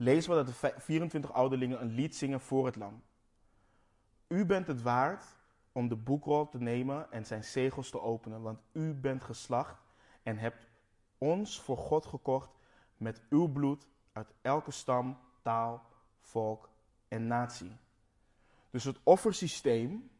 lezen 0.05 0.31
we 0.31 0.45
dat 0.45 0.47
de 0.47 0.81
24 0.81 1.33
ouderlingen 1.33 1.81
een 1.81 1.95
lied 1.95 2.17
zingen 2.17 2.41
voor 2.41 2.67
het 2.67 2.77
lam. 2.77 3.03
U 4.29 4.47
bent 4.47 4.67
het 4.67 4.83
waard 4.83 5.25
om 5.73 5.89
de 5.89 5.97
boekrol 5.97 6.49
te 6.49 6.59
nemen 6.59 7.13
en 7.13 7.27
zijn 7.27 7.45
zegels 7.45 7.91
te 7.91 8.01
openen, 8.01 8.43
want 8.43 8.63
u 8.73 8.95
bent 8.95 9.25
geslacht 9.25 9.83
en 10.23 10.39
hebt 10.39 10.67
ons 11.19 11.61
voor 11.61 11.77
God 11.77 12.07
gekocht 12.07 12.51
met 12.97 13.23
uw 13.29 13.49
bloed 13.49 13.87
uit 14.13 14.35
elke 14.43 14.71
stam, 14.71 15.19
taal, 15.43 15.87
volk 16.21 16.69
en 17.09 17.27
natie. 17.27 17.77
Dus 18.71 18.85
het 18.85 19.01
offersysteem 19.03 20.11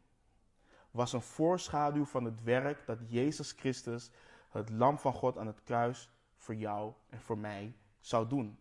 was 0.91 1.13
een 1.13 1.21
voorschaduw 1.21 2.05
van 2.05 2.23
het 2.23 2.43
werk 2.43 2.85
dat 2.85 2.99
Jezus 3.07 3.51
Christus, 3.51 4.11
het 4.49 4.69
lam 4.69 4.99
van 4.99 5.13
God 5.13 5.37
aan 5.37 5.47
het 5.47 5.63
kruis, 5.63 6.09
voor 6.37 6.55
jou 6.55 6.93
en 7.09 7.21
voor 7.21 7.37
mij 7.37 7.75
zou 7.99 8.27
doen. 8.27 8.57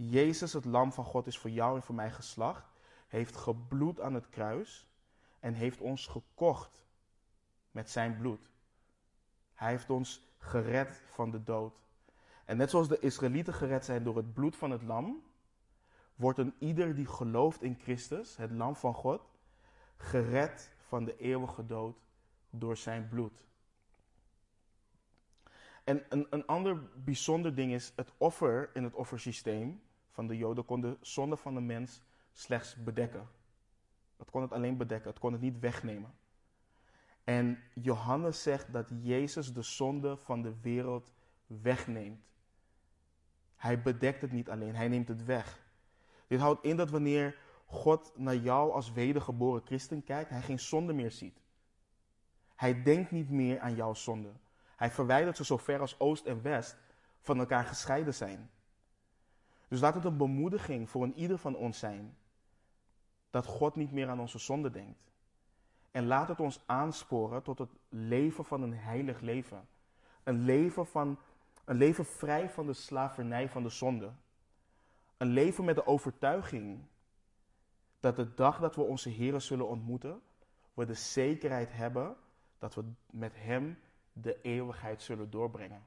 Jezus, 0.00 0.52
het 0.52 0.64
lam 0.64 0.92
van 0.92 1.04
God, 1.04 1.26
is 1.26 1.38
voor 1.38 1.50
jou 1.50 1.76
en 1.76 1.82
voor 1.82 1.94
mij 1.94 2.10
geslacht, 2.10 2.70
heeft 3.08 3.36
gebloed 3.36 4.00
aan 4.00 4.14
het 4.14 4.28
kruis 4.28 4.86
en 5.40 5.54
heeft 5.54 5.80
ons 5.80 6.06
gekocht 6.06 6.86
met 7.70 7.90
zijn 7.90 8.16
bloed. 8.16 8.50
Hij 9.54 9.70
heeft 9.70 9.90
ons 9.90 10.22
gered 10.38 11.02
van 11.10 11.30
de 11.30 11.42
dood. 11.42 11.74
En 12.44 12.56
net 12.56 12.70
zoals 12.70 12.88
de 12.88 12.98
Israëlieten 12.98 13.54
gered 13.54 13.84
zijn 13.84 14.02
door 14.04 14.16
het 14.16 14.32
bloed 14.32 14.56
van 14.56 14.70
het 14.70 14.82
lam, 14.82 15.22
wordt 16.14 16.38
een 16.38 16.54
ieder 16.58 16.94
die 16.94 17.06
gelooft 17.06 17.62
in 17.62 17.78
Christus, 17.80 18.36
het 18.36 18.50
lam 18.50 18.76
van 18.76 18.94
God, 18.94 19.22
gered 19.96 20.74
van 20.78 21.04
de 21.04 21.16
eeuwige 21.16 21.66
dood 21.66 21.96
door 22.50 22.76
zijn 22.76 23.08
bloed. 23.08 23.44
En 25.84 26.04
een, 26.08 26.26
een 26.30 26.46
ander 26.46 27.02
bijzonder 27.04 27.54
ding 27.54 27.72
is, 27.72 27.92
het 27.96 28.12
offer 28.16 28.70
in 28.74 28.84
het 28.84 28.94
offersysteem 28.94 29.86
van 30.18 30.26
de 30.26 30.36
Joden 30.36 30.64
kon 30.64 30.80
de 30.80 30.96
zonde 31.00 31.36
van 31.36 31.54
de 31.54 31.60
mens 31.60 32.02
slechts 32.32 32.76
bedekken. 32.76 33.28
Het 34.16 34.30
kon 34.30 34.42
het 34.42 34.52
alleen 34.52 34.76
bedekken, 34.76 35.10
het 35.10 35.18
kon 35.18 35.32
het 35.32 35.40
niet 35.40 35.58
wegnemen. 35.60 36.14
En 37.24 37.58
Johannes 37.74 38.42
zegt 38.42 38.72
dat 38.72 38.90
Jezus 39.00 39.52
de 39.52 39.62
zonde 39.62 40.16
van 40.16 40.42
de 40.42 40.60
wereld 40.60 41.12
wegneemt. 41.46 42.24
Hij 43.56 43.82
bedekt 43.82 44.20
het 44.20 44.32
niet 44.32 44.50
alleen, 44.50 44.74
hij 44.74 44.88
neemt 44.88 45.08
het 45.08 45.24
weg. 45.24 45.60
Dit 46.26 46.40
houdt 46.40 46.64
in 46.64 46.76
dat 46.76 46.90
wanneer 46.90 47.38
God 47.66 48.12
naar 48.16 48.36
jou 48.36 48.72
als 48.72 48.92
wedergeboren 48.92 49.62
christen 49.64 50.04
kijkt, 50.04 50.30
hij 50.30 50.42
geen 50.42 50.60
zonde 50.60 50.92
meer 50.92 51.10
ziet. 51.10 51.40
Hij 52.54 52.82
denkt 52.82 53.10
niet 53.10 53.30
meer 53.30 53.60
aan 53.60 53.74
jouw 53.74 53.94
zonde. 53.94 54.32
Hij 54.76 54.90
verwijdert 54.90 55.36
ze 55.36 55.44
zo 55.44 55.56
ver 55.56 55.80
als 55.80 56.00
oost 56.00 56.26
en 56.26 56.42
west 56.42 56.76
van 57.20 57.38
elkaar 57.38 57.64
gescheiden 57.64 58.14
zijn. 58.14 58.50
Dus 59.68 59.80
laat 59.80 59.94
het 59.94 60.04
een 60.04 60.16
bemoediging 60.16 60.90
voor 60.90 61.02
een 61.02 61.14
ieder 61.14 61.38
van 61.38 61.56
ons 61.56 61.78
zijn 61.78 62.16
dat 63.30 63.46
God 63.46 63.76
niet 63.76 63.92
meer 63.92 64.08
aan 64.08 64.20
onze 64.20 64.38
zonde 64.38 64.70
denkt. 64.70 65.10
En 65.90 66.06
laat 66.06 66.28
het 66.28 66.40
ons 66.40 66.60
aansporen 66.66 67.42
tot 67.42 67.58
het 67.58 67.70
leven 67.88 68.44
van 68.44 68.62
een 68.62 68.74
heilig 68.74 69.20
leven. 69.20 69.68
Een 70.22 70.44
leven, 70.44 70.86
van, 70.86 71.18
een 71.64 71.76
leven 71.76 72.04
vrij 72.04 72.50
van 72.50 72.66
de 72.66 72.72
slavernij 72.72 73.48
van 73.48 73.62
de 73.62 73.68
zonde. 73.68 74.12
Een 75.16 75.28
leven 75.28 75.64
met 75.64 75.74
de 75.74 75.86
overtuiging 75.86 76.80
dat 78.00 78.16
de 78.16 78.34
dag 78.34 78.60
dat 78.60 78.76
we 78.76 78.82
onze 78.82 79.08
Heer 79.08 79.40
zullen 79.40 79.68
ontmoeten, 79.68 80.20
we 80.74 80.84
de 80.84 80.94
zekerheid 80.94 81.72
hebben 81.72 82.16
dat 82.58 82.74
we 82.74 82.84
met 83.10 83.32
Hem 83.36 83.78
de 84.12 84.40
eeuwigheid 84.40 85.02
zullen 85.02 85.30
doorbrengen. 85.30 85.82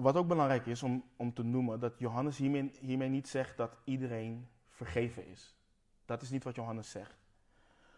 Wat 0.00 0.16
ook 0.16 0.28
belangrijk 0.28 0.66
is 0.66 0.82
om, 0.82 1.04
om 1.16 1.34
te 1.34 1.42
noemen, 1.42 1.80
dat 1.80 1.98
Johannes 1.98 2.36
hiermee, 2.38 2.70
hiermee 2.80 3.08
niet 3.08 3.28
zegt 3.28 3.56
dat 3.56 3.76
iedereen 3.84 4.48
vergeven 4.68 5.26
is. 5.26 5.56
Dat 6.04 6.22
is 6.22 6.30
niet 6.30 6.44
wat 6.44 6.54
Johannes 6.54 6.90
zegt. 6.90 7.16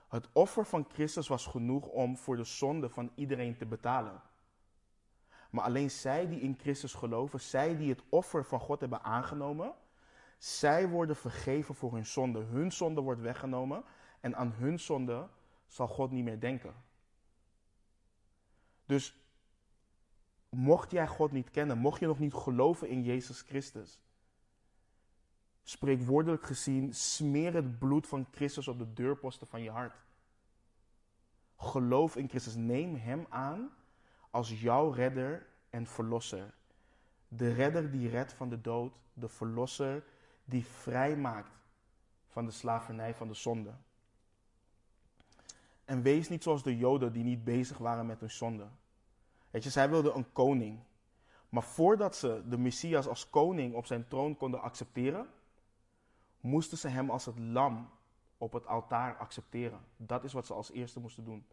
Het 0.09 0.29
offer 0.33 0.67
van 0.67 0.87
Christus 0.93 1.29
was 1.29 1.47
genoeg 1.47 1.87
om 1.87 2.17
voor 2.17 2.37
de 2.37 2.45
zonde 2.45 2.89
van 2.89 3.11
iedereen 3.15 3.57
te 3.57 3.67
betalen. 3.67 4.23
Maar 5.51 5.65
alleen 5.65 5.91
zij 5.91 6.29
die 6.29 6.41
in 6.41 6.59
Christus 6.59 6.95
geloven, 6.95 7.41
zij 7.41 7.77
die 7.77 7.91
het 7.91 8.03
offer 8.09 8.45
van 8.45 8.61
God 8.61 8.81
hebben 8.81 9.03
aangenomen, 9.03 9.75
zij 10.39 10.89
worden 10.89 11.17
vergeven 11.17 11.75
voor 11.75 11.93
hun 11.93 12.07
zonde. 12.07 12.41
Hun 12.41 12.73
zonde 12.73 13.01
wordt 13.01 13.21
weggenomen 13.21 13.85
en 14.21 14.37
aan 14.37 14.53
hun 14.53 14.79
zonde 14.79 15.29
zal 15.67 15.89
God 15.89 16.11
niet 16.11 16.25
meer 16.25 16.41
denken. 16.41 16.75
Dus 18.87 19.20
mocht 20.51 20.91
jij 20.91 21.07
God 21.07 21.33
niet 21.33 21.51
kennen, 21.51 21.79
mocht 21.79 22.01
je 22.01 22.07
nog 22.07 22.19
niet 22.19 22.35
geloven 22.35 22.89
in 22.89 23.03
Jezus 23.03 23.41
Christus, 23.41 24.01
spreekwoordelijk 25.63 26.43
gezien, 26.43 26.95
smeer 26.95 27.55
het 27.55 27.79
bloed 27.79 28.07
van 28.07 28.27
Christus 28.31 28.69
op 28.69 28.79
de 28.79 28.93
deurposten 28.93 29.47
van 29.47 29.63
je 29.63 29.71
hart. 29.71 30.05
Geloof 31.57 32.17
in 32.17 32.29
Christus. 32.29 32.55
Neem 32.55 32.95
Hem 32.95 33.27
aan 33.29 33.71
als 34.31 34.61
jouw 34.61 34.91
redder 34.91 35.47
en 35.71 35.87
verlosser. 35.87 36.55
De 37.29 37.53
redder 37.53 37.91
die 37.91 38.09
redt 38.09 38.33
van 38.33 38.49
de 38.49 38.61
dood, 38.61 38.93
de 39.13 39.29
verlosser 39.29 40.05
die 40.45 40.67
vrijmaakt 40.67 41.59
van 42.29 42.45
de 42.45 42.51
slavernij 42.51 43.15
van 43.15 43.29
de 43.29 43.35
zonde. 43.35 43.75
En 45.85 46.03
wees 46.03 46.29
niet 46.29 46.43
zoals 46.43 46.63
de 46.63 46.77
Joden 46.77 47.13
die 47.13 47.25
niet 47.25 47.45
bezig 47.45 47.79
waren 47.79 48.07
met 48.07 48.21
hun 48.21 48.31
zonde. 48.31 48.67
Weet 49.51 49.63
je, 49.63 49.71
zij 49.71 49.91
wilden 49.91 50.17
een 50.17 50.33
koning. 50.33 50.79
Maar 51.49 51.63
voordat 51.63 52.17
ze 52.17 52.43
de 52.49 52.59
Messias 52.59 53.07
als 53.07 53.31
koning 53.31 53.75
op 53.75 53.87
zijn 53.87 54.09
troon 54.09 54.37
konden 54.37 54.61
accepteren, 54.61 55.27
moesten 56.41 56.79
ze 56.79 56.89
hem 56.89 57.11
als 57.11 57.25
het 57.25 57.39
lam 57.39 57.91
op 58.39 58.53
het 58.53 58.67
altaar 58.67 59.17
accepteren. 59.17 59.81
Dat 59.97 60.25
is 60.25 60.33
wat 60.33 60.47
ze 60.47 60.55
als 60.55 60.71
eerste 60.71 61.01
moesten 61.01 61.25
doen. 61.25 61.47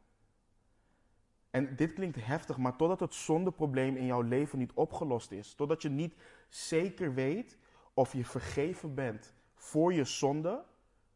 En 1.49 1.75
dit 1.75 1.93
klinkt 1.93 2.25
heftig, 2.25 2.57
maar 2.57 2.75
totdat 2.75 2.99
het 2.99 3.13
zondeprobleem 3.13 3.95
in 3.95 4.05
jouw 4.05 4.21
leven 4.21 4.57
niet 4.57 4.73
opgelost 4.73 5.31
is, 5.31 5.53
totdat 5.53 5.81
je 5.81 5.89
niet 5.89 6.15
zeker 6.49 7.13
weet 7.13 7.57
of 7.93 8.13
je 8.13 8.25
vergeven 8.25 8.93
bent 8.95 9.33
voor 9.53 9.93
je 9.93 10.03
zonde, 10.03 10.63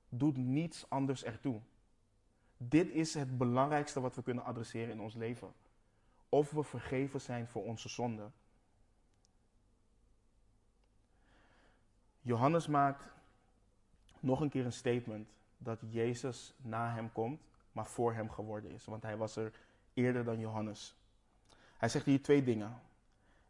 doet 0.09 0.37
niets 0.37 0.89
anders 0.89 1.23
ertoe. 1.23 1.61
Dit 2.57 2.89
is 2.89 3.13
het 3.13 3.37
belangrijkste 3.37 4.01
wat 4.01 4.15
we 4.15 4.23
kunnen 4.23 4.43
adresseren 4.43 4.89
in 4.89 5.01
ons 5.01 5.15
leven. 5.15 5.53
Of 6.33 6.51
we 6.51 6.63
vergeven 6.63 7.21
zijn 7.21 7.47
voor 7.47 7.63
onze 7.63 7.89
zonde. 7.89 8.31
Johannes 12.21 12.67
maakt 12.67 13.07
nog 14.19 14.41
een 14.41 14.49
keer 14.49 14.65
een 14.65 14.71
statement 14.71 15.29
dat 15.57 15.79
Jezus 15.89 16.53
na 16.57 16.93
hem 16.93 17.11
komt, 17.11 17.41
maar 17.71 17.85
voor 17.85 18.13
hem 18.13 18.29
geworden 18.29 18.71
is. 18.71 18.85
Want 18.85 19.03
hij 19.03 19.17
was 19.17 19.35
er 19.35 19.51
eerder 19.93 20.23
dan 20.23 20.39
Johannes. 20.39 20.95
Hij 21.77 21.89
zegt 21.89 22.05
hier 22.05 22.21
twee 22.21 22.43
dingen. 22.43 22.81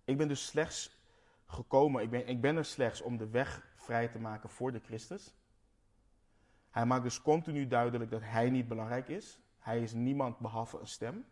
Ik 0.03 0.17
ben 0.17 0.27
dus 0.27 0.45
slechts 0.45 0.97
gekomen, 1.45 2.03
ik 2.03 2.09
ben, 2.09 2.27
ik 2.27 2.41
ben 2.41 2.57
er 2.57 2.65
slechts 2.65 3.01
om 3.01 3.17
de 3.17 3.29
weg 3.29 3.67
vrij 3.75 4.07
te 4.07 4.19
maken 4.19 4.49
voor 4.49 4.71
de 4.71 4.79
Christus. 4.79 5.33
Hij 6.69 6.85
maakt 6.85 7.03
dus 7.03 7.21
continu 7.21 7.67
duidelijk 7.67 8.11
dat 8.11 8.21
hij 8.23 8.49
niet 8.49 8.67
belangrijk 8.67 9.07
is. 9.07 9.39
Hij 9.59 9.81
is 9.81 9.93
niemand 9.93 10.39
behalve 10.39 10.79
een 10.79 10.87
stem. 10.87 11.25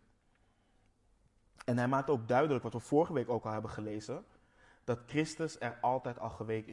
En 1.66 1.78
hij 1.78 1.88
maakt 1.88 2.10
ook 2.10 2.28
duidelijk, 2.28 2.64
wat 2.64 2.74
we 2.74 2.80
vorige 2.80 3.14
week 3.14 3.30
ook 3.30 3.46
al 3.46 3.52
hebben 3.52 3.72
gelezen, 3.72 4.26
dat 4.84 5.00
Christus 5.06 5.60
er 5.60 5.78
altijd 5.82 6.20
al 6.20 6.30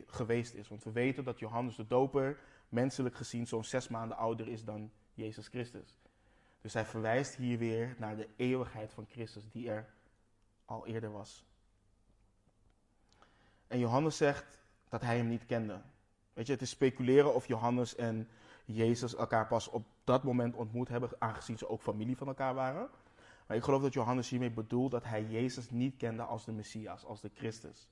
geweest 0.07 0.55
is. 0.55 0.69
Want 0.69 0.85
we 0.85 0.93
weten 0.93 1.25
dat 1.25 1.39
Johannes 1.39 1.77
de 1.77 1.87
Doper 1.87 2.39
menselijk 2.69 3.15
gezien 3.15 3.47
zo'n 3.47 3.65
zes 3.65 3.89
maanden 3.89 4.17
ouder 4.17 4.49
is 4.49 4.65
dan 4.65 4.91
Jezus 5.15 5.49
Christus. 5.49 5.99
Dus 6.61 6.75
hij 6.75 6.85
verwijst 6.85 7.35
hier 7.35 7.59
weer 7.59 7.95
naar 7.99 8.17
de 8.17 8.29
eeuwigheid 8.37 8.93
van 8.93 9.07
Christus 9.09 9.51
die 9.51 9.71
er 9.71 9.89
al 10.65 10.87
eerder 10.87 11.13
was. 11.13 11.45
En 13.67 13.79
Johannes 13.79 14.17
zegt 14.17 14.59
dat 14.89 15.01
hij 15.01 15.17
hem 15.17 15.29
niet 15.29 15.47
kende. 15.47 15.81
Weet 16.33 16.47
je, 16.47 16.53
het 16.53 16.63
is 16.63 16.71
speculeren 16.71 17.35
of 17.35 17.47
Johannes 17.47 17.95
en 17.95 18.29
Jezus 18.65 19.15
elkaar 19.15 19.47
pas 19.47 19.69
op 19.69 19.87
dat 20.05 20.23
moment 20.23 20.55
ontmoet 20.55 20.89
hebben, 20.89 21.11
aangezien 21.19 21.59
ze 21.59 21.69
ook 21.69 21.83
familie 21.83 22.17
van 22.17 22.27
elkaar 22.27 22.55
waren. 22.55 22.89
Maar 23.47 23.57
ik 23.57 23.63
geloof 23.63 23.83
dat 23.83 23.93
Johannes 23.93 24.29
hiermee 24.29 24.51
bedoelt 24.51 24.91
dat 24.91 25.05
hij 25.05 25.25
Jezus 25.25 25.71
niet 25.71 25.97
kende 25.97 26.23
als 26.23 26.45
de 26.45 26.53
Messias, 26.53 27.05
als 27.05 27.21
de 27.21 27.31
Christus. 27.35 27.89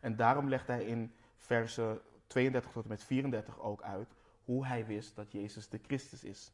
En 0.00 0.16
daarom 0.16 0.48
legt 0.48 0.66
hij 0.66 0.84
in 0.84 1.12
versen 1.36 2.00
32 2.26 2.72
tot 2.72 2.82
en 2.82 2.88
met 2.88 3.04
34 3.04 3.60
ook 3.60 3.82
uit 3.82 4.08
hoe 4.44 4.66
hij 4.66 4.86
wist 4.86 5.16
dat 5.16 5.32
Jezus 5.32 5.68
de 5.68 5.80
Christus 5.82 6.24
is. 6.24 6.52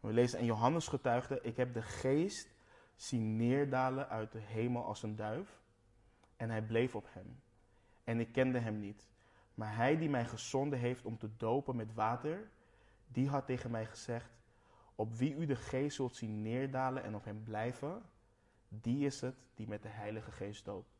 We 0.00 0.12
lezen 0.12 0.38
en 0.38 0.44
Johannes 0.44 0.88
getuigde, 0.88 1.40
ik 1.42 1.56
heb 1.56 1.74
de 1.74 1.82
geest 1.82 2.48
zien 2.96 3.36
neerdalen 3.36 4.08
uit 4.08 4.32
de 4.32 4.40
hemel 4.40 4.84
als 4.84 5.02
een 5.02 5.16
duif 5.16 5.60
en 6.36 6.50
hij 6.50 6.62
bleef 6.62 6.94
op 6.94 7.06
hem. 7.10 7.40
En 8.04 8.20
ik 8.20 8.32
kende 8.32 8.58
hem 8.58 8.78
niet. 8.78 9.06
Maar 9.54 9.76
hij 9.76 9.96
die 9.96 10.08
mij 10.08 10.24
gezonden 10.24 10.78
heeft 10.78 11.04
om 11.04 11.18
te 11.18 11.30
dopen 11.36 11.76
met 11.76 11.94
water, 11.94 12.48
die 13.08 13.28
had 13.28 13.46
tegen 13.46 13.70
mij 13.70 13.86
gezegd, 13.86 14.30
op 14.96 15.14
wie 15.14 15.34
u 15.34 15.46
de 15.46 15.56
geest 15.56 15.96
zult 15.96 16.16
zien 16.16 16.42
neerdalen 16.42 17.02
en 17.02 17.14
op 17.14 17.24
hem 17.24 17.42
blijven, 17.42 18.02
die 18.68 19.06
is 19.06 19.20
het 19.20 19.34
die 19.54 19.68
met 19.68 19.82
de 19.82 19.88
Heilige 19.88 20.30
Geest 20.30 20.64
doopt. 20.64 20.96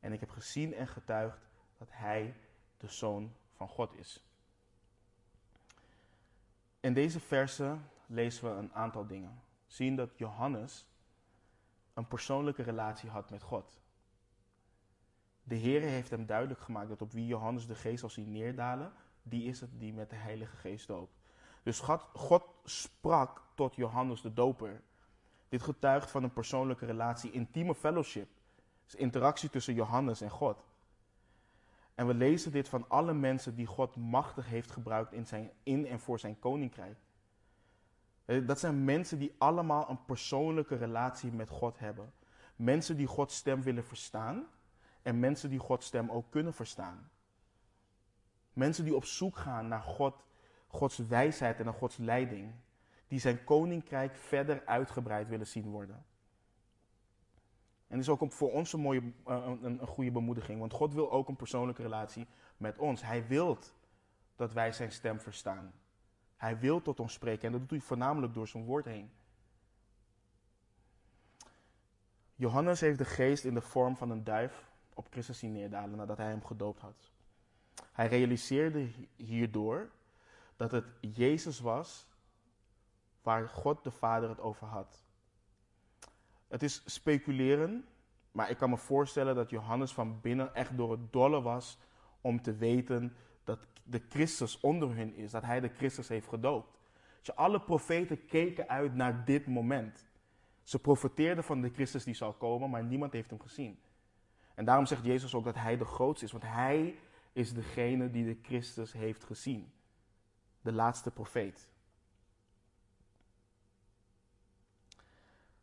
En 0.00 0.12
ik 0.12 0.20
heb 0.20 0.30
gezien 0.30 0.74
en 0.74 0.88
getuigd 0.88 1.48
dat 1.78 1.88
hij 1.90 2.34
de 2.76 2.88
Zoon 2.88 3.32
van 3.52 3.68
God 3.68 3.94
is. 3.94 4.24
In 6.80 6.94
deze 6.94 7.20
verse 7.20 7.76
lezen 8.06 8.50
we 8.50 8.58
een 8.58 8.72
aantal 8.72 9.06
dingen. 9.06 9.42
Zien 9.66 9.96
dat 9.96 10.18
Johannes 10.18 10.86
een 11.94 12.08
persoonlijke 12.08 12.62
relatie 12.62 13.10
had 13.10 13.30
met 13.30 13.42
God. 13.42 13.80
De 15.42 15.54
Heer 15.54 15.80
heeft 15.80 16.10
hem 16.10 16.26
duidelijk 16.26 16.60
gemaakt 16.60 16.88
dat 16.88 17.02
op 17.02 17.12
wie 17.12 17.26
Johannes 17.26 17.66
de 17.66 17.74
geest 17.74 18.00
zal 18.00 18.10
zien 18.10 18.32
neerdalen, 18.32 18.92
die 19.22 19.48
is 19.48 19.60
het 19.60 19.70
die 19.80 19.92
met 19.92 20.10
de 20.10 20.16
Heilige 20.16 20.56
Geest 20.56 20.86
doopt. 20.86 21.15
Dus 21.66 21.80
God, 22.12 22.44
sprak 22.64 23.42
tot 23.54 23.74
Johannes 23.74 24.20
de 24.20 24.32
Doper. 24.32 24.82
Dit 25.48 25.62
getuigt 25.62 26.10
van 26.10 26.22
een 26.22 26.32
persoonlijke 26.32 26.86
relatie, 26.86 27.30
intieme 27.30 27.74
fellowship. 27.74 28.28
Dus 28.84 28.94
interactie 28.94 29.50
tussen 29.50 29.74
Johannes 29.74 30.20
en 30.20 30.30
God. 30.30 30.64
En 31.94 32.06
we 32.06 32.14
lezen 32.14 32.52
dit 32.52 32.68
van 32.68 32.84
alle 32.88 33.14
mensen 33.14 33.54
die 33.54 33.66
God 33.66 33.96
machtig 33.96 34.48
heeft 34.48 34.70
gebruikt 34.70 35.12
in, 35.12 35.26
zijn, 35.26 35.50
in 35.62 35.86
en 35.86 36.00
voor 36.00 36.18
zijn 36.18 36.38
koninkrijk. 36.38 36.98
Eh, 38.24 38.46
dat 38.46 38.60
zijn 38.60 38.84
mensen 38.84 39.18
die 39.18 39.34
allemaal 39.38 39.90
een 39.90 40.04
persoonlijke 40.04 40.76
relatie 40.76 41.32
met 41.32 41.48
God 41.50 41.78
hebben. 41.78 42.12
Mensen 42.56 42.96
die 42.96 43.06
Gods 43.06 43.36
stem 43.36 43.62
willen 43.62 43.84
verstaan 43.84 44.46
en 45.02 45.18
mensen 45.18 45.50
die 45.50 45.58
Gods 45.58 45.86
stem 45.86 46.10
ook 46.10 46.30
kunnen 46.30 46.54
verstaan. 46.54 47.10
Mensen 48.52 48.84
die 48.84 48.96
op 48.96 49.04
zoek 49.04 49.36
gaan 49.36 49.68
naar 49.68 49.82
God, 49.82 50.24
Gods 50.66 50.96
wijsheid 50.96 51.58
en 51.58 51.64
naar 51.64 51.74
Gods 51.74 51.96
leiding. 51.96 52.52
Die 53.08 53.20
zijn 53.20 53.44
koninkrijk 53.44 54.16
verder 54.16 54.62
uitgebreid 54.64 55.28
willen 55.28 55.46
zien 55.46 55.70
worden. 55.70 56.04
En 57.86 57.98
is 57.98 58.08
ook 58.08 58.32
voor 58.32 58.52
ons 58.52 58.72
een, 58.72 58.80
mooie, 58.80 59.12
eh, 59.24 59.44
een, 59.46 59.80
een 59.80 59.86
goede 59.86 60.10
bemoediging. 60.10 60.60
Want 60.60 60.72
God 60.72 60.94
wil 60.94 61.10
ook 61.12 61.28
een 61.28 61.36
persoonlijke 61.36 61.82
relatie 61.82 62.26
met 62.56 62.78
ons. 62.78 63.02
Hij 63.02 63.26
wil 63.26 63.58
dat 64.36 64.52
wij 64.52 64.72
zijn 64.72 64.92
stem 64.92 65.20
verstaan. 65.20 65.72
Hij 66.36 66.58
wil 66.58 66.82
tot 66.82 67.00
ons 67.00 67.12
spreken 67.12 67.46
en 67.46 67.52
dat 67.52 67.60
doet 67.60 67.70
hij 67.70 67.80
voornamelijk 67.80 68.34
door 68.34 68.48
zijn 68.48 68.64
woord 68.64 68.84
heen. 68.84 69.10
Johannes 72.34 72.80
heeft 72.80 72.98
de 72.98 73.04
geest 73.04 73.44
in 73.44 73.54
de 73.54 73.60
vorm 73.60 73.96
van 73.96 74.10
een 74.10 74.24
duif 74.24 74.70
op 74.94 75.06
Christus 75.10 75.38
zien 75.38 75.52
neerdalen 75.52 75.96
nadat 75.96 76.16
hij 76.16 76.26
hem 76.26 76.44
gedoopt 76.44 76.80
had. 76.80 77.10
Hij 77.92 78.06
realiseerde 78.06 78.90
hierdoor 79.16 79.90
dat 80.56 80.70
het 80.70 80.84
Jezus 81.00 81.60
was 81.60 82.06
waar 83.22 83.48
God 83.48 83.84
de 83.84 83.90
Vader 83.90 84.28
het 84.28 84.40
over 84.40 84.66
had. 84.66 85.04
Het 86.48 86.62
is 86.62 86.82
speculeren, 86.84 87.84
maar 88.32 88.50
ik 88.50 88.56
kan 88.56 88.70
me 88.70 88.76
voorstellen 88.76 89.34
dat 89.34 89.50
Johannes 89.50 89.92
van 89.92 90.20
binnen 90.20 90.54
echt 90.54 90.76
door 90.76 90.90
het 90.90 91.12
dolle 91.12 91.42
was 91.42 91.78
om 92.20 92.42
te 92.42 92.56
weten 92.56 93.16
dat 93.44 93.66
de 93.82 94.02
Christus 94.08 94.60
onder 94.60 94.96
hen 94.96 95.14
is, 95.14 95.30
dat 95.30 95.42
hij 95.42 95.60
de 95.60 95.68
Christus 95.68 96.08
heeft 96.08 96.28
gedoopt. 96.28 96.78
Dus 97.20 97.36
alle 97.36 97.60
profeten 97.60 98.26
keken 98.26 98.68
uit 98.68 98.94
naar 98.94 99.24
dit 99.24 99.46
moment. 99.46 100.06
Ze 100.62 100.78
profeteerden 100.78 101.44
van 101.44 101.60
de 101.60 101.70
Christus 101.70 102.04
die 102.04 102.14
zal 102.14 102.32
komen, 102.32 102.70
maar 102.70 102.84
niemand 102.84 103.12
heeft 103.12 103.30
hem 103.30 103.40
gezien. 103.40 103.78
En 104.54 104.64
daarom 104.64 104.86
zegt 104.86 105.04
Jezus 105.04 105.34
ook 105.34 105.44
dat 105.44 105.54
hij 105.54 105.76
de 105.76 105.84
grootste 105.84 106.24
is, 106.24 106.32
want 106.32 106.44
hij 106.44 106.98
is 107.32 107.54
degene 107.54 108.10
die 108.10 108.24
de 108.24 108.38
Christus 108.42 108.92
heeft 108.92 109.24
gezien. 109.24 109.72
De 110.66 110.72
laatste 110.72 111.10
profeet. 111.10 111.68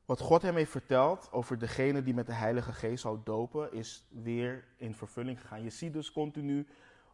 Wat 0.05 0.19
God 0.19 0.41
hem 0.41 0.55
heeft 0.55 0.71
verteld 0.71 1.31
over 1.31 1.59
degene 1.59 2.03
die 2.03 2.13
met 2.13 2.25
de 2.25 2.33
Heilige 2.33 2.73
Geest 2.73 3.01
zou 3.01 3.19
dopen, 3.23 3.73
is 3.73 4.07
weer 4.09 4.67
in 4.77 4.95
vervulling 4.95 5.41
gegaan. 5.41 5.63
Je 5.63 5.69
ziet 5.69 5.93
dus 5.93 6.11
continu, 6.11 6.67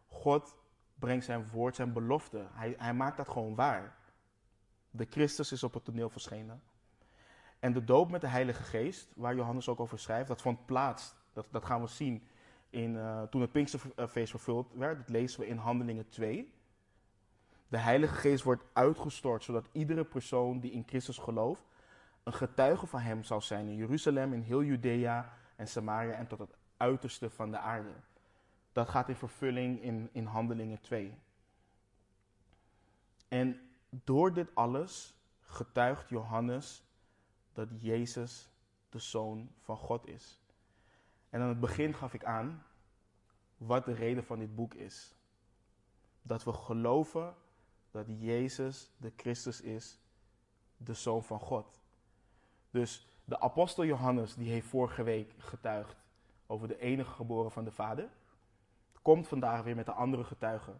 God 0.06 0.56
brengt 0.94 1.24
zijn 1.24 1.48
woord, 1.48 1.74
zijn 1.74 1.92
belofte. 1.92 2.46
Hij, 2.52 2.74
hij 2.78 2.94
maakt 2.94 3.16
dat 3.16 3.28
gewoon 3.28 3.54
waar. 3.54 3.96
De 4.90 5.06
Christus 5.10 5.52
is 5.52 5.62
op 5.62 5.74
het 5.74 5.84
toneel 5.84 6.10
verschenen. 6.10 6.62
En 7.58 7.72
de 7.72 7.84
doop 7.84 8.10
met 8.10 8.20
de 8.20 8.28
Heilige 8.28 8.62
Geest, 8.62 9.12
waar 9.14 9.34
Johannes 9.34 9.68
ook 9.68 9.80
over 9.80 9.98
schrijft, 9.98 10.28
dat 10.28 10.42
vond 10.42 10.66
plaats. 10.66 11.14
Dat, 11.32 11.46
dat 11.50 11.64
gaan 11.64 11.80
we 11.80 11.86
zien 11.86 12.26
in, 12.68 12.94
uh, 12.94 13.22
toen 13.22 13.40
het 13.40 13.52
Pinksterfeest 13.52 14.30
vervuld 14.30 14.72
werd. 14.72 14.98
Dat 14.98 15.08
lezen 15.08 15.40
we 15.40 15.46
in 15.46 15.56
Handelingen 15.56 16.08
2. 16.08 16.58
De 17.70 17.78
Heilige 17.78 18.14
Geest 18.14 18.44
wordt 18.44 18.64
uitgestort, 18.72 19.44
zodat 19.44 19.68
iedere 19.72 20.04
persoon 20.04 20.60
die 20.60 20.70
in 20.70 20.84
Christus 20.86 21.18
gelooft, 21.18 21.64
een 22.22 22.32
getuige 22.32 22.86
van 22.86 23.00
hem 23.00 23.22
zal 23.24 23.40
zijn 23.40 23.68
in 23.68 23.76
Jeruzalem, 23.76 24.32
in 24.32 24.40
heel 24.40 24.62
Judea 24.62 25.32
en 25.56 25.68
Samaria 25.68 26.12
en 26.12 26.26
tot 26.26 26.38
het 26.38 26.56
uiterste 26.76 27.30
van 27.30 27.50
de 27.50 27.58
aarde. 27.58 27.92
Dat 28.72 28.88
gaat 28.88 29.08
in 29.08 29.16
vervulling 29.16 29.82
in, 29.82 30.08
in 30.12 30.24
Handelingen 30.24 30.80
2. 30.80 31.18
En 33.28 33.60
door 33.90 34.32
dit 34.32 34.54
alles 34.54 35.14
getuigt 35.40 36.08
Johannes 36.08 36.84
dat 37.52 37.68
Jezus 37.76 38.50
de 38.88 38.98
Zoon 38.98 39.50
van 39.60 39.76
God 39.76 40.06
is. 40.06 40.40
En 41.28 41.40
aan 41.40 41.48
het 41.48 41.60
begin 41.60 41.94
gaf 41.94 42.14
ik 42.14 42.24
aan 42.24 42.62
wat 43.56 43.84
de 43.84 43.92
reden 43.92 44.24
van 44.24 44.38
dit 44.38 44.54
boek 44.54 44.74
is. 44.74 45.14
Dat 46.22 46.44
we 46.44 46.52
geloven 46.52 47.34
dat 47.90 48.06
Jezus 48.08 48.90
de 48.96 49.12
Christus 49.16 49.60
is, 49.60 49.98
de 50.76 50.94
Zoon 50.94 51.24
van 51.24 51.40
God. 51.40 51.80
Dus 52.70 53.06
de 53.24 53.40
apostel 53.40 53.84
Johannes, 53.84 54.34
die 54.34 54.50
heeft 54.50 54.66
vorige 54.66 55.02
week 55.02 55.34
getuigd 55.38 55.96
over 56.46 56.68
de 56.68 56.78
enige 56.78 57.12
geboren 57.12 57.50
van 57.50 57.64
de 57.64 57.70
Vader, 57.70 58.08
komt 59.02 59.28
vandaag 59.28 59.62
weer 59.62 59.76
met 59.76 59.86
de 59.86 59.92
andere 59.92 60.24
getuige, 60.24 60.78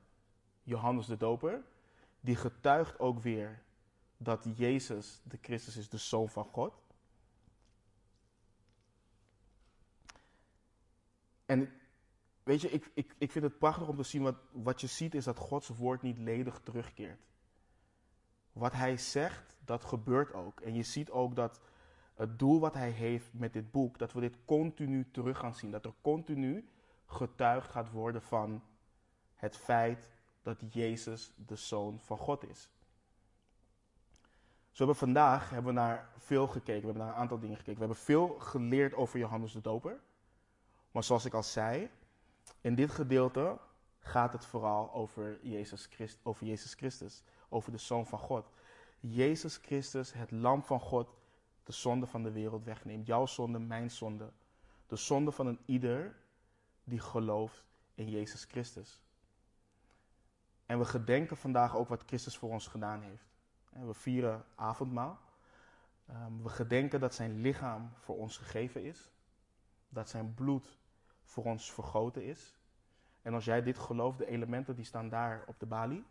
Johannes 0.63 1.07
de 1.07 1.17
Doper. 1.17 1.63
Die 2.21 2.37
getuigt 2.37 2.99
ook 2.99 3.21
weer 3.21 3.63
dat 4.17 4.47
Jezus 4.57 5.21
de 5.25 5.39
Christus 5.41 5.77
is, 5.77 5.89
de 5.89 5.97
Zoon 5.97 6.29
van 6.29 6.45
God. 6.45 6.75
En 11.47 11.80
weet 12.51 12.61
je, 12.61 12.71
ik, 12.71 12.91
ik, 12.95 13.15
ik 13.19 13.33
vind 13.33 13.45
het 13.45 13.59
prachtig 13.59 13.89
om 13.89 13.97
te 13.97 14.03
zien 14.03 14.23
wat, 14.23 14.37
wat 14.53 14.81
je 14.81 14.87
ziet 14.87 15.15
is 15.15 15.25
dat 15.25 15.37
Gods 15.37 15.69
woord 15.69 16.03
niet 16.03 16.19
ledig 16.19 16.61
terugkeert. 16.63 17.21
Wat 18.53 18.73
hij 18.73 18.97
zegt, 18.97 19.57
dat 19.65 19.85
gebeurt 19.85 20.33
ook. 20.33 20.61
En 20.61 20.75
je 20.75 20.83
ziet 20.83 21.11
ook 21.11 21.37
dat 21.37 21.61
het 22.15 22.39
doel 22.39 22.61
wat 22.61 22.75
hij 22.75 22.91
heeft 22.91 23.33
met 23.33 23.53
dit 23.53 23.71
boek, 23.71 23.99
dat 23.99 24.13
we 24.13 24.21
dit 24.21 24.37
continu 24.45 25.11
terug 25.11 25.39
gaan 25.39 25.55
zien. 25.55 25.71
Dat 25.71 25.85
er 25.85 25.93
continu 26.01 26.69
getuigd 27.07 27.71
gaat 27.71 27.91
worden 27.91 28.23
van 28.23 28.63
het 29.35 29.57
feit 29.57 30.11
dat 30.43 30.63
Jezus 30.71 31.33
de 31.37 31.57
Zoon 31.57 32.01
van 32.01 32.19
God 32.19 32.49
is. 32.49 32.71
Zo 34.71 34.85
hebben 34.85 34.95
we 34.95 35.05
vandaag 35.05 35.51
hebben 35.51 35.75
we 35.75 35.81
naar 35.81 36.09
veel 36.17 36.47
gekeken, 36.47 36.81
we 36.81 36.87
hebben 36.87 37.03
naar 37.03 37.15
een 37.15 37.21
aantal 37.21 37.39
dingen 37.39 37.57
gekeken. 37.57 37.81
We 37.81 37.87
hebben 37.87 38.05
veel 38.05 38.29
geleerd 38.29 38.95
over 38.95 39.19
Johannes 39.19 39.53
de 39.53 39.61
Doper. 39.61 40.01
Maar 40.91 41.05
zoals 41.05 41.25
ik 41.25 41.35
al 41.35 41.43
zei, 41.43 41.91
in 42.61 42.75
dit 42.75 42.91
gedeelte 42.91 43.59
gaat 43.99 44.33
het 44.33 44.45
vooral 44.45 44.93
over 44.93 45.39
Jezus, 45.43 45.87
Christ, 45.87 46.19
over 46.23 46.47
Jezus 46.47 46.75
Christus, 46.75 47.23
over 47.49 47.73
de 47.73 47.79
Zoon 47.79 48.07
van 48.07 48.19
God. 48.19 48.51
Jezus 49.01 49.57
Christus, 49.57 50.13
het 50.13 50.31
Lam 50.31 50.63
van 50.63 50.81
God, 50.81 51.15
de 51.65 51.73
zonde 51.73 52.07
van 52.07 52.23
de 52.23 52.33
wereld 52.33 52.65
wegneemt. 52.65 53.07
Jouw 53.07 53.27
zonde, 53.27 53.59
mijn 53.59 53.91
zonde. 53.91 54.33
De 54.87 54.97
zonde 54.97 55.33
van 55.33 55.47
een 55.47 55.59
ieder 55.65 56.17
die 56.85 57.01
gelooft 57.01 57.65
in 57.95 58.11
Jezus 58.11 58.45
Christus. 58.45 59.03
En 60.67 60.79
we 60.79 60.85
gedenken 60.85 61.37
vandaag 61.37 61.77
ook 61.77 61.89
wat 61.89 62.03
Christus 62.07 62.39
voor 62.39 62.51
ons 62.51 62.67
gedaan 62.67 63.03
heeft. 63.03 63.29
We 63.71 63.95
vieren 63.95 64.45
avondmaal. 64.55 65.21
Ehm, 66.07 66.43
we 66.43 66.49
gedenken 66.49 67.01
dat 67.01 67.15
zijn 67.15 67.41
lichaam 67.41 67.93
voor 67.99 68.17
ons 68.17 68.37
gegeven 68.37 68.85
is. 68.85 69.11
Dat 69.89 70.09
zijn 70.09 70.35
bloed 70.35 70.79
voor 71.31 71.45
ons 71.45 71.73
vergoten 71.73 72.25
is. 72.25 72.59
En 73.23 73.35
als 73.35 73.45
jij 73.45 73.63
dit 73.63 73.79
gelooft, 73.79 74.19
de 74.19 74.27
elementen 74.27 74.77
die 74.77 74.85
staan 74.85 75.09
daar 75.09 75.45
op 75.47 75.59
de 75.59 75.67
balie, 75.67 76.05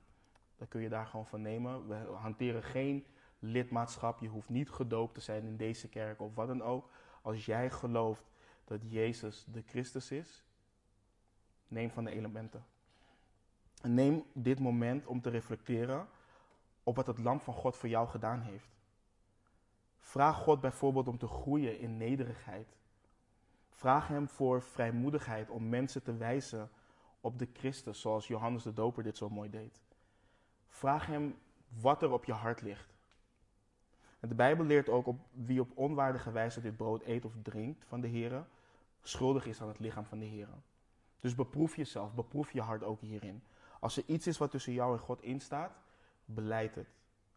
dan 0.57 0.67
kun 0.67 0.81
je 0.81 0.89
daar 0.89 1.05
gewoon 1.05 1.25
van 1.25 1.41
nemen. 1.41 1.87
We 1.87 1.95
hanteren 1.95 2.63
geen 2.63 3.05
lidmaatschap. 3.39 4.19
Je 4.19 4.27
hoeft 4.27 4.49
niet 4.49 4.69
gedoopt 4.69 5.13
te 5.13 5.21
zijn 5.21 5.45
in 5.45 5.57
deze 5.57 5.89
kerk 5.89 6.21
of 6.21 6.35
wat 6.35 6.47
dan 6.47 6.61
ook. 6.61 6.89
Als 7.21 7.45
jij 7.45 7.69
gelooft 7.69 8.23
dat 8.65 8.91
Jezus 8.91 9.45
de 9.51 9.63
Christus 9.65 10.11
is, 10.11 10.43
neem 11.67 11.89
van 11.89 12.03
de 12.03 12.11
elementen. 12.11 12.65
En 13.81 13.93
neem 13.93 14.23
dit 14.33 14.59
moment 14.59 15.05
om 15.05 15.21
te 15.21 15.29
reflecteren 15.29 16.07
op 16.83 16.95
wat 16.95 17.07
het 17.07 17.17
Lam 17.17 17.39
van 17.39 17.53
God 17.53 17.77
voor 17.77 17.89
jou 17.89 18.07
gedaan 18.07 18.41
heeft. 18.41 18.69
Vraag 19.97 20.37
God 20.37 20.61
bijvoorbeeld 20.61 21.07
om 21.07 21.17
te 21.17 21.27
groeien 21.27 21.79
in 21.79 21.97
nederigheid. 21.97 22.78
Vraag 23.79 24.07
Hem 24.07 24.29
voor 24.29 24.61
vrijmoedigheid 24.61 25.49
om 25.49 25.69
mensen 25.69 26.03
te 26.03 26.17
wijzen 26.17 26.69
op 27.21 27.39
de 27.39 27.47
Christus, 27.53 28.01
zoals 28.01 28.27
Johannes 28.27 28.63
de 28.63 28.73
Doper 28.73 29.03
dit 29.03 29.17
zo 29.17 29.29
mooi 29.29 29.49
deed. 29.49 29.79
Vraag 30.67 31.05
Hem 31.05 31.37
wat 31.81 32.01
er 32.01 32.11
op 32.11 32.25
je 32.25 32.33
hart 32.33 32.61
ligt. 32.61 32.93
De 34.19 34.35
Bijbel 34.35 34.65
leert 34.65 34.89
ook 34.89 35.07
op 35.07 35.19
wie 35.31 35.59
op 35.59 35.77
onwaardige 35.77 36.31
wijze 36.31 36.61
dit 36.61 36.77
brood 36.77 37.03
eet 37.03 37.25
of 37.25 37.33
drinkt 37.41 37.85
van 37.85 38.01
de 38.01 38.07
Heer, 38.07 38.45
schuldig 39.01 39.45
is 39.45 39.61
aan 39.61 39.67
het 39.67 39.79
lichaam 39.79 40.05
van 40.05 40.19
de 40.19 40.25
Heer. 40.25 40.47
Dus 41.19 41.35
beproef 41.35 41.75
jezelf, 41.75 42.13
beproef 42.13 42.51
je 42.51 42.61
hart 42.61 42.83
ook 42.83 43.01
hierin. 43.01 43.43
Als 43.79 43.97
er 43.97 44.03
iets 44.05 44.27
is 44.27 44.37
wat 44.37 44.51
tussen 44.51 44.73
jou 44.73 44.93
en 44.93 44.99
God 44.99 45.21
instaat, 45.21 45.71
beleid 46.25 46.75
het. 46.75 46.89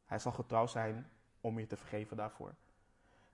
Hij 0.04 0.18
zal 0.18 0.32
getrouw 0.32 0.66
zijn 0.66 1.10
om 1.40 1.58
je 1.58 1.66
te 1.66 1.76
vergeven 1.76 2.16
daarvoor. 2.16 2.54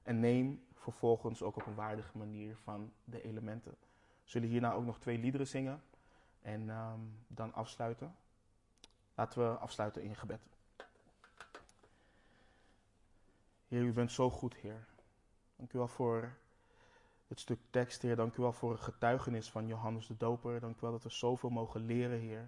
En 0.02 0.20
neem 0.20 0.66
vervolgens 0.78 1.42
ook 1.42 1.56
op 1.56 1.66
een 1.66 1.74
waardige 1.74 2.18
manier 2.18 2.56
van 2.56 2.92
de 3.04 3.22
elementen. 3.22 3.70
We 3.70 4.30
zullen 4.30 4.48
hierna 4.48 4.72
ook 4.72 4.84
nog 4.84 4.98
twee 4.98 5.18
liederen 5.18 5.46
zingen 5.46 5.82
en 6.42 6.70
ehm, 6.70 7.00
dan 7.26 7.54
afsluiten. 7.54 8.16
Laten 9.14 9.50
we 9.50 9.58
afsluiten 9.58 10.02
in 10.02 10.16
gebed. 10.16 10.40
Heer, 13.68 13.82
u 13.82 13.92
bent 13.92 14.12
zo 14.12 14.30
goed, 14.30 14.56
Heer. 14.56 14.86
Dank 15.56 15.72
u 15.72 15.78
wel 15.78 15.88
voor 15.88 16.36
het 17.28 17.40
stuk 17.40 17.58
tekst, 17.70 18.02
Heer. 18.02 18.16
Dank 18.16 18.36
u 18.36 18.42
wel 18.42 18.52
voor 18.52 18.70
het 18.70 18.80
getuigenis 18.80 19.50
van 19.50 19.66
Johannes 19.66 20.06
de 20.06 20.16
Doper. 20.16 20.60
Dank 20.60 20.76
u 20.76 20.80
wel 20.80 20.90
dat 20.90 21.02
we 21.02 21.10
zoveel 21.10 21.50
mogen 21.50 21.84
leren, 21.84 22.18
Heer. 22.18 22.38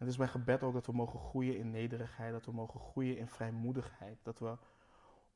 En 0.00 0.06
het 0.06 0.08
is 0.08 0.16
mijn 0.16 0.30
gebed 0.30 0.62
ook 0.62 0.72
dat 0.72 0.86
we 0.86 0.92
mogen 0.92 1.20
groeien 1.20 1.56
in 1.56 1.70
nederigheid, 1.70 2.32
dat 2.32 2.44
we 2.44 2.52
mogen 2.52 2.80
groeien 2.80 3.16
in 3.16 3.28
vrijmoedigheid, 3.28 4.18
dat 4.22 4.38
we 4.38 4.56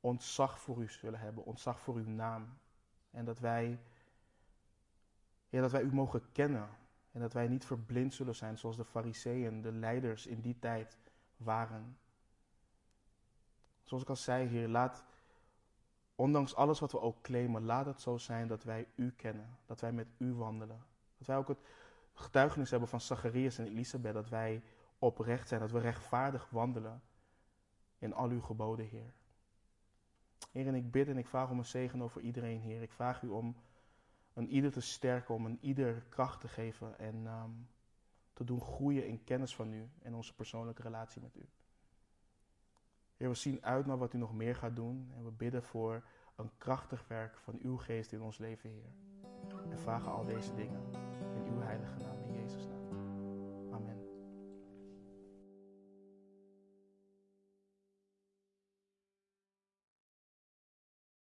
ontzag 0.04 0.60
voor 0.60 0.82
u 0.82 0.88
zullen 0.88 1.20
hebben, 1.20 1.44
ontzag 1.44 1.80
voor 1.80 1.94
uw 1.94 2.08
naam. 2.08 2.58
En 3.10 3.24
dat 3.24 3.38
wij, 3.38 3.80
ja, 5.48 5.60
dat 5.60 5.70
wij 5.70 5.82
u 5.82 5.94
mogen 5.94 6.32
kennen 6.32 6.68
en 7.12 7.20
dat 7.20 7.32
wij 7.32 7.48
niet 7.48 7.64
verblind 7.64 8.14
zullen 8.14 8.34
zijn 8.34 8.58
zoals 8.58 8.76
de 8.76 8.84
fariseeën, 8.84 9.62
de 9.62 9.72
leiders 9.72 10.26
in 10.26 10.40
die 10.40 10.58
tijd 10.58 10.98
waren. 11.36 11.98
Zoals 13.82 14.02
ik 14.02 14.08
al 14.08 14.16
zei, 14.16 14.46
Heer, 14.46 14.68
laat, 14.68 15.04
ondanks 16.14 16.54
alles 16.54 16.80
wat 16.80 16.92
we 16.92 17.00
ook 17.00 17.22
claimen, 17.22 17.64
laat 17.64 17.86
het 17.86 18.00
zo 18.00 18.16
zijn 18.16 18.48
dat 18.48 18.62
wij 18.62 18.88
U 18.94 19.10
kennen, 19.10 19.58
dat 19.66 19.80
wij 19.80 19.92
met 19.92 20.08
U 20.18 20.32
wandelen. 20.32 20.84
Dat 21.18 21.26
wij 21.26 21.36
ook 21.36 21.48
het 21.48 21.60
getuigenis 22.14 22.70
hebben 22.70 22.88
van 22.88 23.00
Zacharias 23.00 23.58
en 23.58 23.66
Elisabeth, 23.66 24.14
dat 24.14 24.28
wij 24.28 24.62
oprecht 24.98 25.48
zijn, 25.48 25.60
dat 25.60 25.70
we 25.70 25.78
rechtvaardig 25.78 26.50
wandelen 26.50 27.02
in 27.98 28.14
al 28.14 28.28
uw 28.28 28.40
geboden, 28.40 28.86
Heer. 28.86 29.14
Heer, 30.52 30.66
en 30.66 30.74
ik 30.74 30.90
bid 30.90 31.08
en 31.08 31.18
ik 31.18 31.26
vraag 31.26 31.50
om 31.50 31.58
een 31.58 31.64
zegen 31.64 32.02
over 32.02 32.20
iedereen, 32.20 32.60
Heer. 32.60 32.82
Ik 32.82 32.92
vraag 32.92 33.22
u 33.22 33.28
om 33.28 33.56
een 34.34 34.48
ieder 34.48 34.72
te 34.72 34.80
sterken, 34.80 35.34
om 35.34 35.46
een 35.46 35.58
ieder 35.60 36.04
kracht 36.08 36.40
te 36.40 36.48
geven 36.48 36.98
en 36.98 37.26
ehm, 37.26 37.50
te 38.32 38.44
doen 38.44 38.60
groeien 38.60 39.06
in 39.06 39.24
kennis 39.24 39.54
van 39.54 39.72
u 39.72 39.88
en 40.02 40.14
onze 40.14 40.34
persoonlijke 40.34 40.82
relatie 40.82 41.22
met 41.22 41.36
u. 41.36 41.48
Heer, 43.16 43.28
we 43.28 43.34
zien 43.34 43.64
uit 43.64 43.86
naar 43.86 43.98
wat 43.98 44.14
u 44.14 44.18
nog 44.18 44.34
meer 44.34 44.54
gaat 44.54 44.76
doen 44.76 45.10
en 45.16 45.24
we 45.24 45.30
bidden 45.30 45.62
voor 45.62 46.04
een 46.36 46.50
krachtig 46.58 47.08
werk 47.08 47.38
van 47.38 47.58
uw 47.62 47.76
geest 47.76 48.12
in 48.12 48.22
ons 48.22 48.38
leven, 48.38 48.70
Heer. 48.70 48.92
En 49.70 49.78
vragen 49.78 50.12
al 50.12 50.24
deze 50.24 50.54
dingen 50.54 50.82
in 51.34 51.52
uw 51.52 51.60
heilige 51.60 51.98
naam. 51.98 52.13